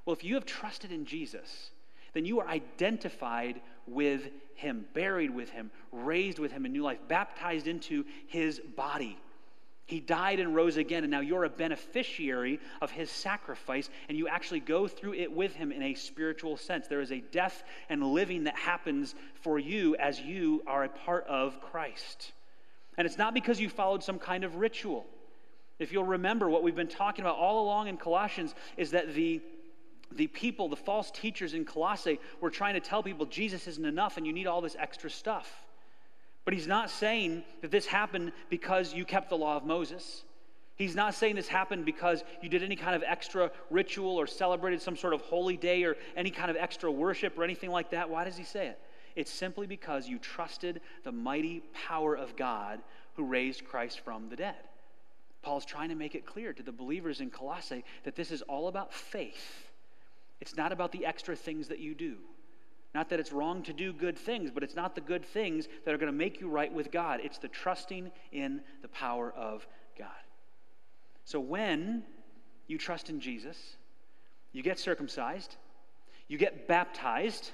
Well, 0.04 0.14
if 0.14 0.22
you 0.22 0.34
have 0.36 0.46
trusted 0.46 0.90
in 0.92 1.04
Jesus, 1.06 1.70
then 2.12 2.24
you 2.24 2.40
are 2.40 2.48
identified 2.48 3.60
with 3.86 4.28
him, 4.54 4.84
buried 4.94 5.30
with 5.30 5.50
him, 5.50 5.70
raised 5.92 6.38
with 6.38 6.52
him 6.52 6.66
in 6.66 6.72
new 6.72 6.82
life, 6.82 6.98
baptized 7.08 7.66
into 7.66 8.04
his 8.26 8.60
body. 8.76 9.18
He 9.86 9.98
died 9.98 10.38
and 10.38 10.54
rose 10.54 10.76
again, 10.76 11.02
and 11.02 11.10
now 11.10 11.20
you're 11.20 11.44
a 11.44 11.48
beneficiary 11.50 12.60
of 12.80 12.92
his 12.92 13.10
sacrifice, 13.10 13.90
and 14.08 14.16
you 14.16 14.28
actually 14.28 14.60
go 14.60 14.86
through 14.86 15.14
it 15.14 15.32
with 15.32 15.54
him 15.56 15.72
in 15.72 15.82
a 15.82 15.94
spiritual 15.94 16.56
sense. 16.56 16.86
There 16.86 17.00
is 17.00 17.10
a 17.10 17.18
death 17.20 17.64
and 17.88 18.02
living 18.04 18.44
that 18.44 18.54
happens 18.56 19.16
for 19.42 19.58
you 19.58 19.96
as 19.96 20.20
you 20.20 20.62
are 20.66 20.84
a 20.84 20.88
part 20.88 21.26
of 21.26 21.60
Christ. 21.60 22.32
And 22.98 23.06
it's 23.06 23.18
not 23.18 23.34
because 23.34 23.58
you 23.60 23.68
followed 23.68 24.04
some 24.04 24.18
kind 24.20 24.44
of 24.44 24.56
ritual. 24.56 25.06
If 25.80 25.92
you'll 25.92 26.04
remember, 26.04 26.48
what 26.48 26.62
we've 26.62 26.76
been 26.76 26.86
talking 26.86 27.24
about 27.24 27.36
all 27.36 27.64
along 27.64 27.88
in 27.88 27.96
Colossians 27.96 28.54
is 28.76 28.92
that 28.92 29.14
the 29.14 29.40
the 30.14 30.26
people, 30.26 30.68
the 30.68 30.76
false 30.76 31.10
teachers 31.10 31.54
in 31.54 31.64
Colossae, 31.64 32.18
were 32.40 32.50
trying 32.50 32.74
to 32.74 32.80
tell 32.80 33.02
people 33.02 33.26
Jesus 33.26 33.66
isn't 33.66 33.84
enough 33.84 34.16
and 34.16 34.26
you 34.26 34.32
need 34.32 34.46
all 34.46 34.60
this 34.60 34.76
extra 34.78 35.10
stuff. 35.10 35.64
But 36.44 36.54
he's 36.54 36.66
not 36.66 36.90
saying 36.90 37.44
that 37.60 37.70
this 37.70 37.86
happened 37.86 38.32
because 38.48 38.92
you 38.94 39.04
kept 39.04 39.30
the 39.30 39.36
law 39.36 39.56
of 39.56 39.64
Moses. 39.64 40.24
He's 40.76 40.96
not 40.96 41.14
saying 41.14 41.36
this 41.36 41.46
happened 41.48 41.84
because 41.84 42.24
you 42.42 42.48
did 42.48 42.62
any 42.62 42.76
kind 42.76 42.96
of 42.96 43.04
extra 43.06 43.50
ritual 43.70 44.16
or 44.16 44.26
celebrated 44.26 44.80
some 44.80 44.96
sort 44.96 45.12
of 45.12 45.20
holy 45.22 45.56
day 45.56 45.84
or 45.84 45.96
any 46.16 46.30
kind 46.30 46.50
of 46.50 46.56
extra 46.56 46.90
worship 46.90 47.38
or 47.38 47.44
anything 47.44 47.70
like 47.70 47.90
that. 47.90 48.08
Why 48.08 48.24
does 48.24 48.36
he 48.36 48.44
say 48.44 48.68
it? 48.68 48.78
It's 49.16 49.30
simply 49.30 49.66
because 49.66 50.08
you 50.08 50.18
trusted 50.18 50.80
the 51.04 51.12
mighty 51.12 51.62
power 51.86 52.16
of 52.16 52.36
God 52.36 52.80
who 53.16 53.26
raised 53.26 53.64
Christ 53.66 54.00
from 54.00 54.28
the 54.30 54.36
dead. 54.36 54.54
Paul's 55.42 55.64
trying 55.64 55.90
to 55.90 55.94
make 55.94 56.14
it 56.14 56.24
clear 56.26 56.52
to 56.52 56.62
the 56.62 56.72
believers 56.72 57.20
in 57.20 57.28
Colossae 57.30 57.84
that 58.04 58.14
this 58.16 58.30
is 58.30 58.42
all 58.42 58.66
about 58.68 58.94
faith 58.94 59.69
it's 60.40 60.56
not 60.56 60.72
about 60.72 60.92
the 60.92 61.04
extra 61.06 61.36
things 61.36 61.68
that 61.68 61.78
you 61.78 61.94
do. 61.94 62.16
Not 62.94 63.10
that 63.10 63.20
it's 63.20 63.30
wrong 63.32 63.62
to 63.64 63.72
do 63.72 63.92
good 63.92 64.18
things, 64.18 64.50
but 64.50 64.62
it's 64.62 64.74
not 64.74 64.94
the 64.94 65.00
good 65.00 65.24
things 65.24 65.68
that 65.84 65.94
are 65.94 65.98
going 65.98 66.10
to 66.10 66.16
make 66.18 66.40
you 66.40 66.48
right 66.48 66.72
with 66.72 66.90
God. 66.90 67.20
It's 67.22 67.38
the 67.38 67.46
trusting 67.48 68.10
in 68.32 68.62
the 68.82 68.88
power 68.88 69.30
of 69.32 69.66
God. 69.96 70.06
So 71.24 71.38
when 71.38 72.02
you 72.66 72.78
trust 72.78 73.08
in 73.10 73.20
Jesus, 73.20 73.56
you 74.52 74.62
get 74.62 74.78
circumcised, 74.78 75.56
you 76.26 76.36
get 76.38 76.66
baptized, 76.66 77.52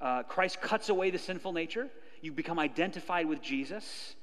uh, 0.00 0.24
Christ 0.24 0.60
cuts 0.60 0.88
away 0.90 1.10
the 1.10 1.18
sinful 1.18 1.52
nature, 1.52 1.88
you 2.20 2.32
become 2.32 2.58
identified 2.58 3.26
with 3.26 3.40
Jesus, 3.40 4.14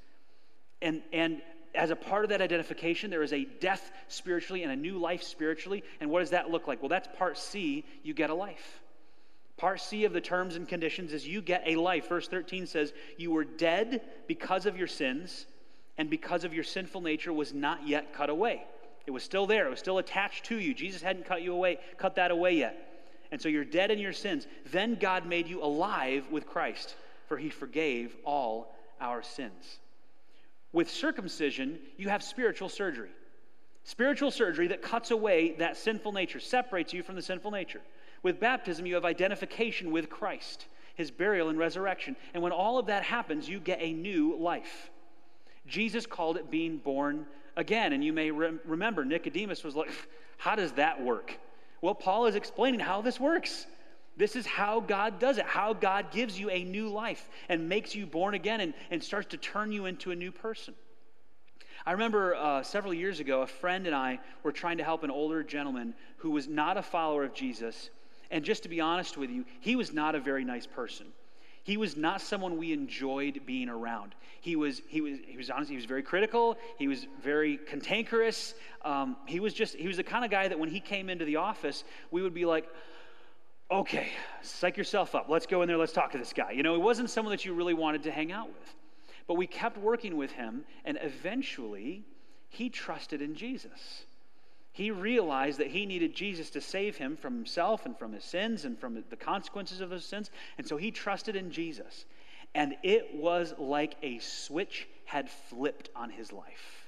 and, 0.80 1.02
and 1.12 1.40
as 1.74 1.90
a 1.90 1.96
part 1.96 2.24
of 2.24 2.30
that 2.30 2.40
identification, 2.40 3.10
there 3.10 3.22
is 3.22 3.32
a 3.32 3.44
death 3.44 3.90
spiritually 4.08 4.62
and 4.62 4.72
a 4.72 4.76
new 4.76 4.98
life 4.98 5.22
spiritually. 5.22 5.82
And 6.00 6.10
what 6.10 6.20
does 6.20 6.30
that 6.30 6.50
look 6.50 6.66
like? 6.66 6.82
Well, 6.82 6.88
that's 6.88 7.08
part 7.16 7.38
C 7.38 7.84
you 8.02 8.14
get 8.14 8.30
a 8.30 8.34
life. 8.34 8.80
Part 9.56 9.80
C 9.80 10.04
of 10.04 10.12
the 10.12 10.20
terms 10.20 10.56
and 10.56 10.68
conditions 10.68 11.12
is 11.12 11.26
you 11.26 11.42
get 11.42 11.62
a 11.66 11.76
life. 11.76 12.08
Verse 12.08 12.28
13 12.28 12.66
says, 12.66 12.92
You 13.16 13.32
were 13.32 13.44
dead 13.44 14.02
because 14.28 14.66
of 14.66 14.76
your 14.78 14.86
sins, 14.86 15.46
and 15.96 16.08
because 16.08 16.44
of 16.44 16.54
your 16.54 16.62
sinful 16.62 17.00
nature 17.00 17.32
was 17.32 17.52
not 17.52 17.86
yet 17.86 18.14
cut 18.14 18.30
away. 18.30 18.62
It 19.04 19.10
was 19.10 19.24
still 19.24 19.46
there, 19.46 19.66
it 19.66 19.70
was 19.70 19.80
still 19.80 19.98
attached 19.98 20.44
to 20.46 20.58
you. 20.60 20.74
Jesus 20.74 21.02
hadn't 21.02 21.26
cut 21.26 21.42
you 21.42 21.52
away, 21.52 21.78
cut 21.96 22.14
that 22.16 22.30
away 22.30 22.54
yet. 22.54 22.84
And 23.32 23.42
so 23.42 23.48
you're 23.48 23.64
dead 23.64 23.90
in 23.90 23.98
your 23.98 24.12
sins. 24.12 24.46
Then 24.70 24.94
God 24.98 25.26
made 25.26 25.48
you 25.48 25.62
alive 25.62 26.30
with 26.30 26.46
Christ, 26.46 26.94
for 27.26 27.36
he 27.36 27.50
forgave 27.50 28.14
all 28.24 28.74
our 29.00 29.22
sins. 29.22 29.78
With 30.72 30.90
circumcision, 30.90 31.78
you 31.96 32.08
have 32.08 32.22
spiritual 32.22 32.68
surgery. 32.68 33.10
Spiritual 33.84 34.30
surgery 34.30 34.66
that 34.68 34.82
cuts 34.82 35.10
away 35.10 35.52
that 35.58 35.76
sinful 35.76 36.12
nature, 36.12 36.40
separates 36.40 36.92
you 36.92 37.02
from 37.02 37.14
the 37.14 37.22
sinful 37.22 37.50
nature. 37.50 37.80
With 38.22 38.38
baptism, 38.40 38.84
you 38.84 38.94
have 38.94 39.04
identification 39.04 39.90
with 39.90 40.10
Christ, 40.10 40.66
his 40.94 41.10
burial 41.10 41.48
and 41.48 41.58
resurrection. 41.58 42.16
And 42.34 42.42
when 42.42 42.52
all 42.52 42.78
of 42.78 42.86
that 42.86 43.02
happens, 43.04 43.48
you 43.48 43.60
get 43.60 43.80
a 43.80 43.92
new 43.92 44.36
life. 44.36 44.90
Jesus 45.66 46.04
called 46.04 46.36
it 46.36 46.50
being 46.50 46.78
born 46.78 47.26
again. 47.56 47.92
And 47.94 48.04
you 48.04 48.12
may 48.12 48.30
re- 48.30 48.58
remember 48.66 49.04
Nicodemus 49.06 49.64
was 49.64 49.74
like, 49.76 49.90
How 50.36 50.54
does 50.54 50.72
that 50.72 51.02
work? 51.02 51.38
Well, 51.80 51.94
Paul 51.94 52.26
is 52.26 52.34
explaining 52.34 52.80
how 52.80 53.00
this 53.00 53.18
works. 53.20 53.66
This 54.18 54.34
is 54.34 54.44
how 54.46 54.80
God 54.80 55.20
does 55.20 55.38
it, 55.38 55.46
how 55.46 55.72
God 55.72 56.10
gives 56.10 56.38
you 56.40 56.50
a 56.50 56.64
new 56.64 56.88
life 56.88 57.28
and 57.48 57.68
makes 57.68 57.94
you 57.94 58.04
born 58.04 58.34
again 58.34 58.60
and, 58.60 58.74
and 58.90 59.02
starts 59.02 59.28
to 59.28 59.36
turn 59.36 59.70
you 59.70 59.86
into 59.86 60.10
a 60.10 60.16
new 60.16 60.32
person. 60.32 60.74
I 61.86 61.92
remember 61.92 62.34
uh, 62.34 62.64
several 62.64 62.92
years 62.92 63.20
ago, 63.20 63.42
a 63.42 63.46
friend 63.46 63.86
and 63.86 63.94
I 63.94 64.18
were 64.42 64.50
trying 64.50 64.78
to 64.78 64.84
help 64.84 65.04
an 65.04 65.12
older 65.12 65.44
gentleman 65.44 65.94
who 66.18 66.32
was 66.32 66.48
not 66.48 66.76
a 66.76 66.82
follower 66.82 67.22
of 67.22 67.32
Jesus. 67.32 67.90
And 68.32 68.44
just 68.44 68.64
to 68.64 68.68
be 68.68 68.80
honest 68.80 69.16
with 69.16 69.30
you, 69.30 69.44
he 69.60 69.76
was 69.76 69.92
not 69.92 70.16
a 70.16 70.20
very 70.20 70.44
nice 70.44 70.66
person. 70.66 71.06
He 71.62 71.76
was 71.76 71.96
not 71.96 72.20
someone 72.20 72.56
we 72.56 72.72
enjoyed 72.72 73.40
being 73.46 73.68
around. 73.68 74.16
He 74.40 74.56
was, 74.56 74.82
he 74.88 75.00
was, 75.00 75.18
he 75.28 75.36
was 75.36 75.48
honestly, 75.48 75.74
he 75.74 75.76
was 75.76 75.84
very 75.84 76.02
critical. 76.02 76.56
He 76.76 76.88
was 76.88 77.06
very 77.22 77.56
cantankerous. 77.56 78.54
Um, 78.84 79.16
he 79.26 79.38
was 79.38 79.54
just, 79.54 79.76
he 79.76 79.86
was 79.86 79.96
the 79.98 80.02
kind 80.02 80.24
of 80.24 80.30
guy 80.32 80.48
that 80.48 80.58
when 80.58 80.70
he 80.70 80.80
came 80.80 81.08
into 81.08 81.24
the 81.24 81.36
office, 81.36 81.84
we 82.10 82.20
would 82.22 82.34
be 82.34 82.46
like, 82.46 82.68
okay, 83.70 84.08
psych 84.42 84.76
yourself 84.76 85.14
up. 85.14 85.28
Let's 85.28 85.46
go 85.46 85.62
in 85.62 85.68
there. 85.68 85.76
Let's 85.76 85.92
talk 85.92 86.12
to 86.12 86.18
this 86.18 86.32
guy. 86.32 86.52
You 86.52 86.62
know, 86.62 86.74
it 86.74 86.80
wasn't 86.80 87.10
someone 87.10 87.32
that 87.32 87.44
you 87.44 87.52
really 87.54 87.74
wanted 87.74 88.02
to 88.04 88.10
hang 88.10 88.32
out 88.32 88.48
with. 88.48 88.74
But 89.26 89.34
we 89.34 89.46
kept 89.46 89.76
working 89.76 90.16
with 90.16 90.32
him, 90.32 90.64
and 90.84 90.98
eventually 91.02 92.02
he 92.48 92.70
trusted 92.70 93.20
in 93.20 93.34
Jesus. 93.34 94.04
He 94.72 94.90
realized 94.90 95.58
that 95.58 95.66
he 95.66 95.84
needed 95.84 96.14
Jesus 96.14 96.50
to 96.50 96.60
save 96.60 96.96
him 96.96 97.16
from 97.16 97.34
himself 97.34 97.84
and 97.84 97.98
from 97.98 98.12
his 98.12 98.24
sins 98.24 98.64
and 98.64 98.78
from 98.78 99.02
the 99.10 99.16
consequences 99.16 99.80
of 99.80 99.90
those 99.90 100.04
sins. 100.04 100.30
And 100.56 100.66
so 100.66 100.76
he 100.76 100.90
trusted 100.90 101.36
in 101.36 101.50
Jesus. 101.50 102.06
And 102.54 102.74
it 102.82 103.14
was 103.14 103.52
like 103.58 103.96
a 104.02 104.18
switch 104.20 104.88
had 105.04 105.28
flipped 105.28 105.90
on 105.94 106.08
his 106.08 106.32
life. 106.32 106.86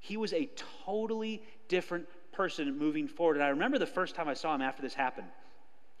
He 0.00 0.16
was 0.16 0.32
a 0.32 0.48
totally 0.84 1.42
different 1.68 2.08
person 2.32 2.76
moving 2.78 3.06
forward. 3.06 3.36
And 3.36 3.44
I 3.44 3.48
remember 3.48 3.78
the 3.78 3.86
first 3.86 4.14
time 4.16 4.26
I 4.28 4.34
saw 4.34 4.54
him 4.54 4.62
after 4.62 4.82
this 4.82 4.94
happened. 4.94 5.28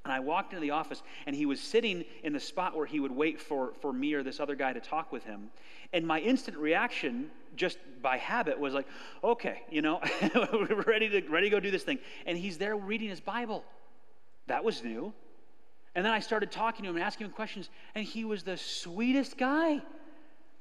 And 0.04 0.12
I 0.14 0.20
walked 0.20 0.52
into 0.54 0.62
the 0.62 0.70
office, 0.70 1.02
and 1.26 1.36
he 1.36 1.44
was 1.44 1.60
sitting 1.60 2.04
in 2.22 2.32
the 2.32 2.40
spot 2.40 2.74
where 2.74 2.86
he 2.86 3.00
would 3.00 3.12
wait 3.12 3.38
for, 3.38 3.74
for 3.82 3.92
me 3.92 4.14
or 4.14 4.22
this 4.22 4.40
other 4.40 4.54
guy 4.54 4.72
to 4.72 4.80
talk 4.80 5.12
with 5.12 5.24
him. 5.24 5.50
And 5.92 6.06
my 6.06 6.20
instant 6.20 6.56
reaction, 6.56 7.30
just 7.54 7.78
by 8.00 8.16
habit, 8.16 8.58
was 8.58 8.72
like, 8.72 8.86
okay, 9.22 9.62
you 9.70 9.82
know, 9.82 10.00
we're 10.52 10.82
ready 10.86 11.08
to, 11.10 11.28
ready 11.28 11.48
to 11.48 11.50
go 11.56 11.60
do 11.60 11.70
this 11.70 11.82
thing. 11.82 11.98
And 12.24 12.38
he's 12.38 12.56
there 12.56 12.76
reading 12.76 13.10
his 13.10 13.20
Bible. 13.20 13.62
That 14.46 14.64
was 14.64 14.82
new. 14.82 15.12
And 15.94 16.06
then 16.06 16.12
I 16.14 16.20
started 16.20 16.50
talking 16.50 16.84
to 16.84 16.90
him 16.90 16.96
and 16.96 17.04
asking 17.04 17.26
him 17.26 17.32
questions, 17.32 17.68
and 17.94 18.02
he 18.04 18.24
was 18.24 18.42
the 18.42 18.56
sweetest 18.56 19.36
guy. 19.36 19.82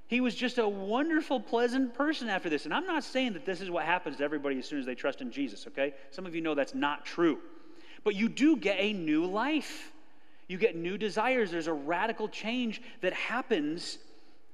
He 0.07 0.21
was 0.21 0.35
just 0.35 0.57
a 0.57 0.67
wonderful, 0.67 1.39
pleasant 1.39 1.93
person 1.93 2.27
after 2.27 2.49
this. 2.49 2.65
And 2.65 2.73
I'm 2.73 2.85
not 2.87 3.03
saying 3.05 3.33
that 3.33 3.45
this 3.45 3.61
is 3.61 3.69
what 3.69 3.85
happens 3.85 4.17
to 4.17 4.23
everybody 4.23 4.57
as 4.57 4.65
soon 4.65 4.79
as 4.79 4.85
they 4.85 4.95
trust 4.95 5.21
in 5.21 5.31
Jesus, 5.31 5.67
okay? 5.67 5.93
Some 6.11 6.25
of 6.25 6.35
you 6.35 6.41
know 6.41 6.55
that's 6.55 6.73
not 6.73 7.05
true. 7.05 7.37
But 8.03 8.15
you 8.15 8.29
do 8.29 8.57
get 8.57 8.77
a 8.79 8.93
new 8.93 9.25
life. 9.25 9.91
You 10.47 10.57
get 10.57 10.75
new 10.75 10.97
desires. 10.97 11.51
There's 11.51 11.67
a 11.67 11.73
radical 11.73 12.27
change 12.27 12.81
that 13.01 13.13
happens 13.13 13.97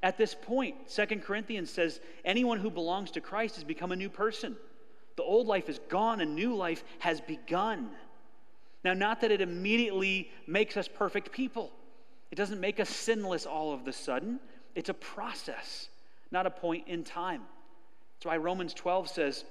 at 0.04 0.18
this 0.18 0.36
point. 0.36 0.76
Second 0.88 1.24
Corinthians 1.24 1.70
says 1.70 2.00
anyone 2.24 2.60
who 2.60 2.70
belongs 2.70 3.12
to 3.12 3.22
Christ 3.22 3.56
has 3.56 3.64
become 3.64 3.91
a 3.91 3.96
new 3.96 4.10
person. 4.10 4.56
The 5.16 5.24
old 5.24 5.48
life 5.48 5.70
is 5.70 5.80
gone, 5.88 6.20
a 6.22 6.26
new 6.26 6.56
life 6.56 6.84
has 7.00 7.22
begun. 7.22 7.89
Now, 8.84 8.93
not 8.93 9.22
that 9.22 9.32
it 9.32 9.39
immediately 9.41 10.30
makes 10.46 10.76
us 10.78 10.88
perfect 10.88 11.32
people, 11.32 11.72
it 12.32 12.36
doesn't 12.36 12.60
make 12.60 12.80
us 12.80 12.89
sinless 12.89 13.46
all 13.46 13.74
of 13.74 13.86
the 13.86 13.93
sudden. 13.93 14.39
It's 14.76 14.89
a 14.89 14.93
process, 14.93 15.88
not 16.32 16.46
a 16.46 16.50
point 16.50 16.88
in 16.88 17.06
time. 17.06 17.43
That's 18.16 18.26
why 18.26 18.38
Romans 18.38 18.74
12 18.74 19.10
says, 19.10 19.46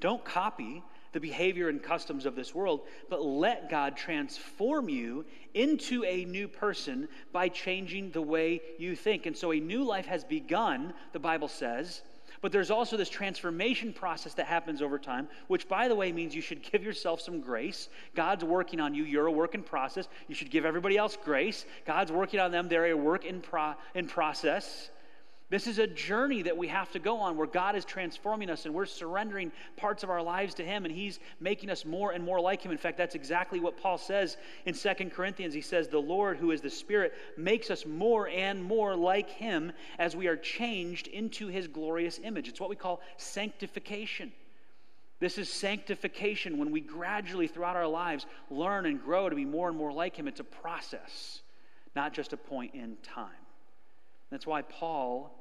Don't 0.00 0.24
copy 0.24 0.82
the 1.12 1.20
behavior 1.20 1.68
and 1.68 1.82
customs 1.82 2.26
of 2.26 2.34
this 2.36 2.54
world, 2.54 2.82
but 3.08 3.24
let 3.24 3.70
God 3.70 3.96
transform 3.96 4.88
you 4.88 5.24
into 5.54 6.04
a 6.04 6.24
new 6.24 6.48
person 6.48 7.08
by 7.32 7.48
changing 7.48 8.10
the 8.12 8.22
way 8.22 8.60
you 8.78 8.94
think. 8.94 9.26
And 9.26 9.36
so 9.36 9.52
a 9.52 9.58
new 9.60 9.84
life 9.84 10.06
has 10.06 10.24
begun, 10.24 10.92
the 11.12 11.18
Bible 11.18 11.48
says, 11.48 12.02
but 12.42 12.52
there's 12.52 12.70
also 12.70 12.96
this 12.96 13.10
transformation 13.10 13.92
process 13.92 14.32
that 14.34 14.46
happens 14.46 14.80
over 14.80 14.98
time, 14.98 15.28
which, 15.48 15.68
by 15.68 15.88
the 15.88 15.94
way, 15.94 16.10
means 16.10 16.34
you 16.34 16.40
should 16.40 16.62
give 16.62 16.82
yourself 16.82 17.20
some 17.20 17.42
grace. 17.42 17.90
God's 18.14 18.44
working 18.44 18.80
on 18.80 18.94
you. 18.94 19.04
You're 19.04 19.26
a 19.26 19.30
work 19.30 19.54
in 19.54 19.62
process. 19.62 20.08
You 20.26 20.34
should 20.34 20.50
give 20.50 20.64
everybody 20.64 20.96
else 20.96 21.18
grace. 21.22 21.66
God's 21.86 22.10
working 22.10 22.40
on 22.40 22.50
them. 22.50 22.66
They're 22.68 22.86
a 22.86 22.94
work 22.96 23.26
in, 23.26 23.42
pro- 23.42 23.74
in 23.94 24.06
process. 24.06 24.88
This 25.50 25.66
is 25.66 25.80
a 25.80 25.86
journey 25.88 26.42
that 26.42 26.56
we 26.56 26.68
have 26.68 26.92
to 26.92 27.00
go 27.00 27.16
on 27.16 27.36
where 27.36 27.46
God 27.48 27.74
is 27.74 27.84
transforming 27.84 28.50
us 28.50 28.66
and 28.66 28.74
we're 28.74 28.86
surrendering 28.86 29.50
parts 29.76 30.04
of 30.04 30.10
our 30.10 30.22
lives 30.22 30.54
to 30.54 30.64
Him 30.64 30.84
and 30.84 30.94
He's 30.94 31.18
making 31.40 31.70
us 31.70 31.84
more 31.84 32.12
and 32.12 32.22
more 32.24 32.40
like 32.40 32.62
Him. 32.62 32.70
In 32.70 32.78
fact, 32.78 32.96
that's 32.96 33.16
exactly 33.16 33.58
what 33.58 33.76
Paul 33.76 33.98
says 33.98 34.36
in 34.64 34.74
Second 34.74 35.10
Corinthians. 35.10 35.52
He 35.52 35.60
says, 35.60 35.88
The 35.88 35.98
Lord, 35.98 36.36
who 36.36 36.52
is 36.52 36.60
the 36.60 36.70
Spirit, 36.70 37.14
makes 37.36 37.68
us 37.68 37.84
more 37.84 38.28
and 38.28 38.62
more 38.62 38.94
like 38.94 39.28
Him 39.28 39.72
as 39.98 40.14
we 40.14 40.28
are 40.28 40.36
changed 40.36 41.08
into 41.08 41.48
His 41.48 41.66
glorious 41.66 42.20
image. 42.22 42.46
It's 42.46 42.60
what 42.60 42.70
we 42.70 42.76
call 42.76 43.00
sanctification. 43.16 44.30
This 45.18 45.36
is 45.36 45.48
sanctification 45.52 46.58
when 46.58 46.70
we 46.70 46.80
gradually, 46.80 47.48
throughout 47.48 47.74
our 47.74 47.88
lives, 47.88 48.24
learn 48.52 48.86
and 48.86 49.02
grow 49.02 49.28
to 49.28 49.34
be 49.34 49.44
more 49.44 49.66
and 49.68 49.76
more 49.76 49.92
like 49.92 50.14
Him. 50.14 50.28
It's 50.28 50.38
a 50.38 50.44
process, 50.44 51.40
not 51.96 52.12
just 52.12 52.32
a 52.32 52.36
point 52.36 52.74
in 52.76 52.96
time. 53.02 53.26
That's 54.30 54.46
why 54.46 54.62
Paul 54.62 55.34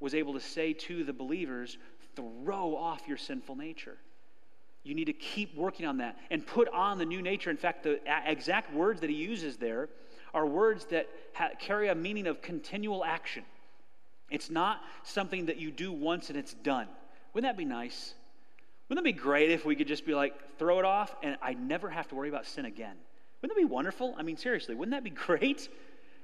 was 0.00 0.14
able 0.14 0.34
to 0.34 0.40
say 0.40 0.72
to 0.72 1.04
the 1.04 1.12
believers, 1.12 1.76
throw 2.14 2.76
off 2.76 3.06
your 3.08 3.16
sinful 3.16 3.56
nature. 3.56 3.96
You 4.84 4.94
need 4.94 5.06
to 5.06 5.12
keep 5.12 5.54
working 5.56 5.86
on 5.86 5.98
that 5.98 6.16
and 6.30 6.46
put 6.46 6.68
on 6.68 6.98
the 6.98 7.04
new 7.04 7.20
nature. 7.20 7.50
In 7.50 7.56
fact, 7.56 7.82
the 7.82 8.00
exact 8.26 8.72
words 8.72 9.00
that 9.00 9.10
he 9.10 9.16
uses 9.16 9.56
there 9.56 9.88
are 10.32 10.46
words 10.46 10.84
that 10.86 11.08
ha- 11.34 11.50
carry 11.58 11.88
a 11.88 11.94
meaning 11.94 12.26
of 12.26 12.40
continual 12.42 13.04
action. 13.04 13.44
It's 14.30 14.50
not 14.50 14.80
something 15.02 15.46
that 15.46 15.56
you 15.56 15.70
do 15.70 15.90
once 15.92 16.30
and 16.30 16.38
it's 16.38 16.54
done. 16.54 16.86
Wouldn't 17.34 17.48
that 17.50 17.58
be 17.58 17.64
nice? 17.64 18.14
Wouldn't 18.88 19.02
that 19.04 19.10
be 19.12 19.18
great 19.18 19.50
if 19.50 19.64
we 19.64 19.74
could 19.74 19.88
just 19.88 20.06
be 20.06 20.14
like, 20.14 20.34
throw 20.58 20.78
it 20.78 20.84
off 20.84 21.14
and 21.22 21.36
I 21.42 21.54
never 21.54 21.90
have 21.90 22.08
to 22.08 22.14
worry 22.14 22.28
about 22.28 22.46
sin 22.46 22.64
again? 22.64 22.96
Wouldn't 23.42 23.56
that 23.56 23.60
be 23.60 23.66
wonderful? 23.70 24.14
I 24.16 24.22
mean, 24.22 24.36
seriously, 24.36 24.74
wouldn't 24.74 24.94
that 24.94 25.04
be 25.04 25.10
great? 25.10 25.68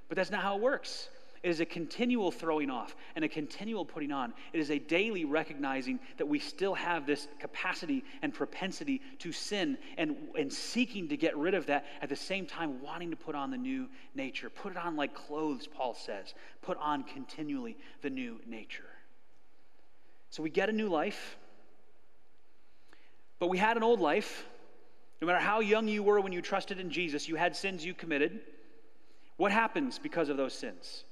But 0.08 0.16
that's 0.16 0.30
not 0.30 0.42
how 0.42 0.56
it 0.56 0.62
works. 0.62 1.08
It 1.45 1.51
is 1.51 1.61
a 1.61 1.66
continual 1.66 2.30
throwing 2.30 2.70
off 2.70 2.97
and 3.14 3.22
a 3.22 3.28
continual 3.28 3.84
putting 3.84 4.11
on. 4.11 4.32
It 4.55 4.61
is 4.61 4.70
a 4.70 4.78
daily 4.78 5.26
recognizing 5.26 6.01
that 6.16 6.24
we 6.24 6.38
still 6.38 6.72
have 6.72 7.07
this 7.07 7.28
capacity 7.38 8.03
and 8.22 8.32
propensity 8.32 9.03
to 9.18 9.30
sin 9.30 9.76
and, 9.99 10.16
and 10.38 10.51
seeking 10.51 11.09
to 11.09 11.18
get 11.18 11.36
rid 11.36 11.53
of 11.53 11.66
that 11.66 11.84
at 12.01 12.09
the 12.09 12.16
same 12.16 12.47
time 12.47 12.80
wanting 12.80 13.11
to 13.11 13.16
put 13.18 13.34
on 13.34 13.51
the 13.51 13.59
new 13.59 13.90
nature. 14.14 14.49
Put 14.49 14.72
it 14.72 14.78
on 14.78 14.97
like 14.97 15.12
clothes, 15.14 15.66
Paul 15.66 15.92
says. 15.92 16.32
Put 16.62 16.78
on 16.78 17.03
continually 17.03 17.76
the 18.01 18.09
new 18.09 18.40
nature. 18.47 18.88
So 20.30 20.42
we 20.42 20.49
get 20.49 20.70
a 20.70 20.72
new 20.72 20.88
life, 20.88 21.36
but 23.38 23.49
we 23.49 23.59
had 23.59 23.76
an 23.76 23.82
old 23.82 24.01
life. 24.01 24.47
No 25.20 25.26
matter 25.26 25.40
how 25.40 25.61
young 25.61 25.88
you 25.88 26.03
were 26.03 26.22
when 26.22 26.32
you 26.32 26.40
trusted 26.40 26.80
in 26.80 26.88
Jesus, 26.90 27.28
you 27.28 27.36
had 27.36 27.55
sins 27.55 27.84
you 27.84 27.92
committed. 27.92 28.40
What 29.36 29.53
happens 29.53 29.99
because 29.99 30.30
of 30.30 30.38
those 30.38 30.55
sins? 30.55 31.05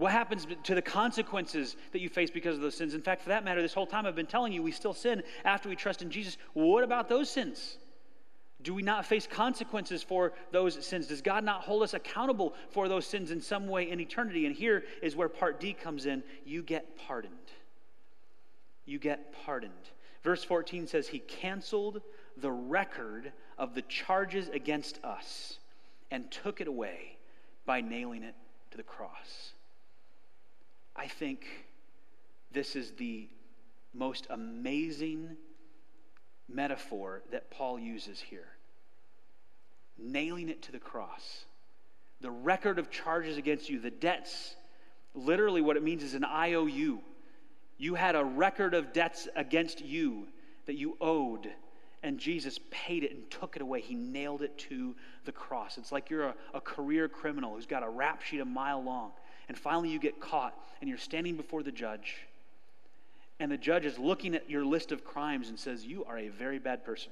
What 0.00 0.12
happens 0.12 0.46
to 0.62 0.74
the 0.74 0.80
consequences 0.80 1.76
that 1.92 2.00
you 2.00 2.08
face 2.08 2.30
because 2.30 2.54
of 2.56 2.62
those 2.62 2.74
sins? 2.74 2.94
In 2.94 3.02
fact, 3.02 3.20
for 3.20 3.28
that 3.28 3.44
matter, 3.44 3.60
this 3.60 3.74
whole 3.74 3.86
time 3.86 4.06
I've 4.06 4.14
been 4.16 4.24
telling 4.26 4.50
you 4.50 4.62
we 4.62 4.72
still 4.72 4.94
sin 4.94 5.22
after 5.44 5.68
we 5.68 5.76
trust 5.76 6.00
in 6.00 6.10
Jesus. 6.10 6.38
What 6.54 6.84
about 6.84 7.10
those 7.10 7.28
sins? 7.28 7.76
Do 8.62 8.72
we 8.72 8.80
not 8.80 9.04
face 9.04 9.26
consequences 9.26 10.02
for 10.02 10.32
those 10.52 10.82
sins? 10.86 11.06
Does 11.08 11.20
God 11.20 11.44
not 11.44 11.60
hold 11.60 11.82
us 11.82 11.92
accountable 11.92 12.54
for 12.70 12.88
those 12.88 13.04
sins 13.06 13.30
in 13.30 13.42
some 13.42 13.66
way 13.68 13.90
in 13.90 14.00
eternity? 14.00 14.46
And 14.46 14.56
here 14.56 14.84
is 15.02 15.14
where 15.14 15.28
part 15.28 15.60
D 15.60 15.74
comes 15.74 16.06
in. 16.06 16.22
You 16.46 16.62
get 16.62 16.96
pardoned. 17.06 17.34
You 18.86 18.98
get 18.98 19.34
pardoned. 19.44 19.72
Verse 20.24 20.42
14 20.42 20.86
says, 20.86 21.08
He 21.08 21.18
canceled 21.18 22.00
the 22.38 22.50
record 22.50 23.34
of 23.58 23.74
the 23.74 23.82
charges 23.82 24.48
against 24.48 24.98
us 25.04 25.58
and 26.10 26.30
took 26.30 26.62
it 26.62 26.68
away 26.68 27.18
by 27.66 27.82
nailing 27.82 28.22
it 28.22 28.34
to 28.70 28.78
the 28.78 28.82
cross. 28.82 29.52
I 31.00 31.06
think 31.08 31.46
this 32.52 32.76
is 32.76 32.90
the 32.98 33.26
most 33.94 34.26
amazing 34.28 35.34
metaphor 36.46 37.22
that 37.32 37.50
Paul 37.50 37.78
uses 37.80 38.20
here. 38.20 38.48
Nailing 39.96 40.50
it 40.50 40.60
to 40.64 40.72
the 40.72 40.78
cross. 40.78 41.46
The 42.20 42.30
record 42.30 42.78
of 42.78 42.90
charges 42.90 43.38
against 43.38 43.70
you, 43.70 43.80
the 43.80 43.90
debts, 43.90 44.54
literally 45.14 45.62
what 45.62 45.78
it 45.78 45.82
means 45.82 46.02
is 46.04 46.12
an 46.12 46.22
IOU. 46.26 47.00
You 47.78 47.94
had 47.94 48.14
a 48.14 48.22
record 48.22 48.74
of 48.74 48.92
debts 48.92 49.26
against 49.34 49.80
you 49.80 50.28
that 50.66 50.74
you 50.74 50.98
owed, 51.00 51.50
and 52.02 52.18
Jesus 52.18 52.58
paid 52.70 53.04
it 53.04 53.12
and 53.12 53.30
took 53.30 53.56
it 53.56 53.62
away. 53.62 53.80
He 53.80 53.94
nailed 53.94 54.42
it 54.42 54.58
to 54.68 54.94
the 55.24 55.32
cross. 55.32 55.78
It's 55.78 55.92
like 55.92 56.10
you're 56.10 56.26
a, 56.28 56.34
a 56.52 56.60
career 56.60 57.08
criminal 57.08 57.54
who's 57.54 57.64
got 57.64 57.82
a 57.82 57.88
rap 57.88 58.20
sheet 58.20 58.40
a 58.40 58.44
mile 58.44 58.82
long. 58.84 59.12
And 59.50 59.58
finally, 59.58 59.88
you 59.88 59.98
get 59.98 60.20
caught 60.20 60.54
and 60.80 60.88
you're 60.88 60.96
standing 60.96 61.34
before 61.34 61.64
the 61.64 61.72
judge. 61.72 62.18
And 63.40 63.50
the 63.50 63.56
judge 63.56 63.84
is 63.84 63.98
looking 63.98 64.36
at 64.36 64.48
your 64.48 64.64
list 64.64 64.92
of 64.92 65.04
crimes 65.04 65.48
and 65.48 65.58
says, 65.58 65.84
You 65.84 66.04
are 66.04 66.16
a 66.16 66.28
very 66.28 66.60
bad 66.60 66.84
person. 66.84 67.10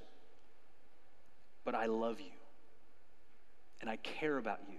But 1.64 1.74
I 1.74 1.86
love 1.86 2.20
you. 2.20 2.30
And 3.80 3.90
I 3.90 3.96
care 3.96 4.38
about 4.38 4.60
you. 4.70 4.76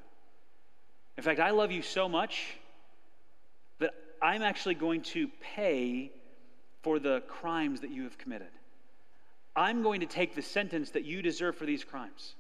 In 1.17 1.23
fact, 1.25 1.41
I 1.41 1.49
love 1.49 1.69
you 1.69 1.81
so 1.81 2.07
much 2.07 2.45
that 3.79 3.93
I'm 4.21 4.41
actually 4.41 4.75
going 4.75 5.01
to 5.11 5.27
pay 5.53 6.13
for 6.83 6.97
the 6.97 7.19
crimes 7.41 7.81
that 7.81 7.89
you 7.91 8.03
have 8.03 8.17
committed. 8.17 8.47
I'm 9.53 9.83
going 9.83 9.99
to 9.99 10.05
take 10.05 10.33
the 10.33 10.41
sentence 10.41 10.91
that 10.91 11.03
you 11.03 11.21
deserve 11.21 11.57
for 11.57 11.65
these 11.65 11.83
crimes. 11.83 12.35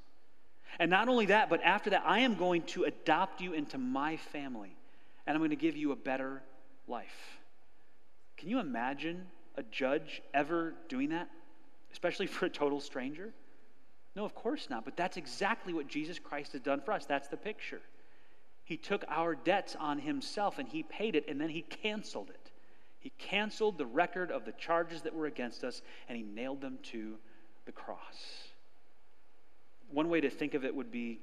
And 0.79 0.89
not 0.89 1.09
only 1.09 1.25
that, 1.25 1.49
but 1.49 1.61
after 1.61 1.89
that, 1.89 2.03
I 2.05 2.19
am 2.21 2.35
going 2.35 2.61
to 2.67 2.85
adopt 2.85 3.41
you 3.41 3.51
into 3.51 3.77
my 3.77 4.15
family 4.15 4.77
and 5.29 5.35
I'm 5.35 5.41
going 5.41 5.51
to 5.51 5.55
give 5.55 5.77
you 5.77 5.91
a 5.91 5.95
better 5.95 6.41
life. 6.87 7.37
Can 8.35 8.49
you 8.49 8.57
imagine 8.57 9.27
a 9.57 9.61
judge 9.61 10.23
ever 10.33 10.73
doing 10.89 11.09
that, 11.09 11.29
especially 11.93 12.25
for 12.25 12.47
a 12.47 12.49
total 12.49 12.79
stranger? 12.79 13.29
No, 14.15 14.25
of 14.25 14.33
course 14.33 14.71
not. 14.71 14.85
But 14.85 14.97
that's 14.97 15.17
exactly 15.17 15.71
what 15.71 15.87
Jesus 15.87 16.17
Christ 16.17 16.53
has 16.53 16.61
done 16.61 16.81
for 16.81 16.93
us. 16.93 17.05
That's 17.05 17.27
the 17.27 17.37
picture. 17.37 17.79
He 18.63 18.75
took 18.75 19.05
our 19.07 19.35
debts 19.35 19.75
on 19.79 19.99
himself 19.99 20.57
and 20.57 20.67
he 20.67 20.81
paid 20.81 21.15
it, 21.15 21.29
and 21.29 21.39
then 21.39 21.49
he 21.49 21.61
canceled 21.61 22.31
it. 22.31 22.51
He 22.97 23.11
canceled 23.19 23.77
the 23.77 23.85
record 23.85 24.31
of 24.31 24.45
the 24.45 24.51
charges 24.53 25.03
that 25.03 25.13
were 25.13 25.27
against 25.27 25.63
us 25.63 25.83
and 26.09 26.17
he 26.17 26.23
nailed 26.23 26.59
them 26.59 26.79
to 26.91 27.17
the 27.67 27.71
cross. 27.71 27.99
One 29.91 30.09
way 30.09 30.21
to 30.21 30.29
think 30.31 30.55
of 30.55 30.65
it 30.65 30.75
would 30.75 30.91
be 30.91 31.19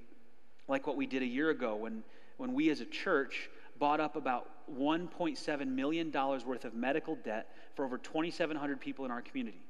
like 0.68 0.86
what 0.86 0.96
we 0.96 1.06
did 1.06 1.22
a 1.22 1.26
year 1.26 1.50
ago 1.50 1.74
when, 1.74 2.04
when 2.36 2.54
we 2.54 2.70
as 2.70 2.80
a 2.80 2.86
church 2.86 3.50
bought 3.78 4.00
up 4.00 4.16
about 4.16 4.48
$1.7 4.78 5.66
million 5.68 6.10
worth 6.12 6.64
of 6.64 6.74
medical 6.74 7.16
debt 7.24 7.50
for 7.74 7.84
over 7.84 7.98
2,700 7.98 8.80
people 8.80 9.04
in 9.04 9.10
our 9.10 9.22
community. 9.22 9.60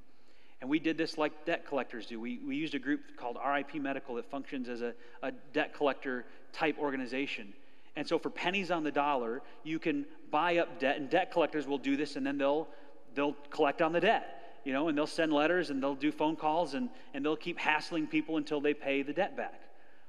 And 0.61 0.71
we 0.71 0.79
did 0.79 0.97
this 0.97 1.19
like 1.19 1.45
debt 1.45 1.67
collectors 1.67 2.07
do. 2.07 2.19
We, 2.19 2.39
we 2.39 2.57
used 2.57 2.75
a 2.75 2.79
group 2.79 3.01
called 3.17 3.37
RIP 3.47 3.75
Medical 3.75 4.15
that 4.15 4.31
functions 4.31 4.69
as 4.69 4.81
a, 4.81 4.95
a 5.23 5.33
debt 5.53 5.75
collector 5.75 6.25
type 6.53 6.77
organization. 6.81 7.53
And 7.95 8.07
so, 8.07 8.19
for 8.19 8.31
pennies 8.31 8.71
on 8.71 8.83
the 8.83 8.91
dollar, 8.91 9.43
you 9.65 9.79
can 9.79 10.07
buy 10.31 10.59
up 10.59 10.79
debt, 10.79 10.97
and 10.99 11.09
debt 11.11 11.31
collectors 11.31 11.67
will 11.67 11.79
do 11.79 11.97
this, 11.97 12.17
and 12.17 12.27
then 12.27 12.37
they'll, 12.39 12.69
they'll 13.15 13.33
collect 13.51 13.81
on 13.83 13.93
the 13.93 14.01
debt, 14.01 14.57
you 14.65 14.73
know, 14.75 14.89
and 14.89 14.97
they'll 14.97 15.07
send 15.07 15.33
letters 15.33 15.71
and 15.71 15.83
they'll 15.83 15.95
do 15.95 16.13
phone 16.13 16.37
calls 16.37 16.75
and, 16.75 16.89
and 17.15 17.25
they'll 17.25 17.37
keep 17.37 17.59
hassling 17.59 18.07
people 18.07 18.37
until 18.39 18.61
they 18.61 18.75
pay 18.75 19.03
the 19.03 19.13
debt 19.13 19.37
back. 19.37 19.61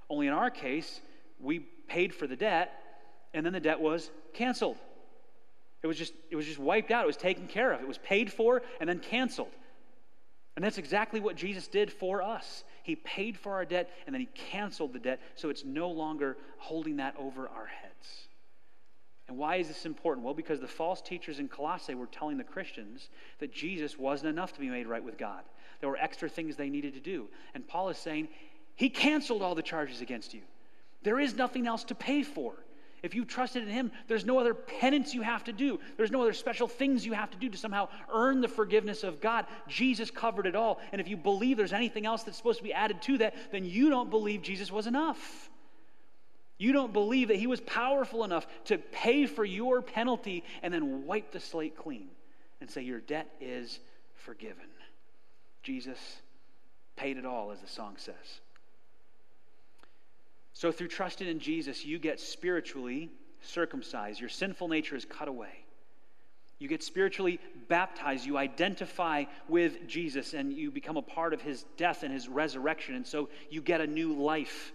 Only 0.10 0.28
in 0.28 0.34
our 0.34 0.50
case, 0.50 1.02
we 1.40 1.60
paid 1.60 2.14
for 2.14 2.26
the 2.28 2.36
debt 2.36 2.72
and 3.38 3.46
then 3.46 3.54
the 3.54 3.60
debt 3.60 3.80
was 3.80 4.10
canceled. 4.34 4.78
It 5.84 5.88
was 5.88 5.96
just, 5.98 6.12
it 6.32 6.36
was 6.36 6.46
just 6.48 6.58
wiped 6.60 6.90
out. 6.92 7.04
It 7.04 7.08
was 7.08 7.18
taken 7.18 7.46
care 7.48 7.72
of. 7.72 7.80
It 7.80 7.88
was 7.88 8.00
paid 8.00 8.34
for 8.34 8.64
and 8.82 8.90
then 8.90 8.98
canceled. 9.00 9.52
And 10.56 10.66
that's 10.66 10.80
exactly 10.80 11.20
what 11.20 11.36
Jesus 11.36 11.68
did 11.68 11.94
for 11.94 12.24
us. 12.24 12.64
He 12.82 12.96
paid 12.96 13.38
for 13.38 13.54
our 13.54 13.64
debt 13.66 13.90
and 14.08 14.14
then 14.16 14.22
he 14.22 14.28
canceled 14.52 14.94
the 14.94 15.00
debt 15.00 15.20
so 15.36 15.50
it's 15.50 15.64
no 15.64 15.90
longer 15.90 16.36
holding 16.58 16.98
that 16.98 17.14
over 17.20 17.48
our 17.48 17.68
heads. 17.68 18.08
And 19.28 19.38
why 19.38 19.58
is 19.58 19.68
this 19.68 19.86
important? 19.86 20.26
Well, 20.26 20.34
because 20.34 20.60
the 20.60 20.68
false 20.68 21.00
teachers 21.02 21.38
in 21.38 21.48
Colossae 21.48 21.94
were 21.94 22.06
telling 22.08 22.38
the 22.40 22.44
Christians 22.46 23.08
that 23.40 23.54
Jesus 23.54 24.00
wasn't 24.00 24.30
enough 24.30 24.54
to 24.54 24.60
be 24.60 24.70
made 24.70 24.88
right 24.88 25.04
with 25.04 25.18
God. 25.20 25.44
There 25.80 25.90
were 25.90 25.98
extra 25.98 26.28
things 26.28 26.56
they 26.56 26.70
needed 26.72 26.96
to 26.96 27.00
do. 27.02 27.28
And 27.54 27.68
Paul 27.68 27.90
is 27.90 27.98
saying, 28.00 28.30
He 28.76 28.90
canceled 28.90 29.44
all 29.44 29.54
the 29.54 29.62
charges 29.62 30.02
against 30.02 30.34
you. 30.34 30.42
There 31.04 31.20
is 31.20 31.36
nothing 31.36 31.68
else 31.68 31.84
to 31.86 31.96
pay 31.96 32.24
for. 32.24 32.54
If 33.08 33.16
you 33.16 33.24
trusted 33.24 33.64
in 33.64 33.70
Him, 33.70 33.90
there's 34.10 34.26
no 34.26 34.38
other 34.38 34.54
penance 34.54 35.14
you 35.14 35.22
have 35.22 35.46
to 35.46 35.54
do. 35.54 35.80
There's 35.96 36.12
no 36.12 36.22
other 36.24 36.34
special 36.34 36.68
things 36.68 37.06
you 37.06 37.14
have 37.14 37.32
to 37.32 37.38
do 37.38 37.48
to 37.48 37.58
somehow 37.58 37.88
earn 38.14 38.42
the 38.42 38.50
forgiveness 38.50 39.02
of 39.06 39.22
God. 39.22 39.46
Jesus 39.70 40.12
covered 40.12 40.46
it 40.46 40.58
all. 40.58 40.82
And 40.92 41.00
if 41.00 41.08
you 41.08 41.16
believe 41.16 41.56
there's 41.56 41.72
anything 41.72 42.06
else 42.06 42.24
that's 42.24 42.36
supposed 42.36 42.58
to 42.58 42.66
be 42.66 42.74
added 42.74 43.02
to 43.04 43.20
that, 43.20 43.34
then 43.54 43.64
you 43.64 43.90
don't 43.90 44.10
believe 44.10 44.42
Jesus 44.42 44.74
was 44.74 44.88
enough. 44.88 45.50
You 46.58 46.74
don't 46.74 46.92
believe 46.92 47.30
that 47.30 47.38
He 47.38 47.48
was 47.48 47.62
powerful 47.62 48.26
enough 48.26 48.46
to 48.66 48.78
pay 48.78 49.26
for 49.26 49.46
your 49.46 49.82
penalty 49.82 50.44
and 50.62 50.74
then 50.74 51.06
wipe 51.06 51.32
the 51.32 51.40
slate 51.40 51.78
clean 51.78 52.10
and 52.60 52.70
say, 52.70 52.82
Your 52.82 53.00
debt 53.00 53.30
is 53.40 53.80
forgiven. 54.16 54.66
Jesus 55.64 55.98
paid 56.98 57.16
it 57.16 57.26
all, 57.26 57.52
as 57.52 57.62
the 57.62 57.68
song 57.68 57.94
says. 57.96 58.16
So, 60.58 60.72
through 60.72 60.88
trusting 60.88 61.28
in 61.28 61.38
Jesus, 61.38 61.86
you 61.86 62.00
get 62.00 62.20
spiritually 62.20 63.12
circumcised. 63.42 64.20
Your 64.20 64.28
sinful 64.28 64.68
nature 64.70 64.96
is 64.96 65.06
cut 65.06 65.28
away. 65.28 65.52
You 66.58 66.68
get 66.68 66.82
spiritually 66.82 67.40
baptized. 67.68 68.26
You 68.26 68.38
identify 68.40 69.26
with 69.48 69.86
Jesus 69.88 70.34
and 70.34 70.52
you 70.52 70.72
become 70.72 70.98
a 70.98 71.04
part 71.04 71.36
of 71.36 71.44
his 71.44 71.62
death 71.78 72.02
and 72.02 72.12
his 72.12 72.28
resurrection. 72.28 72.96
And 72.96 73.06
so 73.06 73.30
you 73.52 73.62
get 73.62 73.82
a 73.82 73.86
new 73.86 74.14
life, 74.14 74.74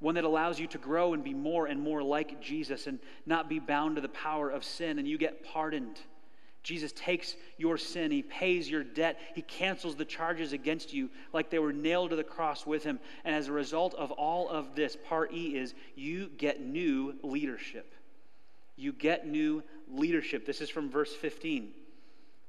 one 0.00 0.16
that 0.16 0.24
allows 0.24 0.58
you 0.58 0.66
to 0.66 0.78
grow 0.78 1.14
and 1.14 1.22
be 1.22 1.32
more 1.34 1.66
and 1.66 1.80
more 1.80 2.02
like 2.02 2.40
Jesus 2.42 2.88
and 2.88 2.98
not 3.24 3.48
be 3.48 3.60
bound 3.60 3.94
to 3.94 4.02
the 4.02 4.08
power 4.08 4.50
of 4.50 4.64
sin. 4.64 4.98
And 4.98 5.06
you 5.06 5.16
get 5.16 5.44
pardoned. 5.44 6.00
Jesus 6.62 6.92
takes 6.92 7.36
your 7.56 7.78
sin, 7.78 8.10
He 8.10 8.22
pays 8.22 8.68
your 8.68 8.84
debt, 8.84 9.18
He 9.34 9.42
cancels 9.42 9.96
the 9.96 10.04
charges 10.04 10.52
against 10.52 10.92
you 10.92 11.08
like 11.32 11.50
they 11.50 11.58
were 11.58 11.72
nailed 11.72 12.10
to 12.10 12.16
the 12.16 12.24
cross 12.24 12.66
with 12.66 12.84
Him. 12.84 13.00
And 13.24 13.34
as 13.34 13.48
a 13.48 13.52
result 13.52 13.94
of 13.94 14.10
all 14.12 14.48
of 14.48 14.74
this, 14.74 14.96
part 15.08 15.32
E 15.32 15.56
is 15.56 15.74
you 15.94 16.30
get 16.36 16.60
new 16.60 17.14
leadership. 17.22 17.94
You 18.76 18.92
get 18.92 19.26
new 19.26 19.62
leadership. 19.90 20.46
This 20.46 20.60
is 20.60 20.68
from 20.70 20.90
verse 20.90 21.14
15. 21.14 21.70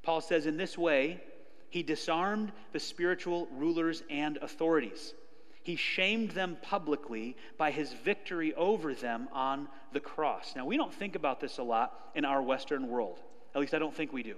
Paul 0.04 0.22
says, 0.22 0.46
In 0.46 0.58
this 0.58 0.78
way, 0.78 1.22
He 1.70 1.82
disarmed 1.84 2.52
the 2.74 2.80
spiritual 2.80 3.48
rulers 3.52 4.04
and 4.10 4.38
authorities. 4.42 5.14
He 5.64 5.76
shamed 5.76 6.32
them 6.32 6.58
publicly 6.64 7.38
by 7.58 7.70
his 7.70 7.94
victory 7.94 8.52
over 8.56 8.96
them 8.96 9.30
on 9.32 9.68
the 9.94 10.00
cross. 10.00 10.54
Now, 10.56 10.66
we 10.66 10.76
don't 10.76 10.92
think 10.92 11.16
about 11.16 11.40
this 11.40 11.60
a 11.60 11.64
lot 11.64 11.94
in 12.16 12.26
our 12.26 12.42
Western 12.42 12.88
world. 12.88 13.20
At 13.54 13.62
least 13.62 13.74
I 13.74 13.80
don't 13.80 13.94
think 13.96 14.14
we 14.14 14.24
do. 14.24 14.36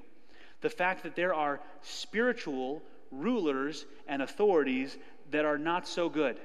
The 0.61 0.69
fact 0.69 1.03
that 1.03 1.15
there 1.15 1.33
are 1.33 1.59
spiritual 1.81 2.81
rulers 3.11 3.85
and 4.07 4.21
authorities 4.21 4.97
that 5.31 5.45
are 5.45 5.57
not 5.57 5.87
so 5.87 6.09
good. 6.09 6.37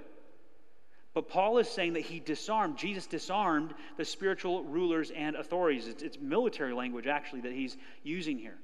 But 1.15 1.29
Paul 1.29 1.59
is 1.59 1.69
saying 1.69 1.95
that 1.95 2.01
he 2.01 2.21
disarmed, 2.21 2.77
Jesus 2.77 3.07
disarmed 3.07 3.75
the 3.97 4.05
spiritual 4.05 4.65
rulers 4.65 5.11
and 5.11 5.35
authorities. 5.35 5.89
It's, 5.89 6.03
it's, 6.03 6.19
military 6.19 6.75
language, 6.75 7.07
actually, 7.07 7.41
that 7.43 7.53
he's 7.53 7.77
using 8.03 8.39
here. 8.39 8.59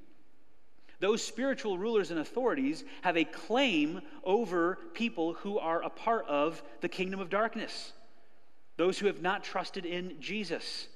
Those 1.01 1.23
spiritual 1.23 1.79
rulers 1.79 2.11
and 2.11 2.21
authorities 2.21 2.85
have 3.03 3.17
a 3.17 3.25
claim 3.25 4.01
over 4.23 4.79
people 4.93 5.35
who 5.35 5.59
are 5.59 5.83
a 5.83 5.91
part 5.91 6.27
of 6.27 6.63
the 6.81 6.89
kingdom 6.89 7.21
of 7.21 7.31
darkness, 7.31 7.93
those 8.77 8.99
who 8.99 9.07
have 9.07 9.23
not 9.23 9.43
trusted 9.43 9.87
in 9.87 10.21
Jesus 10.21 10.89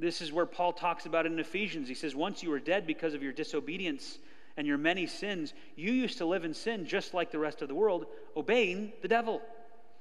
this 0.00 0.22
is 0.22 0.32
where 0.32 0.46
Paul 0.46 0.72
talks 0.72 1.04
about 1.06 1.26
in 1.26 1.38
Ephesians. 1.38 1.86
He 1.86 1.94
says, 1.94 2.14
Once 2.14 2.42
you 2.42 2.50
were 2.50 2.58
dead 2.58 2.86
because 2.86 3.12
of 3.14 3.22
your 3.22 3.32
disobedience 3.32 4.18
and 4.56 4.66
your 4.66 4.78
many 4.78 5.06
sins, 5.06 5.52
you 5.76 5.92
used 5.92 6.18
to 6.18 6.24
live 6.26 6.44
in 6.44 6.54
sin 6.54 6.86
just 6.86 7.12
like 7.14 7.30
the 7.30 7.38
rest 7.38 7.60
of 7.60 7.68
the 7.68 7.74
world, 7.74 8.06
obeying 8.36 8.92
the 9.02 9.08
devil, 9.08 9.42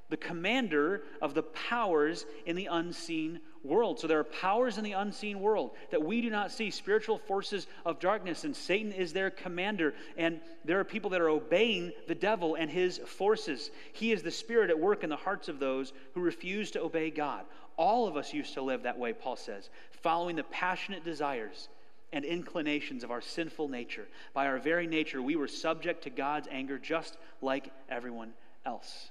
the 0.09 0.17
commander 0.17 1.03
of 1.21 1.33
the 1.33 1.43
powers 1.43 2.25
in 2.45 2.55
the 2.55 2.67
unseen 2.67 3.41
world. 3.63 3.99
So 3.99 4.07
there 4.07 4.19
are 4.19 4.23
powers 4.25 4.77
in 4.77 4.83
the 4.83 4.93
unseen 4.93 5.39
world 5.39 5.71
that 5.91 6.01
we 6.03 6.21
do 6.21 6.29
not 6.29 6.51
see, 6.51 6.69
spiritual 6.71 7.17
forces 7.17 7.67
of 7.85 7.99
darkness, 7.99 8.43
and 8.43 8.55
Satan 8.55 8.91
is 8.91 9.13
their 9.13 9.29
commander. 9.29 9.93
And 10.17 10.39
there 10.65 10.79
are 10.79 10.83
people 10.83 11.09
that 11.11 11.21
are 11.21 11.29
obeying 11.29 11.91
the 12.07 12.15
devil 12.15 12.55
and 12.55 12.69
his 12.69 12.97
forces. 12.99 13.71
He 13.93 14.11
is 14.11 14.21
the 14.23 14.31
spirit 14.31 14.69
at 14.69 14.79
work 14.79 15.03
in 15.03 15.09
the 15.09 15.15
hearts 15.15 15.47
of 15.49 15.59
those 15.59 15.93
who 16.13 16.21
refuse 16.21 16.71
to 16.71 16.81
obey 16.81 17.09
God. 17.11 17.45
All 17.77 18.07
of 18.07 18.17
us 18.17 18.33
used 18.33 18.53
to 18.55 18.61
live 18.61 18.83
that 18.83 18.99
way, 18.99 19.13
Paul 19.13 19.35
says, 19.37 19.69
following 20.03 20.35
the 20.35 20.43
passionate 20.43 21.03
desires 21.05 21.69
and 22.11 22.25
inclinations 22.25 23.03
of 23.03 23.11
our 23.11 23.21
sinful 23.21 23.67
nature. 23.69 24.07
By 24.33 24.47
our 24.47 24.57
very 24.57 24.87
nature, 24.87 25.21
we 25.21 25.35
were 25.35 25.47
subject 25.47 26.03
to 26.03 26.09
God's 26.09 26.47
anger 26.51 26.79
just 26.79 27.17
like 27.41 27.71
everyone 27.87 28.33
else. 28.65 29.09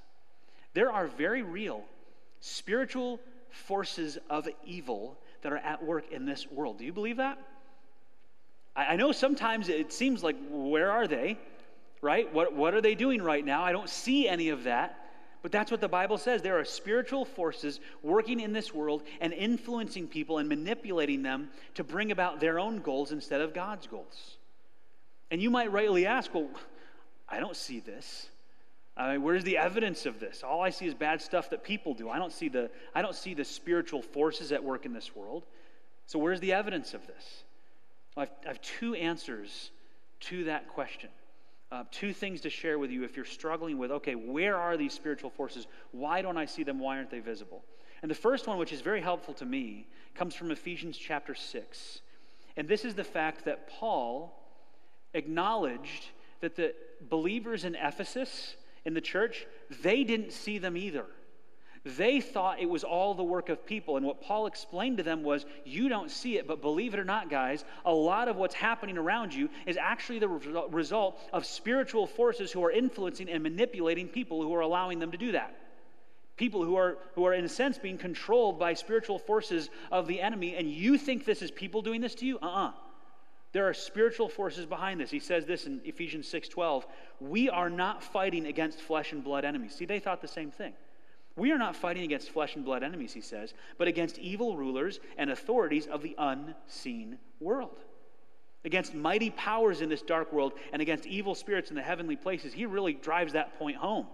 There 0.75 0.91
are 0.93 1.07
very 1.07 1.43
real 1.43 1.83
spiritual 2.41 3.21
forces 3.51 4.19
of 4.31 4.49
evil 4.65 5.19
that 5.43 5.53
are 5.53 5.59
at 5.59 5.83
work 5.85 6.11
in 6.13 6.25
this 6.25 6.51
world. 6.51 6.79
Do 6.79 6.85
you 6.85 6.93
believe 6.93 7.17
that? 7.19 7.39
I, 8.75 8.95
I 8.95 8.97
know 8.97 9.13
sometimes 9.13 9.69
it 9.69 9.93
seems 9.93 10.23
like, 10.23 10.37
where 10.51 10.91
are 10.91 11.07
they? 11.07 11.39
Right? 12.01 12.33
What, 12.33 12.55
what 12.55 12.75
are 12.75 12.81
they 12.81 12.95
doing 12.95 13.21
right 13.23 13.45
now? 13.45 13.63
I 13.65 13.73
don't 13.73 13.89
see 13.89 14.29
any 14.29 14.51
of 14.51 14.65
that. 14.65 14.99
But 15.41 15.53
that's 15.53 15.71
what 15.71 15.81
the 15.81 15.89
Bible 15.89 16.19
says. 16.19 16.43
There 16.43 16.59
are 16.59 16.65
spiritual 16.65 17.25
forces 17.25 17.79
working 18.03 18.41
in 18.41 18.53
this 18.53 18.75
world 18.75 19.05
and 19.21 19.33
influencing 19.33 20.09
people 20.09 20.39
and 20.39 20.49
manipulating 20.49 21.23
them 21.23 21.51
to 21.75 21.85
bring 21.85 22.11
about 22.11 22.41
their 22.41 22.59
own 22.59 22.81
goals 22.81 23.13
instead 23.13 23.41
of 23.41 23.55
God's 23.55 23.87
goals. 23.87 24.37
And 25.31 25.41
you 25.41 25.49
might 25.49 25.71
rightly 25.71 26.07
ask, 26.07 26.35
well, 26.35 26.49
I 27.29 27.39
don't 27.39 27.55
see 27.55 27.79
this. 27.81 28.27
I 28.99 29.13
mean, 29.13 29.23
where's 29.23 29.45
the 29.45 29.59
evidence 29.59 30.07
of 30.07 30.19
this? 30.19 30.43
All 30.43 30.61
I 30.61 30.71
see 30.71 30.87
is 30.87 30.95
bad 30.95 31.23
stuff 31.23 31.51
that 31.51 31.63
people 31.63 31.95
do. 31.95 32.11
I 32.11 32.19
don't 32.19 32.33
see 32.33 32.49
the, 32.49 32.69
I 32.95 33.01
don't 33.01 33.15
see 33.15 33.33
the 33.33 33.45
spiritual 33.45 34.03
forces 34.03 34.51
at 34.51 34.65
work 34.65 34.85
in 34.87 34.93
this 34.93 35.15
world. 35.15 35.45
So, 36.07 36.19
where's 36.19 36.41
the 36.41 36.53
evidence 36.53 36.95
of 36.95 37.07
this? 37.07 37.45
Well, 38.17 38.25
I've, 38.25 38.31
I 38.45 38.49
have 38.49 38.61
two 38.61 38.95
answers 38.97 39.71
to 40.21 40.45
that 40.45 40.69
question. 40.69 41.11
Uh, 41.71 41.85
two 41.93 42.13
things 42.13 42.41
to 42.41 42.51
share 42.51 42.79
with 42.79 42.91
you 42.91 43.05
if 43.05 43.15
you're 43.15 43.27
struggling 43.27 43.79
with, 43.79 43.91
okay, 43.91 44.15
where 44.15 44.57
are 44.57 44.77
these 44.77 44.93
spiritual 44.95 45.31
forces? 45.31 45.67
Why 45.93 46.23
don't 46.23 46.39
I 46.39 46.47
see 46.47 46.63
them? 46.65 46.81
Why 46.81 46.97
aren't 46.97 47.11
they 47.11 47.21
visible? 47.21 47.63
And 48.03 48.11
the 48.11 48.15
first 48.17 48.47
one, 48.47 48.59
which 48.59 48.73
is 48.73 48.81
very 48.81 49.03
helpful 49.03 49.35
to 49.35 49.45
me, 49.45 49.87
comes 50.15 50.35
from 50.35 50.51
Ephesians 50.51 50.97
chapter 50.97 51.35
6. 51.35 52.01
And 52.57 52.67
this 52.67 52.85
is 52.85 52.95
the 52.95 53.05
fact 53.05 53.45
that 53.45 53.69
Paul 53.69 54.35
acknowledged 55.15 56.07
that 56.41 56.57
the 56.57 56.75
believers 57.11 57.65
in 57.65 57.75
Ephesus 57.75 58.57
in 58.89 58.95
the 58.95 59.01
church, 59.03 59.47
they 59.83 60.03
didn't 60.03 60.33
see 60.33 60.57
them 60.59 60.75
either. 60.77 61.05
They 61.85 62.21
thought 62.21 62.59
it 62.61 62.69
was 62.69 62.83
all 62.85 63.15
the 63.15 63.23
work 63.23 63.51
of 63.51 63.65
people. 63.67 63.97
And 63.99 64.05
what 64.05 64.21
Paul 64.23 64.47
explained 64.47 64.97
to 64.97 65.03
them 65.05 65.23
was, 65.23 65.45
you 65.65 65.89
don't 65.91 66.11
see 66.11 66.37
it, 66.39 66.49
but 66.49 66.61
believe 66.63 66.93
it 66.95 66.99
or 67.01 67.05
not, 67.05 67.29
guys, 67.31 67.65
a 67.85 67.93
lot 67.93 68.29
of 68.29 68.37
what's 68.37 68.55
happening 68.55 68.97
around 68.99 69.33
you 69.35 69.49
is 69.67 69.77
actually 69.77 70.19
the 70.21 70.29
result 70.29 71.21
of 71.35 71.45
spiritual 71.47 72.07
forces 72.07 72.51
who 72.51 72.65
are 72.65 72.71
influencing 72.73 73.29
and 73.31 73.43
manipulating 73.43 74.09
people 74.09 74.43
who 74.43 74.55
are 74.55 74.61
allowing 74.63 74.99
them 75.01 75.13
to 75.13 75.19
do 75.19 75.33
that. 75.33 75.55
People 76.39 76.65
who 76.65 76.77
are, 76.77 76.97
who 77.15 77.25
are, 77.27 77.35
in 77.35 77.45
a 77.45 77.49
sense, 77.49 77.79
being 77.79 77.99
controlled 77.99 78.59
by 78.59 78.73
spiritual 78.75 79.19
forces 79.19 79.69
of 79.93 80.07
the 80.07 80.21
enemy, 80.23 80.57
and 80.57 80.71
you 80.71 80.97
think 80.97 81.25
this 81.27 81.43
is 81.43 81.51
people 81.51 81.83
doing 81.83 82.01
this 82.01 82.15
to 82.17 82.27
you? 82.27 82.39
Uh 82.43 82.47
uh-uh. 82.47 82.67
uh 82.69 82.73
there 83.53 83.67
are 83.67 83.75
spiritual 83.75 84.29
forces 84.29 84.67
behind 84.67 85.01
this. 85.01 85.11
He 85.11 85.21
says 85.21 85.47
this 85.47 85.65
in 85.67 85.81
Ephesians 85.85 86.29
6:12, 86.31 86.85
"We 87.21 87.49
are 87.49 87.71
not 87.71 88.03
fighting 88.03 88.47
against 88.47 88.81
flesh 88.83 89.13
and 89.13 89.25
blood 89.25 89.45
enemies." 89.45 89.75
See, 89.75 89.87
they 89.87 90.01
thought 90.01 90.21
the 90.21 90.29
same 90.29 90.51
thing. 90.51 90.75
We 91.35 91.51
are 91.53 91.57
not 91.59 91.75
fighting 91.75 92.03
against 92.03 92.31
flesh 92.31 92.57
and 92.57 92.65
blood 92.65 92.83
enemies, 92.83 93.15
he 93.15 93.21
says, 93.21 93.55
but 93.79 93.89
against 93.89 94.19
evil 94.19 94.57
rulers 94.57 95.01
and 95.17 95.31
authorities 95.31 95.87
of 95.87 96.03
the 96.03 96.15
unseen 96.19 97.19
world. 97.41 97.79
Against 98.65 98.93
mighty 98.93 99.31
powers 99.31 99.81
in 99.81 99.89
this 99.89 100.03
dark 100.03 100.33
world 100.33 100.53
and 100.73 100.83
against 100.83 101.07
evil 101.07 101.35
spirits 101.37 101.71
in 101.71 101.77
the 101.77 101.83
heavenly 101.83 102.17
places. 102.17 102.53
He 102.55 102.67
really 102.67 102.93
drives 102.95 103.33
that 103.35 103.57
point 103.59 103.77
home. 103.77 104.09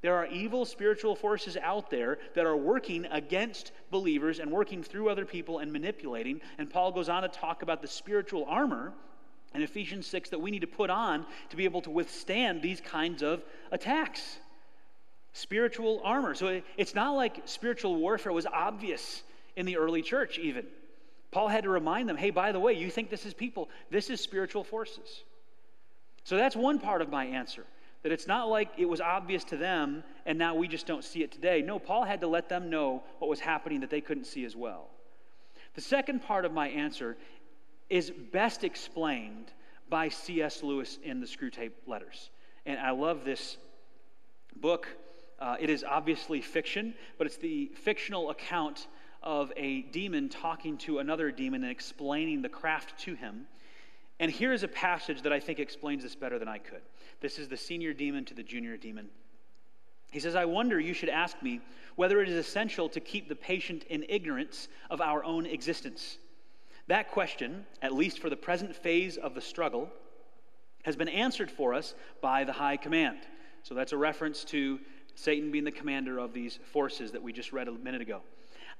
There 0.00 0.14
are 0.14 0.26
evil 0.26 0.64
spiritual 0.64 1.16
forces 1.16 1.56
out 1.56 1.90
there 1.90 2.18
that 2.34 2.46
are 2.46 2.56
working 2.56 3.04
against 3.06 3.72
believers 3.90 4.38
and 4.38 4.50
working 4.50 4.82
through 4.82 5.08
other 5.08 5.24
people 5.24 5.58
and 5.58 5.72
manipulating. 5.72 6.40
And 6.58 6.70
Paul 6.70 6.92
goes 6.92 7.08
on 7.08 7.22
to 7.22 7.28
talk 7.28 7.62
about 7.62 7.82
the 7.82 7.88
spiritual 7.88 8.44
armor 8.44 8.92
in 9.54 9.62
Ephesians 9.62 10.06
6 10.06 10.30
that 10.30 10.40
we 10.40 10.52
need 10.52 10.60
to 10.60 10.68
put 10.68 10.90
on 10.90 11.26
to 11.50 11.56
be 11.56 11.64
able 11.64 11.80
to 11.82 11.90
withstand 11.90 12.62
these 12.62 12.80
kinds 12.80 13.22
of 13.22 13.42
attacks. 13.72 14.38
Spiritual 15.32 16.00
armor. 16.04 16.34
So 16.34 16.60
it's 16.76 16.94
not 16.94 17.12
like 17.12 17.42
spiritual 17.46 17.96
warfare 17.96 18.32
was 18.32 18.46
obvious 18.46 19.22
in 19.56 19.66
the 19.66 19.78
early 19.78 20.02
church, 20.02 20.38
even. 20.38 20.64
Paul 21.32 21.48
had 21.48 21.64
to 21.64 21.70
remind 21.70 22.08
them 22.08 22.16
hey, 22.16 22.30
by 22.30 22.52
the 22.52 22.60
way, 22.60 22.72
you 22.72 22.88
think 22.88 23.10
this 23.10 23.26
is 23.26 23.34
people, 23.34 23.68
this 23.90 24.10
is 24.10 24.20
spiritual 24.20 24.62
forces. 24.62 25.24
So 26.22 26.36
that's 26.36 26.54
one 26.54 26.78
part 26.78 27.02
of 27.02 27.08
my 27.10 27.24
answer. 27.24 27.64
That 28.02 28.12
it's 28.12 28.26
not 28.26 28.48
like 28.48 28.70
it 28.76 28.84
was 28.88 29.00
obvious 29.00 29.44
to 29.44 29.56
them 29.56 30.04
and 30.24 30.38
now 30.38 30.54
we 30.54 30.68
just 30.68 30.86
don't 30.86 31.02
see 31.04 31.22
it 31.22 31.32
today. 31.32 31.62
No, 31.62 31.78
Paul 31.78 32.04
had 32.04 32.20
to 32.20 32.26
let 32.28 32.48
them 32.48 32.70
know 32.70 33.02
what 33.18 33.28
was 33.28 33.40
happening 33.40 33.80
that 33.80 33.90
they 33.90 34.00
couldn't 34.00 34.24
see 34.24 34.44
as 34.44 34.54
well. 34.54 34.88
The 35.74 35.80
second 35.80 36.22
part 36.22 36.44
of 36.44 36.52
my 36.52 36.68
answer 36.68 37.16
is 37.90 38.10
best 38.10 38.64
explained 38.64 39.52
by 39.88 40.10
C.S. 40.10 40.62
Lewis 40.62 40.98
in 41.02 41.20
the 41.20 41.26
Screwtape 41.26 41.72
Letters. 41.86 42.30
And 42.66 42.78
I 42.78 42.90
love 42.90 43.24
this 43.24 43.56
book. 44.56 44.88
Uh, 45.40 45.56
it 45.58 45.70
is 45.70 45.82
obviously 45.84 46.40
fiction, 46.40 46.94
but 47.16 47.26
it's 47.26 47.38
the 47.38 47.70
fictional 47.82 48.30
account 48.30 48.86
of 49.22 49.52
a 49.56 49.82
demon 49.82 50.28
talking 50.28 50.76
to 50.78 50.98
another 50.98 51.30
demon 51.30 51.62
and 51.62 51.72
explaining 51.72 52.42
the 52.42 52.48
craft 52.48 52.98
to 53.00 53.14
him. 53.14 53.46
And 54.20 54.30
here 54.30 54.52
is 54.52 54.62
a 54.62 54.68
passage 54.68 55.22
that 55.22 55.32
I 55.32 55.40
think 55.40 55.58
explains 55.58 56.02
this 56.02 56.14
better 56.14 56.38
than 56.38 56.48
I 56.48 56.58
could. 56.58 56.82
This 57.20 57.38
is 57.38 57.48
the 57.48 57.56
senior 57.56 57.92
demon 57.92 58.24
to 58.26 58.34
the 58.34 58.42
junior 58.44 58.76
demon. 58.76 59.08
He 60.12 60.20
says, 60.20 60.34
I 60.34 60.44
wonder 60.44 60.78
you 60.78 60.94
should 60.94 61.08
ask 61.08 61.40
me 61.42 61.60
whether 61.96 62.20
it 62.22 62.28
is 62.28 62.34
essential 62.36 62.88
to 62.90 63.00
keep 63.00 63.28
the 63.28 63.34
patient 63.36 63.84
in 63.84 64.04
ignorance 64.08 64.68
of 64.88 65.00
our 65.00 65.24
own 65.24 65.44
existence. 65.46 66.18
That 66.86 67.10
question, 67.10 67.66
at 67.82 67.92
least 67.94 68.20
for 68.20 68.30
the 68.30 68.36
present 68.36 68.74
phase 68.74 69.16
of 69.16 69.34
the 69.34 69.40
struggle, 69.40 69.90
has 70.84 70.96
been 70.96 71.08
answered 71.08 71.50
for 71.50 71.74
us 71.74 71.94
by 72.22 72.44
the 72.44 72.52
high 72.52 72.76
command. 72.76 73.18
So 73.64 73.74
that's 73.74 73.92
a 73.92 73.96
reference 73.98 74.44
to 74.44 74.78
Satan 75.14 75.50
being 75.50 75.64
the 75.64 75.72
commander 75.72 76.18
of 76.18 76.32
these 76.32 76.58
forces 76.72 77.10
that 77.12 77.22
we 77.22 77.32
just 77.32 77.52
read 77.52 77.68
a 77.68 77.72
minute 77.72 78.00
ago. 78.00 78.22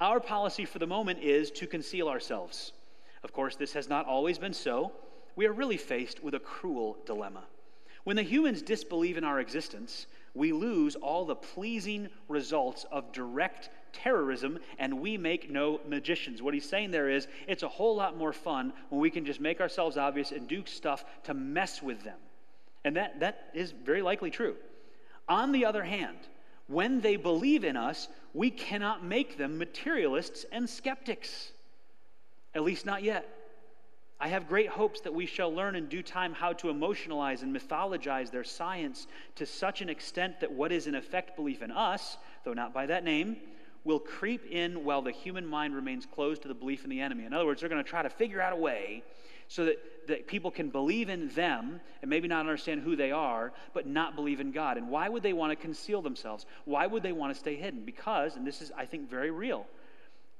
Our 0.00 0.20
policy 0.20 0.64
for 0.64 0.78
the 0.78 0.86
moment 0.86 1.18
is 1.20 1.50
to 1.50 1.66
conceal 1.66 2.08
ourselves. 2.08 2.72
Of 3.24 3.32
course, 3.32 3.56
this 3.56 3.72
has 3.72 3.88
not 3.88 4.06
always 4.06 4.38
been 4.38 4.54
so. 4.54 4.92
We 5.34 5.46
are 5.46 5.52
really 5.52 5.76
faced 5.76 6.22
with 6.22 6.34
a 6.34 6.38
cruel 6.40 6.96
dilemma. 7.04 7.44
When 8.08 8.16
the 8.16 8.22
humans 8.22 8.62
disbelieve 8.62 9.18
in 9.18 9.24
our 9.24 9.38
existence, 9.38 10.06
we 10.32 10.50
lose 10.52 10.96
all 10.96 11.26
the 11.26 11.34
pleasing 11.36 12.08
results 12.26 12.86
of 12.90 13.12
direct 13.12 13.68
terrorism 13.92 14.60
and 14.78 15.00
we 15.02 15.18
make 15.18 15.50
no 15.50 15.82
magicians. 15.86 16.40
What 16.40 16.54
he's 16.54 16.66
saying 16.66 16.90
there 16.90 17.10
is 17.10 17.28
it's 17.46 17.62
a 17.64 17.68
whole 17.68 17.94
lot 17.96 18.16
more 18.16 18.32
fun 18.32 18.72
when 18.88 19.02
we 19.02 19.10
can 19.10 19.26
just 19.26 19.40
make 19.42 19.60
ourselves 19.60 19.98
obvious 19.98 20.30
and 20.32 20.48
do 20.48 20.64
stuff 20.64 21.04
to 21.24 21.34
mess 21.34 21.82
with 21.82 22.02
them. 22.02 22.16
And 22.82 22.96
that, 22.96 23.20
that 23.20 23.50
is 23.52 23.72
very 23.72 24.00
likely 24.00 24.30
true. 24.30 24.56
On 25.28 25.52
the 25.52 25.66
other 25.66 25.82
hand, 25.84 26.16
when 26.66 27.02
they 27.02 27.16
believe 27.16 27.62
in 27.62 27.76
us, 27.76 28.08
we 28.32 28.48
cannot 28.48 29.04
make 29.04 29.36
them 29.36 29.58
materialists 29.58 30.46
and 30.50 30.66
skeptics, 30.70 31.52
at 32.54 32.62
least 32.62 32.86
not 32.86 33.02
yet. 33.02 33.28
I 34.20 34.28
have 34.28 34.48
great 34.48 34.68
hopes 34.68 35.00
that 35.02 35.14
we 35.14 35.26
shall 35.26 35.52
learn 35.52 35.76
in 35.76 35.86
due 35.86 36.02
time 36.02 36.32
how 36.34 36.52
to 36.54 36.68
emotionalize 36.70 37.42
and 37.42 37.54
mythologize 37.54 38.30
their 38.32 38.42
science 38.42 39.06
to 39.36 39.46
such 39.46 39.80
an 39.80 39.88
extent 39.88 40.40
that 40.40 40.50
what 40.52 40.72
is 40.72 40.86
in 40.88 40.96
effect 40.96 41.36
belief 41.36 41.62
in 41.62 41.70
us, 41.70 42.16
though 42.44 42.52
not 42.54 42.72
by 42.74 42.86
that 42.86 43.04
name, 43.04 43.36
will 43.84 44.00
creep 44.00 44.44
in 44.50 44.82
while 44.84 45.02
the 45.02 45.12
human 45.12 45.46
mind 45.46 45.74
remains 45.74 46.04
closed 46.04 46.42
to 46.42 46.48
the 46.48 46.54
belief 46.54 46.82
in 46.82 46.90
the 46.90 47.00
enemy. 47.00 47.24
In 47.24 47.32
other 47.32 47.46
words, 47.46 47.60
they're 47.60 47.70
going 47.70 47.82
to 47.82 47.88
try 47.88 48.02
to 48.02 48.10
figure 48.10 48.40
out 48.42 48.52
a 48.52 48.56
way 48.56 49.04
so 49.46 49.64
that, 49.66 49.76
that 50.08 50.26
people 50.26 50.50
can 50.50 50.68
believe 50.68 51.08
in 51.08 51.28
them 51.30 51.80
and 52.02 52.10
maybe 52.10 52.26
not 52.26 52.40
understand 52.40 52.82
who 52.82 52.96
they 52.96 53.12
are, 53.12 53.52
but 53.72 53.86
not 53.86 54.16
believe 54.16 54.40
in 54.40 54.50
God. 54.50 54.78
And 54.78 54.88
why 54.90 55.08
would 55.08 55.22
they 55.22 55.32
want 55.32 55.52
to 55.52 55.56
conceal 55.56 56.02
themselves? 56.02 56.44
Why 56.64 56.88
would 56.88 57.04
they 57.04 57.12
want 57.12 57.32
to 57.32 57.38
stay 57.38 57.54
hidden? 57.54 57.84
Because, 57.84 58.34
and 58.34 58.44
this 58.44 58.60
is, 58.62 58.72
I 58.76 58.84
think, 58.84 59.08
very 59.08 59.30
real, 59.30 59.64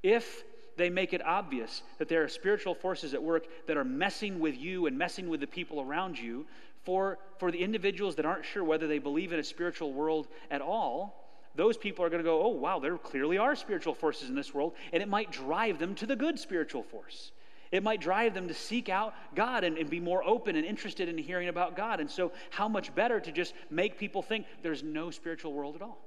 if 0.03 0.43
they 0.79 0.89
make 0.89 1.12
it 1.12 1.20
obvious 1.26 1.83
that 1.99 2.09
there 2.09 2.22
are 2.22 2.29
spiritual 2.29 2.74
forces 2.74 3.12
at 3.12 3.22
work 3.22 3.47
that 3.66 3.76
are 3.76 3.85
messing 3.85 4.39
with 4.41 4.57
you 4.57 4.87
and 4.87 4.97
messing 4.97 5.29
with 5.29 5.41
the 5.41 5.47
people 5.47 5.81
around 5.83 6.18
you. 6.18 6.47
For, 6.85 7.18
for 7.39 7.51
the 7.51 7.59
individuals 7.59 8.14
that 8.16 8.24
aren't 8.24 8.47
sure 8.47 8.64
whether 8.64 8.87
they 8.87 8.99
believe 9.01 9.33
in 9.33 9.41
a 9.41 9.45
spiritual 9.45 9.93
world 9.93 10.29
at 10.51 10.62
all, 10.62 11.29
those 11.55 11.76
people 11.76 12.05
are 12.05 12.09
going 12.09 12.22
to 12.22 12.29
go, 12.29 12.43
oh, 12.45 12.49
wow, 12.51 12.79
there 12.79 12.97
clearly 12.97 13.37
are 13.37 13.57
spiritual 13.57 13.93
forces 13.95 14.29
in 14.31 14.37
this 14.37 14.55
world, 14.55 14.74
and 14.93 15.03
it 15.03 15.09
might 15.09 15.31
drive 15.33 15.79
them 15.79 15.95
to 15.97 16.07
the 16.07 16.14
good 16.16 16.39
spiritual 16.39 16.85
force. 16.85 17.33
It 17.72 17.83
might 17.83 18.01
drive 18.01 18.33
them 18.33 18.49
to 18.49 18.55
seek 18.55 18.89
out 18.89 19.12
God 19.35 19.64
and, 19.64 19.76
and, 19.76 19.91
be 19.91 20.01
more 20.01 20.24
open 20.26 20.57
and 20.57 20.64
interested 20.64 21.09
in 21.09 21.18
hearing 21.18 21.49
about 21.49 21.76
God. 21.76 22.01
And 22.01 22.11
so, 22.11 22.33
how 22.49 22.66
much 22.68 22.95
better 22.95 23.20
to 23.20 23.31
just 23.31 23.53
make 23.68 23.99
people 23.99 24.22
think 24.22 24.47
there's 24.62 24.83
no 24.83 25.11
spiritual 25.11 25.53
world 25.53 25.76
at 25.76 25.83
all? 25.83 25.99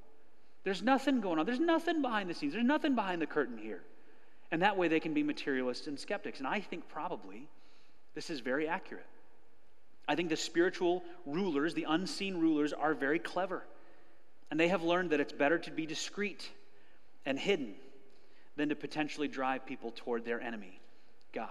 There's 0.64 0.82
nothing 0.82 1.22
going 1.22 1.38
on. 1.38 1.46
There's 1.46 1.60
nothing 1.60 2.02
behind 2.02 2.32
the 2.32 2.34
scenes. 2.34 2.54
There's 2.54 2.66
nothing 2.66 2.96
behind 2.96 3.22
the 3.22 3.28
curtain 3.28 3.60
here. 3.60 3.84
And 4.52 4.62
that 4.62 4.76
way 4.78 4.90
they 4.90 5.00
can 5.00 5.14
be 5.14 5.24
materialists 5.24 5.88
and 5.88 5.98
skeptics. 5.98 6.40
And 6.40 6.48
I 6.48 6.60
think 6.60 6.88
probably 6.90 7.48
this 8.14 8.30
is 8.30 8.42
very 8.42 8.68
accurate. 8.68 9.06
I 10.08 10.16
think 10.16 10.30
the 10.30 10.36
spiritual 10.38 11.04
rulers, 11.26 11.74
the 11.74 11.86
unseen 11.88 12.36
rulers, 12.38 12.74
are 12.74 12.94
very 12.94 13.20
clever. 13.20 13.64
And 14.52 14.60
they 14.60 14.68
have 14.68 14.84
learned 14.84 15.12
that 15.12 15.22
it's 15.22 15.32
better 15.32 15.58
to 15.60 15.72
be 15.72 15.86
discreet 15.86 16.50
and 17.26 17.40
hidden 17.40 17.76
than 18.58 18.68
to 18.70 18.76
potentially 18.76 19.30
drive 19.30 19.66
people 19.66 19.94
toward 19.96 20.26
their 20.26 20.42
enemy, 20.42 20.82
God. 21.32 21.48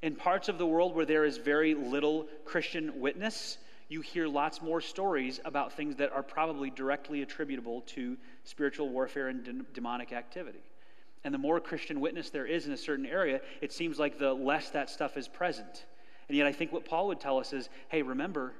In 0.00 0.16
parts 0.16 0.48
of 0.48 0.56
the 0.56 0.66
world 0.66 0.94
where 0.96 1.04
there 1.04 1.24
is 1.26 1.36
very 1.36 1.74
little 1.74 2.26
Christian 2.46 3.00
witness, 3.00 3.58
you 3.90 4.00
hear 4.00 4.26
lots 4.26 4.62
more 4.62 4.80
stories 4.80 5.40
about 5.44 5.74
things 5.74 5.96
that 5.96 6.12
are 6.12 6.22
probably 6.22 6.70
directly 6.70 7.20
attributable 7.20 7.82
to 7.82 8.16
spiritual 8.44 8.88
warfare 8.88 9.28
and 9.28 9.44
de- 9.44 9.52
demonic 9.74 10.12
activity. 10.14 10.60
And 11.24 11.32
the 11.32 11.38
more 11.38 11.58
Christian 11.58 12.00
witness 12.00 12.28
there 12.28 12.44
is 12.44 12.66
in 12.66 12.72
a 12.72 12.76
certain 12.76 13.06
area, 13.06 13.40
it 13.62 13.72
seems 13.72 13.98
like 13.98 14.18
the 14.18 14.34
less 14.34 14.70
that 14.70 14.90
stuff 14.90 15.16
is 15.16 15.26
present. 15.26 15.86
And 16.28 16.36
yet, 16.36 16.46
I 16.46 16.52
think 16.52 16.70
what 16.70 16.84
Paul 16.84 17.08
would 17.08 17.20
tell 17.20 17.38
us 17.38 17.52
is 17.54 17.68
hey, 17.88 18.02
remember, 18.02 18.52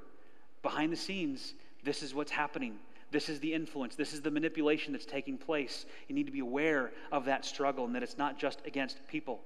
behind 0.63 0.91
the 0.91 0.95
scenes, 0.97 1.53
this 1.83 2.01
is 2.01 2.13
what's 2.15 2.31
happening. 2.31 2.77
This 3.11 3.29
is 3.29 3.39
the 3.39 3.53
influence. 3.53 3.95
This 3.95 4.13
is 4.13 4.21
the 4.21 4.31
manipulation 4.31 4.91
that's 4.93 5.05
taking 5.05 5.37
place. 5.37 5.85
You 6.07 6.15
need 6.15 6.25
to 6.25 6.31
be 6.31 6.39
aware 6.39 6.91
of 7.11 7.25
that 7.25 7.45
struggle 7.45 7.85
and 7.85 7.93
that 7.95 8.01
it's 8.01 8.17
not 8.17 8.39
just 8.39 8.59
against 8.65 9.07
people. 9.07 9.41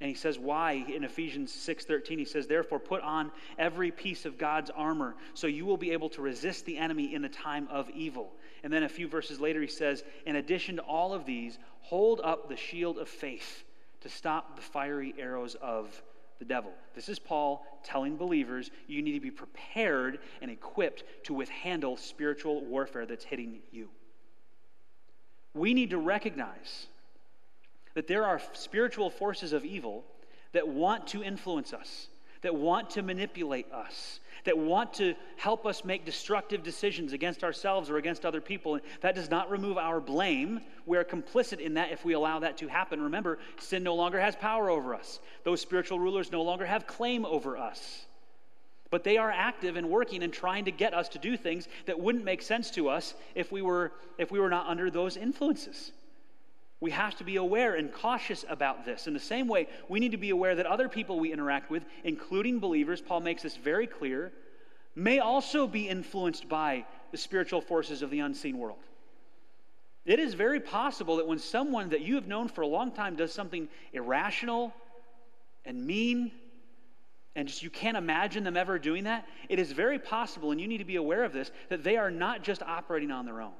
And 0.00 0.08
he 0.10 0.14
says 0.16 0.36
why 0.38 0.72
in 0.72 1.04
Ephesians 1.04 1.52
6:13 1.52 2.18
he 2.18 2.26
says 2.26 2.46
therefore 2.48 2.78
put 2.80 3.00
on 3.02 3.32
every 3.56 3.90
piece 3.90 4.26
of 4.26 4.36
God's 4.36 4.68
armor 4.68 5.14
so 5.32 5.46
you 5.46 5.64
will 5.64 5.78
be 5.78 5.92
able 5.92 6.10
to 6.10 6.20
resist 6.20 6.66
the 6.66 6.76
enemy 6.76 7.14
in 7.14 7.22
the 7.22 7.28
time 7.30 7.66
of 7.70 7.88
evil. 7.90 8.32
And 8.62 8.72
then 8.72 8.82
a 8.82 8.88
few 8.88 9.08
verses 9.08 9.40
later, 9.40 9.60
he 9.60 9.66
says, 9.66 10.02
In 10.24 10.36
addition 10.36 10.76
to 10.76 10.82
all 10.82 11.12
of 11.12 11.24
these, 11.26 11.58
hold 11.82 12.20
up 12.22 12.48
the 12.48 12.56
shield 12.56 12.98
of 12.98 13.08
faith 13.08 13.64
to 14.00 14.08
stop 14.08 14.56
the 14.56 14.62
fiery 14.62 15.14
arrows 15.18 15.54
of 15.56 16.02
the 16.38 16.44
devil. 16.44 16.72
This 16.94 17.08
is 17.08 17.18
Paul 17.18 17.64
telling 17.82 18.16
believers 18.16 18.70
you 18.86 19.00
need 19.02 19.14
to 19.14 19.20
be 19.20 19.30
prepared 19.30 20.18
and 20.42 20.50
equipped 20.50 21.02
to 21.24 21.32
withhandle 21.34 21.96
spiritual 21.98 22.62
warfare 22.64 23.06
that's 23.06 23.24
hitting 23.24 23.60
you. 23.72 23.88
We 25.54 25.72
need 25.72 25.90
to 25.90 25.98
recognize 25.98 26.86
that 27.94 28.06
there 28.06 28.24
are 28.24 28.42
spiritual 28.52 29.08
forces 29.08 29.54
of 29.54 29.64
evil 29.64 30.04
that 30.52 30.68
want 30.68 31.06
to 31.08 31.22
influence 31.22 31.72
us, 31.72 32.08
that 32.42 32.54
want 32.54 32.90
to 32.90 33.02
manipulate 33.02 33.72
us, 33.72 34.20
that 34.46 34.56
want 34.56 34.94
to 34.94 35.14
help 35.36 35.66
us 35.66 35.84
make 35.84 36.04
destructive 36.06 36.62
decisions 36.62 37.12
against 37.12 37.42
ourselves 37.44 37.90
or 37.90 37.98
against 37.98 38.24
other 38.24 38.40
people. 38.40 38.78
That 39.02 39.14
does 39.16 39.28
not 39.28 39.50
remove 39.50 39.76
our 39.76 40.00
blame. 40.00 40.60
We 40.86 40.96
are 40.96 41.04
complicit 41.04 41.58
in 41.60 41.74
that 41.74 41.90
if 41.92 42.04
we 42.04 42.12
allow 42.14 42.38
that 42.38 42.56
to 42.58 42.68
happen. 42.68 43.02
Remember, 43.02 43.38
sin 43.58 43.82
no 43.82 43.94
longer 43.96 44.18
has 44.20 44.34
power 44.36 44.70
over 44.70 44.94
us, 44.94 45.18
those 45.44 45.60
spiritual 45.60 45.98
rulers 46.00 46.30
no 46.32 46.42
longer 46.42 46.64
have 46.64 46.86
claim 46.86 47.26
over 47.26 47.56
us. 47.58 48.06
But 48.88 49.02
they 49.02 49.16
are 49.18 49.30
active 49.32 49.74
and 49.76 49.90
working 49.90 50.22
and 50.22 50.32
trying 50.32 50.64
to 50.66 50.70
get 50.72 50.94
us 50.94 51.08
to 51.10 51.18
do 51.18 51.36
things 51.36 51.66
that 51.86 51.98
wouldn't 51.98 52.24
make 52.24 52.40
sense 52.40 52.70
to 52.72 52.88
us 52.88 53.14
if 53.34 53.50
we 53.50 53.60
were, 53.62 53.92
if 54.16 54.30
we 54.30 54.38
were 54.38 54.48
not 54.48 54.68
under 54.68 54.90
those 54.92 55.16
influences. 55.16 55.90
We 56.80 56.90
have 56.90 57.16
to 57.16 57.24
be 57.24 57.36
aware 57.36 57.74
and 57.74 57.92
cautious 57.92 58.44
about 58.48 58.84
this. 58.84 59.06
In 59.06 59.14
the 59.14 59.20
same 59.20 59.48
way, 59.48 59.66
we 59.88 59.98
need 59.98 60.10
to 60.12 60.18
be 60.18 60.30
aware 60.30 60.54
that 60.54 60.66
other 60.66 60.88
people 60.88 61.18
we 61.18 61.32
interact 61.32 61.70
with, 61.70 61.84
including 62.04 62.58
believers, 62.60 63.00
Paul 63.00 63.20
makes 63.20 63.42
this 63.42 63.56
very 63.56 63.86
clear, 63.86 64.30
may 64.94 65.18
also 65.18 65.66
be 65.66 65.88
influenced 65.88 66.48
by 66.48 66.84
the 67.12 67.16
spiritual 67.18 67.60
forces 67.62 68.02
of 68.02 68.10
the 68.10 68.20
unseen 68.20 68.58
world. 68.58 68.78
It 70.04 70.18
is 70.20 70.34
very 70.34 70.60
possible 70.60 71.16
that 71.16 71.26
when 71.26 71.38
someone 71.38 71.88
that 71.90 72.02
you 72.02 72.14
have 72.16 72.28
known 72.28 72.48
for 72.48 72.60
a 72.60 72.66
long 72.66 72.92
time 72.92 73.16
does 73.16 73.32
something 73.32 73.68
irrational 73.92 74.72
and 75.64 75.84
mean, 75.84 76.30
and 77.34 77.48
just 77.48 77.62
you 77.62 77.70
can't 77.70 77.96
imagine 77.96 78.44
them 78.44 78.56
ever 78.56 78.78
doing 78.78 79.04
that, 79.04 79.26
it 79.48 79.58
is 79.58 79.72
very 79.72 79.98
possible, 79.98 80.52
and 80.52 80.60
you 80.60 80.68
need 80.68 80.78
to 80.78 80.84
be 80.84 80.96
aware 80.96 81.24
of 81.24 81.32
this, 81.32 81.50
that 81.70 81.82
they 81.82 81.96
are 81.96 82.10
not 82.10 82.42
just 82.42 82.62
operating 82.62 83.10
on 83.10 83.24
their 83.24 83.40
own 83.40 83.52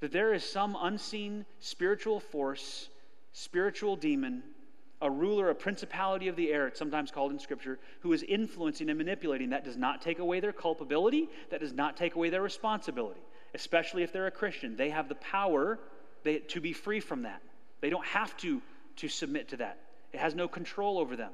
that 0.00 0.12
there 0.12 0.34
is 0.34 0.42
some 0.42 0.76
unseen 0.80 1.44
spiritual 1.60 2.20
force, 2.20 2.88
spiritual 3.32 3.96
demon, 3.96 4.42
a 5.02 5.10
ruler, 5.10 5.48
a 5.50 5.54
principality 5.54 6.28
of 6.28 6.36
the 6.36 6.52
air, 6.52 6.66
it's 6.66 6.78
sometimes 6.78 7.10
called 7.10 7.32
in 7.32 7.38
Scripture, 7.38 7.78
who 8.00 8.12
is 8.12 8.22
influencing 8.22 8.88
and 8.88 8.98
manipulating. 8.98 9.50
That 9.50 9.64
does 9.64 9.76
not 9.76 10.02
take 10.02 10.18
away 10.18 10.40
their 10.40 10.52
culpability, 10.52 11.28
that 11.50 11.60
does 11.60 11.72
not 11.72 11.96
take 11.96 12.14
away 12.16 12.30
their 12.30 12.42
responsibility, 12.42 13.20
especially 13.54 14.02
if 14.02 14.12
they're 14.12 14.26
a 14.26 14.30
Christian. 14.32 14.76
They 14.76 14.90
have 14.90 15.08
the 15.08 15.14
power 15.16 15.78
they, 16.22 16.38
to 16.38 16.60
be 16.60 16.72
free 16.72 17.00
from 17.00 17.22
that. 17.22 17.42
They 17.80 17.88
don't 17.88 18.04
have 18.06 18.34
to, 18.38 18.60
to 18.96 19.08
submit 19.08 19.48
to 19.50 19.58
that, 19.58 19.78
it 20.12 20.20
has 20.20 20.34
no 20.34 20.48
control 20.48 20.98
over 20.98 21.14
them. 21.14 21.32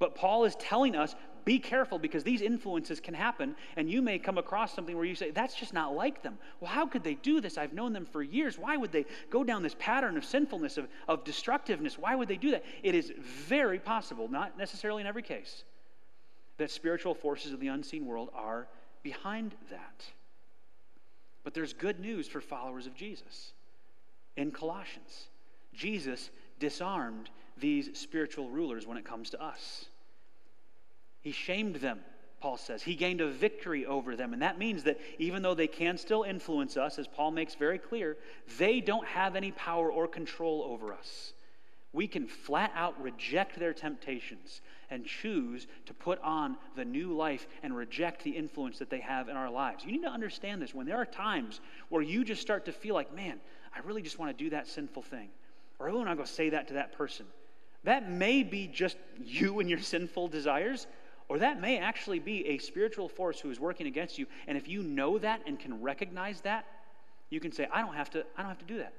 But 0.00 0.14
Paul 0.16 0.44
is 0.44 0.56
telling 0.56 0.96
us 0.96 1.14
be 1.44 1.58
careful 1.58 1.98
because 1.98 2.22
these 2.24 2.42
influences 2.42 3.00
can 3.00 3.14
happen, 3.14 3.54
and 3.76 3.88
you 3.90 4.02
may 4.02 4.18
come 4.18 4.36
across 4.36 4.74
something 4.74 4.94
where 4.96 5.04
you 5.06 5.14
say, 5.14 5.30
That's 5.30 5.54
just 5.54 5.72
not 5.72 5.94
like 5.94 6.22
them. 6.22 6.36
Well, 6.60 6.70
how 6.70 6.86
could 6.86 7.02
they 7.04 7.14
do 7.14 7.40
this? 7.40 7.56
I've 7.56 7.72
known 7.72 7.92
them 7.92 8.04
for 8.04 8.22
years. 8.22 8.58
Why 8.58 8.76
would 8.76 8.92
they 8.92 9.06
go 9.30 9.42
down 9.44 9.62
this 9.62 9.76
pattern 9.78 10.16
of 10.18 10.24
sinfulness, 10.24 10.76
of, 10.76 10.88
of 11.08 11.24
destructiveness? 11.24 11.98
Why 11.98 12.14
would 12.14 12.28
they 12.28 12.36
do 12.36 12.50
that? 12.50 12.64
It 12.82 12.94
is 12.94 13.10
very 13.18 13.78
possible, 13.78 14.28
not 14.28 14.58
necessarily 14.58 15.00
in 15.00 15.06
every 15.06 15.22
case, 15.22 15.64
that 16.58 16.70
spiritual 16.70 17.14
forces 17.14 17.52
of 17.52 17.60
the 17.60 17.68
unseen 17.68 18.04
world 18.06 18.28
are 18.34 18.68
behind 19.02 19.54
that. 19.70 20.04
But 21.42 21.54
there's 21.54 21.72
good 21.72 22.00
news 22.00 22.28
for 22.28 22.40
followers 22.42 22.86
of 22.86 22.94
Jesus 22.94 23.52
in 24.36 24.50
Colossians. 24.50 25.26
Jesus 25.74 26.28
disarmed 26.58 27.30
these 27.60 27.90
spiritual 27.98 28.50
rulers 28.50 28.86
when 28.86 28.96
it 28.96 29.04
comes 29.04 29.30
to 29.30 29.42
us. 29.42 29.84
He 31.20 31.32
shamed 31.32 31.76
them, 31.76 32.00
Paul 32.40 32.56
says. 32.56 32.82
He 32.82 32.94
gained 32.96 33.20
a 33.20 33.28
victory 33.28 33.84
over 33.86 34.16
them. 34.16 34.32
And 34.32 34.42
that 34.42 34.58
means 34.58 34.84
that 34.84 34.98
even 35.18 35.42
though 35.42 35.54
they 35.54 35.66
can 35.66 35.98
still 35.98 36.22
influence 36.22 36.76
us, 36.76 36.98
as 36.98 37.06
Paul 37.06 37.30
makes 37.30 37.54
very 37.54 37.78
clear, 37.78 38.16
they 38.58 38.80
don't 38.80 39.06
have 39.06 39.36
any 39.36 39.52
power 39.52 39.92
or 39.92 40.08
control 40.08 40.62
over 40.66 40.92
us. 40.94 41.34
We 41.92 42.06
can 42.06 42.26
flat 42.28 42.70
out 42.76 43.00
reject 43.02 43.58
their 43.58 43.74
temptations 43.74 44.60
and 44.90 45.04
choose 45.04 45.66
to 45.86 45.94
put 45.94 46.20
on 46.22 46.56
the 46.76 46.84
new 46.84 47.14
life 47.16 47.46
and 47.64 47.76
reject 47.76 48.22
the 48.22 48.30
influence 48.30 48.78
that 48.78 48.90
they 48.90 49.00
have 49.00 49.28
in 49.28 49.36
our 49.36 49.50
lives. 49.50 49.84
You 49.84 49.92
need 49.92 50.02
to 50.02 50.08
understand 50.08 50.62
this. 50.62 50.72
When 50.74 50.86
there 50.86 50.96
are 50.98 51.04
times 51.06 51.60
where 51.88 52.02
you 52.02 52.24
just 52.24 52.40
start 52.40 52.66
to 52.66 52.72
feel 52.72 52.94
like, 52.94 53.14
man, 53.14 53.40
I 53.74 53.80
really 53.80 54.02
just 54.02 54.18
want 54.20 54.36
to 54.36 54.44
do 54.44 54.50
that 54.50 54.68
sinful 54.68 55.02
thing, 55.02 55.28
or 55.80 55.86
I 55.86 55.86
really 55.90 56.04
want 56.04 56.16
to 56.16 56.16
go 56.16 56.24
say 56.24 56.50
that 56.50 56.68
to 56.68 56.74
that 56.74 56.92
person, 56.92 57.26
that 57.84 58.10
may 58.10 58.42
be 58.42 58.66
just 58.66 58.96
you 59.22 59.60
and 59.60 59.70
your 59.70 59.78
sinful 59.80 60.28
desires, 60.28 60.86
or 61.28 61.38
that 61.38 61.60
may 61.60 61.78
actually 61.78 62.18
be 62.18 62.46
a 62.48 62.58
spiritual 62.58 63.08
force 63.08 63.40
who 63.40 63.50
is 63.50 63.58
working 63.58 63.86
against 63.86 64.18
you. 64.18 64.26
And 64.46 64.58
if 64.58 64.68
you 64.68 64.82
know 64.82 65.18
that 65.18 65.42
and 65.46 65.58
can 65.58 65.80
recognize 65.80 66.42
that, 66.42 66.66
you 67.30 67.40
can 67.40 67.52
say, 67.52 67.66
I 67.72 67.80
don't 67.80 67.94
have 67.94 68.10
to, 68.10 68.24
I 68.36 68.42
don't 68.42 68.50
have 68.50 68.58
to 68.58 68.66
do 68.66 68.78
that. 68.78 68.92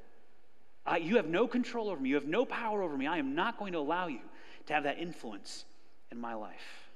I, 0.85 0.97
you 0.97 1.17
have 1.17 1.27
no 1.27 1.47
control 1.47 1.89
over 1.89 2.01
me. 2.01 2.09
You 2.09 2.15
have 2.15 2.25
no 2.27 2.43
power 2.43 2.81
over 2.81 2.97
me. 2.97 3.05
I 3.05 3.17
am 3.17 3.35
not 3.35 3.59
going 3.59 3.73
to 3.73 3.79
allow 3.79 4.07
you 4.07 4.21
to 4.67 4.73
have 4.73 4.83
that 4.83 4.97
influence 4.97 5.65
in 6.11 6.19
my 6.19 6.33
life. 6.33 6.89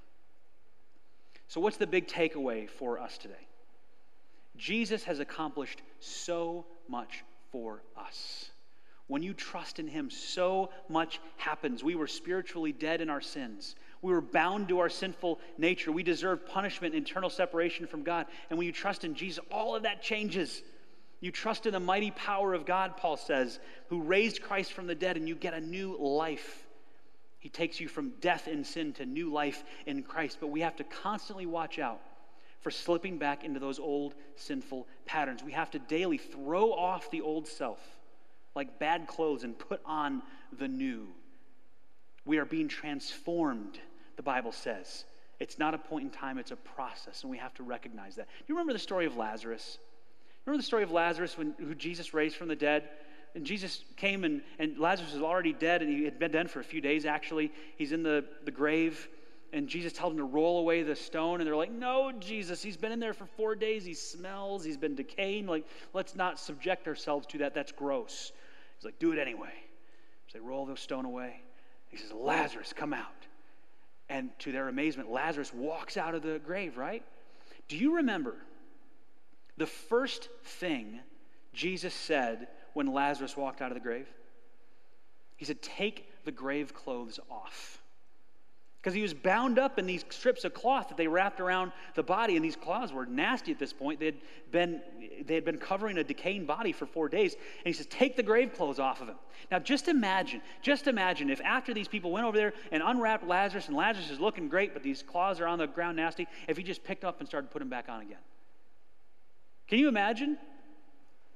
So, 1.48 1.62
what's 1.62 1.78
the 1.78 1.86
big 1.86 2.08
takeaway 2.08 2.68
for 2.68 2.98
us 2.98 3.20
today? 3.20 3.36
Jesus 4.58 5.04
has 5.04 5.20
accomplished 5.20 5.84
so 6.00 6.66
much 6.90 7.24
for 7.52 7.84
us. 7.96 8.50
When 9.08 9.22
you 9.22 9.34
trust 9.34 9.78
in 9.80 9.88
Him, 9.88 10.10
so 10.10 10.72
much 10.89 11.20
happens. 11.38 11.84
We 11.84 11.95
were 11.95 12.08
spiritually 12.08 12.72
dead 12.72 13.01
in 13.01 13.10
our 13.10 13.22
sins. 13.22 13.76
We 14.01 14.12
were 14.12 14.22
bound 14.22 14.70
to 14.70 14.80
our 14.80 14.89
sinful 14.89 15.39
nature. 15.58 15.91
We 15.91 16.01
deserve 16.03 16.45
punishment, 16.47 16.95
internal 16.95 17.30
separation 17.30 17.86
from 17.86 18.03
God. 18.03 18.26
And 18.49 18.58
when 18.58 18.66
you 18.66 18.72
trust 18.72 19.03
in 19.03 19.14
Jesus, 19.14 19.43
all 19.51 19.76
of 19.76 19.84
that 19.84 20.01
changes. 20.01 20.64
You 21.22 21.32
trust 21.32 21.66
in 21.66 21.74
the 21.74 21.80
mighty 21.80 22.12
power 22.12 22.53
of 22.53 22.66
God, 22.66 22.97
Paul 22.97 23.18
says, 23.18 23.60
who 23.89 24.01
raised 24.01 24.41
Christ 24.41 24.74
from 24.74 24.88
the 24.88 24.95
dead, 24.95 25.18
and 25.18 25.28
you 25.28 25.36
get 25.36 25.53
a 25.53 25.62
new 25.62 25.97
life. 25.99 26.64
He 27.39 27.49
takes 27.49 27.80
you 27.80 27.88
from 27.88 28.12
death 28.22 28.47
in 28.47 28.64
sin 28.64 28.93
to 28.93 29.06
new 29.06 29.32
life 29.32 29.64
in 29.86 30.01
Christ. 30.01 30.38
But 30.41 30.47
we 30.47 30.62
have 30.62 30.76
to 30.78 30.84
constantly 30.84 31.45
watch 31.45 31.78
out 31.78 32.01
for 32.62 32.72
slipping 32.72 33.20
back 33.20 33.43
into 33.43 33.60
those 33.60 33.78
old 33.78 34.16
sinful 34.36 34.88
patterns. 35.06 35.43
We 35.43 35.51
have 35.51 35.70
to 35.72 35.80
daily 35.80 36.18
throw 36.18 36.74
off 36.74 37.12
the 37.12 37.22
old 37.22 37.47
self 37.47 37.80
like 38.56 38.80
bad 38.80 39.06
clothes 39.08 39.43
and 39.43 39.58
put 39.60 39.82
on 39.86 40.22
the 40.58 40.68
new. 40.68 41.08
We 42.26 42.38
are 42.38 42.45
being 42.45 42.68
transformed, 42.70 43.78
the 44.16 44.24
Bible 44.24 44.51
says. 44.53 45.03
It's 45.41 45.60
not 45.60 45.74
a 45.74 45.78
point 45.78 46.06
in 46.06 46.10
time, 46.10 46.38
it's 46.38 46.51
a 46.51 46.56
process, 46.56 47.24
and 47.24 47.30
we 47.32 47.38
have 47.38 47.53
to 47.56 47.64
recognize 47.64 48.16
that. 48.16 48.28
Do 48.28 48.43
you 48.47 48.56
remember 48.56 48.72
the 48.74 48.80
story 48.80 49.06
of 49.06 49.18
Lazarus? 49.18 49.78
Remember 50.45 50.58
the 50.60 50.66
story 50.66 50.84
of 50.84 50.91
Lazarus 50.91 51.38
when, 51.38 51.53
who 51.60 51.76
Jesus 51.76 52.14
raised 52.14 52.38
from 52.38 52.47
the 52.47 52.56
dead? 52.56 52.88
And 53.36 53.45
Jesus 53.45 53.84
came, 53.97 54.24
and, 54.24 54.41
and 54.60 54.78
Lazarus 54.80 55.12
was 55.14 55.22
already 55.22 55.51
dead, 55.51 55.82
and 55.82 55.91
he 55.91 56.06
had 56.06 56.18
been 56.18 56.32
dead 56.32 56.49
for 56.49 56.62
a 56.62 56.64
few 56.64 56.80
days, 56.80 57.06
actually. 57.06 57.51
He's 57.76 57.91
in 57.91 58.01
the, 58.03 58.24
the 58.45 58.51
grave, 58.51 59.10
and 59.51 59.68
Jesus 59.68 59.91
told 59.91 60.14
him 60.14 60.20
to 60.20 60.24
roll 60.24 60.60
away 60.60 60.84
the 60.84 60.95
stone, 60.95 61.41
and 61.41 61.47
they're 61.47 61.56
like, 61.58 61.72
No, 61.72 62.14
Jesus, 62.22 62.64
he's 62.64 62.78
been 62.78 62.93
in 62.93 63.01
there 63.01 63.14
for 63.14 63.26
four 63.36 63.56
days. 63.56 63.84
He 63.84 63.93
smells, 63.93 64.64
he's 64.64 64.78
been 64.78 64.95
decaying. 64.95 65.47
Like, 65.47 65.66
let's 65.93 66.16
not 66.16 66.39
subject 66.39 66.88
ourselves 66.88 67.28
to 67.28 67.39
that. 67.39 67.53
That's 67.53 67.74
gross. 67.74 68.32
He's 68.78 68.86
like, 68.86 68.99
do 68.99 69.11
it 69.11 69.19
anyway. 69.19 69.53
So 70.28 70.38
they 70.38 70.41
roll 70.45 70.65
the 70.65 70.76
stone 70.78 71.05
away. 71.05 71.41
He 71.89 71.97
says, 71.97 72.11
Lazarus, 72.11 72.73
come 72.76 72.93
out. 72.93 73.05
And 74.09 74.30
to 74.39 74.51
their 74.51 74.67
amazement, 74.67 75.09
Lazarus 75.11 75.53
walks 75.53 75.97
out 75.97 76.13
of 76.13 76.21
the 76.21 76.39
grave, 76.39 76.78
right? 76.78 77.03
Do 77.67 77.78
you 77.78 77.97
remember 77.97 78.36
the 79.57 79.65
first 79.65 80.30
thing 80.43 80.99
Jesus 81.53 81.93
said 81.93 82.47
when 82.73 82.88
Lazarus 82.88 83.38
walked 83.38 83.61
out 83.61 83.71
of 83.71 83.76
the 83.76 83.82
grave? 83.82 84.07
He 85.38 85.45
said, 85.45 85.61
Take 85.61 86.07
the 86.23 86.32
grave 86.32 86.73
clothes 86.73 87.19
off 87.32 87.82
because 88.86 88.94
he 88.96 89.02
was 89.02 89.16
bound 89.16 89.58
up 89.58 89.80
in 89.80 89.88
these 89.88 90.06
strips 90.12 90.44
of 90.46 90.54
cloth 90.54 90.90
that 90.90 90.96
they 90.96 91.08
wrapped 91.08 91.40
around 91.40 91.72
the 91.96 92.04
body, 92.04 92.36
and 92.36 92.46
these 92.46 92.56
cloths 92.56 92.94
were 92.94 93.08
nasty 93.08 93.52
at 93.52 93.58
this 93.58 93.74
point. 93.74 94.00
They 94.00 94.06
had 94.06 94.16
been, 94.52 94.80
they 95.26 95.34
had 95.34 95.44
been 95.44 95.58
covering 95.58 95.98
a 95.98 96.04
decaying 96.04 96.46
body 96.46 96.72
for 96.72 96.86
four 96.86 97.10
days, 97.10 97.34
and 97.34 97.66
he 97.66 97.74
says, 97.74 97.88
Take 97.88 98.16
the 98.16 98.22
grave 98.22 98.54
clothes 98.54 98.78
off 98.78 99.02
of 99.02 99.08
him. 99.10 99.16
Now, 99.50 99.58
just 99.58 99.88
imagine, 99.88 100.44
just 100.62 100.86
imagine 100.86 101.32
if 101.32 101.42
after 101.42 101.74
these 101.74 101.88
people 101.88 102.12
went 102.12 102.28
over 102.28 102.38
there 102.38 102.54
and 102.72 102.84
unwrapped 102.86 103.26
Lazarus, 103.26 103.66
and 103.68 103.76
Lazarus 103.76 104.12
is 104.12 104.20
looking 104.20 104.50
great, 104.50 104.74
but 104.76 104.84
these 104.84 105.02
claws 105.02 105.40
are 105.40 105.48
on 105.48 105.58
the 105.58 105.66
ground 105.66 105.98
nasty, 105.98 106.28
if 106.48 106.56
he 106.56 106.62
just 106.62 106.84
picked 106.84 107.04
up 107.04 107.20
and 107.20 107.28
started 107.28 107.50
putting 107.50 107.68
them 107.68 107.76
back 107.76 107.90
on 107.90 108.02
again. 108.04 108.20
Can 109.68 109.80
you 109.80 109.88
imagine? 109.88 110.38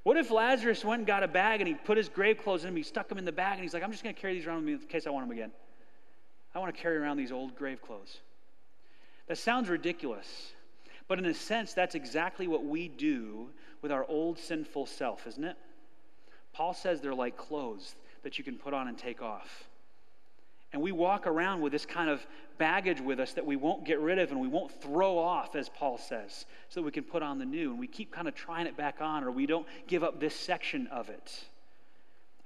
What 0.03 0.17
if 0.17 0.29
Lazarus 0.29 0.85
went 0.85 0.99
and 0.99 1.07
got 1.07 1.23
a 1.23 1.27
bag 1.27 1.61
and 1.61 1.67
he 1.67 1.73
put 1.73 1.97
his 1.97 2.09
grave 2.09 2.37
clothes 2.37 2.61
in 2.63 2.69
him, 2.69 2.75
he 2.75 2.83
stuck 2.83 3.09
them 3.09 3.17
in 3.17 3.25
the 3.25 3.31
bag, 3.31 3.53
and 3.53 3.63
he's 3.63 3.73
like, 3.73 3.81
I'm 3.81 3.91
just 3.91 4.03
going 4.03 4.13
to 4.13 4.21
carry 4.21 4.35
these 4.35 4.45
around 4.45 4.57
with 4.57 4.65
me 4.65 4.73
in 4.73 4.79
case 4.81 5.07
I 5.07 5.09
want 5.09 5.25
them 5.27 5.31
again? 5.35 5.49
I 6.55 6.59
want 6.59 6.75
to 6.75 6.81
carry 6.81 6.97
around 6.97 7.17
these 7.17 7.31
old 7.31 7.55
grave 7.55 7.81
clothes. 7.81 8.17
That 9.27 9.37
sounds 9.37 9.69
ridiculous, 9.69 10.53
but 11.07 11.19
in 11.19 11.25
a 11.25 11.33
sense, 11.33 11.73
that's 11.73 11.95
exactly 11.95 12.47
what 12.47 12.63
we 12.65 12.87
do 12.87 13.49
with 13.81 13.91
our 13.91 14.05
old 14.09 14.39
sinful 14.39 14.87
self, 14.87 15.27
isn't 15.27 15.43
it? 15.43 15.55
Paul 16.53 16.73
says 16.73 17.01
they're 17.01 17.13
like 17.13 17.37
clothes 17.37 17.95
that 18.23 18.37
you 18.37 18.43
can 18.43 18.57
put 18.57 18.73
on 18.73 18.87
and 18.87 18.97
take 18.97 19.21
off. 19.21 19.65
And 20.73 20.81
we 20.81 20.91
walk 20.91 21.25
around 21.25 21.61
with 21.61 21.71
this 21.71 21.85
kind 21.85 22.09
of 22.09 22.25
baggage 22.57 22.99
with 23.01 23.19
us 23.19 23.33
that 23.33 23.45
we 23.45 23.55
won't 23.55 23.85
get 23.85 23.99
rid 23.99 24.19
of 24.19 24.31
and 24.31 24.39
we 24.39 24.47
won't 24.47 24.71
throw 24.83 25.17
off, 25.17 25.55
as 25.55 25.67
Paul 25.69 25.97
says, 25.97 26.45
so 26.67 26.79
that 26.81 26.85
we 26.85 26.91
can 26.91 27.03
put 27.03 27.23
on 27.23 27.39
the 27.39 27.45
new. 27.45 27.71
And 27.71 27.79
we 27.79 27.87
keep 27.87 28.11
kind 28.11 28.27
of 28.27 28.35
trying 28.35 28.67
it 28.67 28.77
back 28.77 28.97
on, 29.01 29.23
or 29.23 29.31
we 29.31 29.45
don't 29.47 29.65
give 29.87 30.03
up 30.03 30.19
this 30.19 30.35
section 30.35 30.85
of 30.87 31.09
it. 31.09 31.43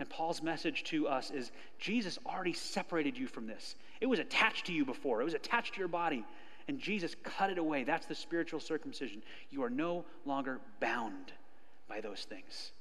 And 0.04 0.10
Paul's 0.10 0.42
message 0.44 0.84
to 0.92 1.08
us 1.08 1.32
is 1.32 1.50
Jesus 1.80 2.20
already 2.26 2.52
separated 2.52 3.18
you 3.18 3.26
from 3.26 3.48
this. 3.48 3.74
It 4.02 4.06
was 4.08 4.20
attached 4.20 4.66
to 4.66 4.74
you 4.74 4.84
before, 4.84 5.22
it 5.22 5.24
was 5.24 5.34
attached 5.34 5.76
to 5.76 5.80
your 5.80 5.88
body. 5.88 6.26
And 6.68 6.78
Jesus 6.78 7.16
cut 7.24 7.50
it 7.50 7.58
away. 7.58 7.86
That's 7.86 8.06
the 8.06 8.16
spiritual 8.16 8.60
circumcision. 8.60 9.22
You 9.50 9.64
are 9.64 9.70
no 9.70 10.04
longer 10.26 10.60
bound 10.82 11.32
by 11.88 12.02
those 12.02 12.20
things. 12.26 12.74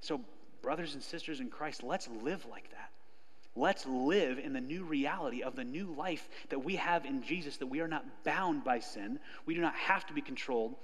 So, 0.00 0.20
brothers 0.62 0.94
and 0.94 1.02
sisters 1.02 1.40
in 1.40 1.48
Christ, 1.50 1.82
let's 1.82 2.06
live 2.22 2.46
like 2.48 2.70
that. 2.70 2.90
Let's 3.56 3.84
live 3.86 4.38
in 4.38 4.52
the 4.52 4.60
new 4.60 4.84
reality 4.84 5.42
of 5.42 5.56
the 5.56 5.64
new 5.64 5.92
life 5.98 6.28
that 6.50 6.60
we 6.60 6.76
have 6.76 7.04
in 7.04 7.24
Jesus, 7.24 7.56
that 7.56 7.66
we 7.66 7.80
are 7.80 7.88
not 7.88 8.04
bound 8.22 8.62
by 8.62 8.78
sin. 8.78 9.18
We 9.44 9.56
do 9.56 9.60
not 9.60 9.74
have 9.74 10.06
to 10.06 10.12
be 10.12 10.20
controlled 10.20 10.76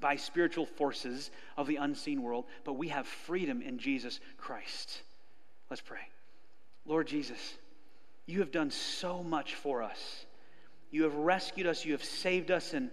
by 0.00 0.16
spiritual 0.16 0.66
forces 0.66 1.30
of 1.56 1.66
the 1.66 1.76
unseen 1.76 2.22
world, 2.22 2.44
but 2.64 2.74
we 2.74 2.88
have 2.88 3.06
freedom 3.06 3.62
in 3.62 3.78
Jesus 3.78 4.18
Christ. 4.38 5.02
Let's 5.70 5.82
pray. 5.82 6.00
Lord 6.86 7.06
Jesus, 7.06 7.38
you 8.26 8.40
have 8.40 8.50
done 8.50 8.70
so 8.70 9.22
much 9.22 9.54
for 9.54 9.82
us. 9.82 10.26
You 10.90 11.04
have 11.04 11.14
rescued 11.14 11.66
us, 11.66 11.84
you 11.84 11.92
have 11.92 12.04
saved 12.04 12.50
us, 12.50 12.74
and 12.74 12.90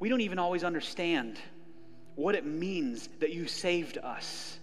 we 0.00 0.08
don't 0.08 0.20
even 0.20 0.38
always 0.38 0.64
understand 0.64 1.36
what 2.14 2.34
it 2.34 2.44
means 2.46 3.08
that 3.20 3.32
you 3.32 3.46
saved 3.46 3.98
us, 3.98 4.58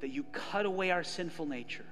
that 0.00 0.08
you 0.08 0.24
cut 0.24 0.66
away 0.66 0.90
our 0.90 1.04
sinful 1.04 1.46
nature 1.46 1.84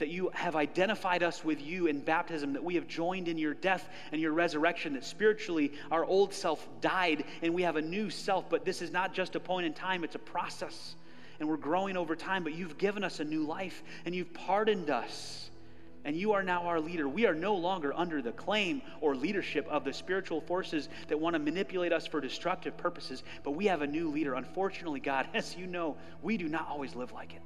that 0.00 0.08
you 0.08 0.30
have 0.34 0.56
identified 0.56 1.22
us 1.22 1.44
with 1.44 1.62
you 1.64 1.86
in 1.86 2.00
baptism, 2.00 2.54
that 2.54 2.64
we 2.64 2.74
have 2.74 2.88
joined 2.88 3.28
in 3.28 3.36
your 3.38 3.52
death 3.54 3.86
and 4.10 4.20
your 4.20 4.32
resurrection, 4.32 4.94
that 4.94 5.04
spiritually 5.04 5.72
our 5.92 6.04
old 6.06 6.32
self 6.34 6.66
died 6.80 7.22
and 7.42 7.52
we 7.54 7.62
have 7.62 7.76
a 7.76 7.82
new 7.82 8.08
self. 8.10 8.48
But 8.50 8.64
this 8.64 8.80
is 8.82 8.90
not 8.90 9.12
just 9.14 9.36
a 9.36 9.40
point 9.40 9.66
in 9.66 9.74
time, 9.74 10.02
it's 10.02 10.14
a 10.14 10.18
process. 10.18 10.96
And 11.38 11.46
we're 11.48 11.58
growing 11.58 11.96
over 11.98 12.16
time, 12.16 12.42
but 12.42 12.54
you've 12.54 12.76
given 12.78 13.04
us 13.04 13.20
a 13.20 13.24
new 13.24 13.44
life 13.44 13.82
and 14.06 14.14
you've 14.14 14.32
pardoned 14.34 14.88
us 14.90 15.50
and 16.06 16.16
you 16.16 16.32
are 16.32 16.42
now 16.42 16.62
our 16.64 16.80
leader. 16.80 17.06
We 17.06 17.26
are 17.26 17.34
no 17.34 17.54
longer 17.56 17.92
under 17.94 18.22
the 18.22 18.32
claim 18.32 18.80
or 19.02 19.14
leadership 19.14 19.68
of 19.68 19.84
the 19.84 19.92
spiritual 19.92 20.40
forces 20.40 20.88
that 21.08 21.20
want 21.20 21.34
to 21.34 21.38
manipulate 21.38 21.92
us 21.92 22.06
for 22.06 22.22
destructive 22.22 22.74
purposes, 22.78 23.22
but 23.44 23.50
we 23.50 23.66
have 23.66 23.82
a 23.82 23.86
new 23.86 24.08
leader. 24.08 24.32
Unfortunately, 24.32 25.00
God, 25.00 25.28
as 25.34 25.54
you 25.58 25.66
know, 25.66 25.94
we 26.22 26.38
do 26.38 26.48
not 26.48 26.66
always 26.70 26.94
live 26.94 27.12
like 27.12 27.34
it. 27.34 27.42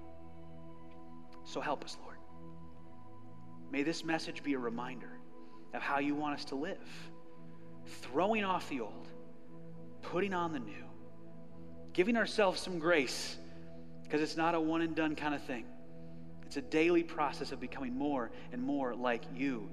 So 1.46 1.60
help 1.60 1.84
us, 1.84 1.96
Lord. 2.04 2.13
May 3.74 3.82
this 3.82 4.04
message 4.04 4.44
be 4.44 4.54
a 4.54 4.58
reminder 4.60 5.08
of 5.72 5.82
how 5.82 5.98
you 5.98 6.14
want 6.14 6.34
us 6.36 6.44
to 6.44 6.54
live, 6.54 6.80
throwing 8.02 8.44
off 8.44 8.68
the 8.68 8.78
old, 8.82 9.08
putting 10.00 10.32
on 10.32 10.52
the 10.52 10.60
new, 10.60 10.84
giving 11.92 12.16
ourselves 12.16 12.60
some 12.60 12.78
grace, 12.78 13.36
because 14.04 14.20
it's 14.20 14.36
not 14.36 14.54
a 14.54 14.60
one 14.60 14.80
and 14.80 14.94
done 14.94 15.16
kind 15.16 15.34
of 15.34 15.42
thing. 15.42 15.64
It's 16.46 16.56
a 16.56 16.62
daily 16.62 17.02
process 17.02 17.50
of 17.50 17.58
becoming 17.58 17.98
more 17.98 18.30
and 18.52 18.62
more 18.62 18.94
like 18.94 19.24
you. 19.34 19.68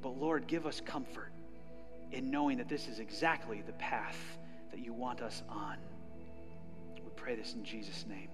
But 0.00 0.10
Lord, 0.10 0.46
give 0.46 0.64
us 0.64 0.80
comfort 0.80 1.32
in 2.12 2.30
knowing 2.30 2.58
that 2.58 2.68
this 2.68 2.86
is 2.86 3.00
exactly 3.00 3.60
the 3.66 3.72
path 3.72 4.38
that 4.70 4.78
you 4.78 4.92
want 4.92 5.20
us 5.20 5.42
on. 5.48 5.78
We 6.94 7.10
pray 7.16 7.34
this 7.34 7.54
in 7.54 7.64
Jesus' 7.64 8.06
name. 8.08 8.28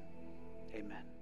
Amen. 0.74 1.19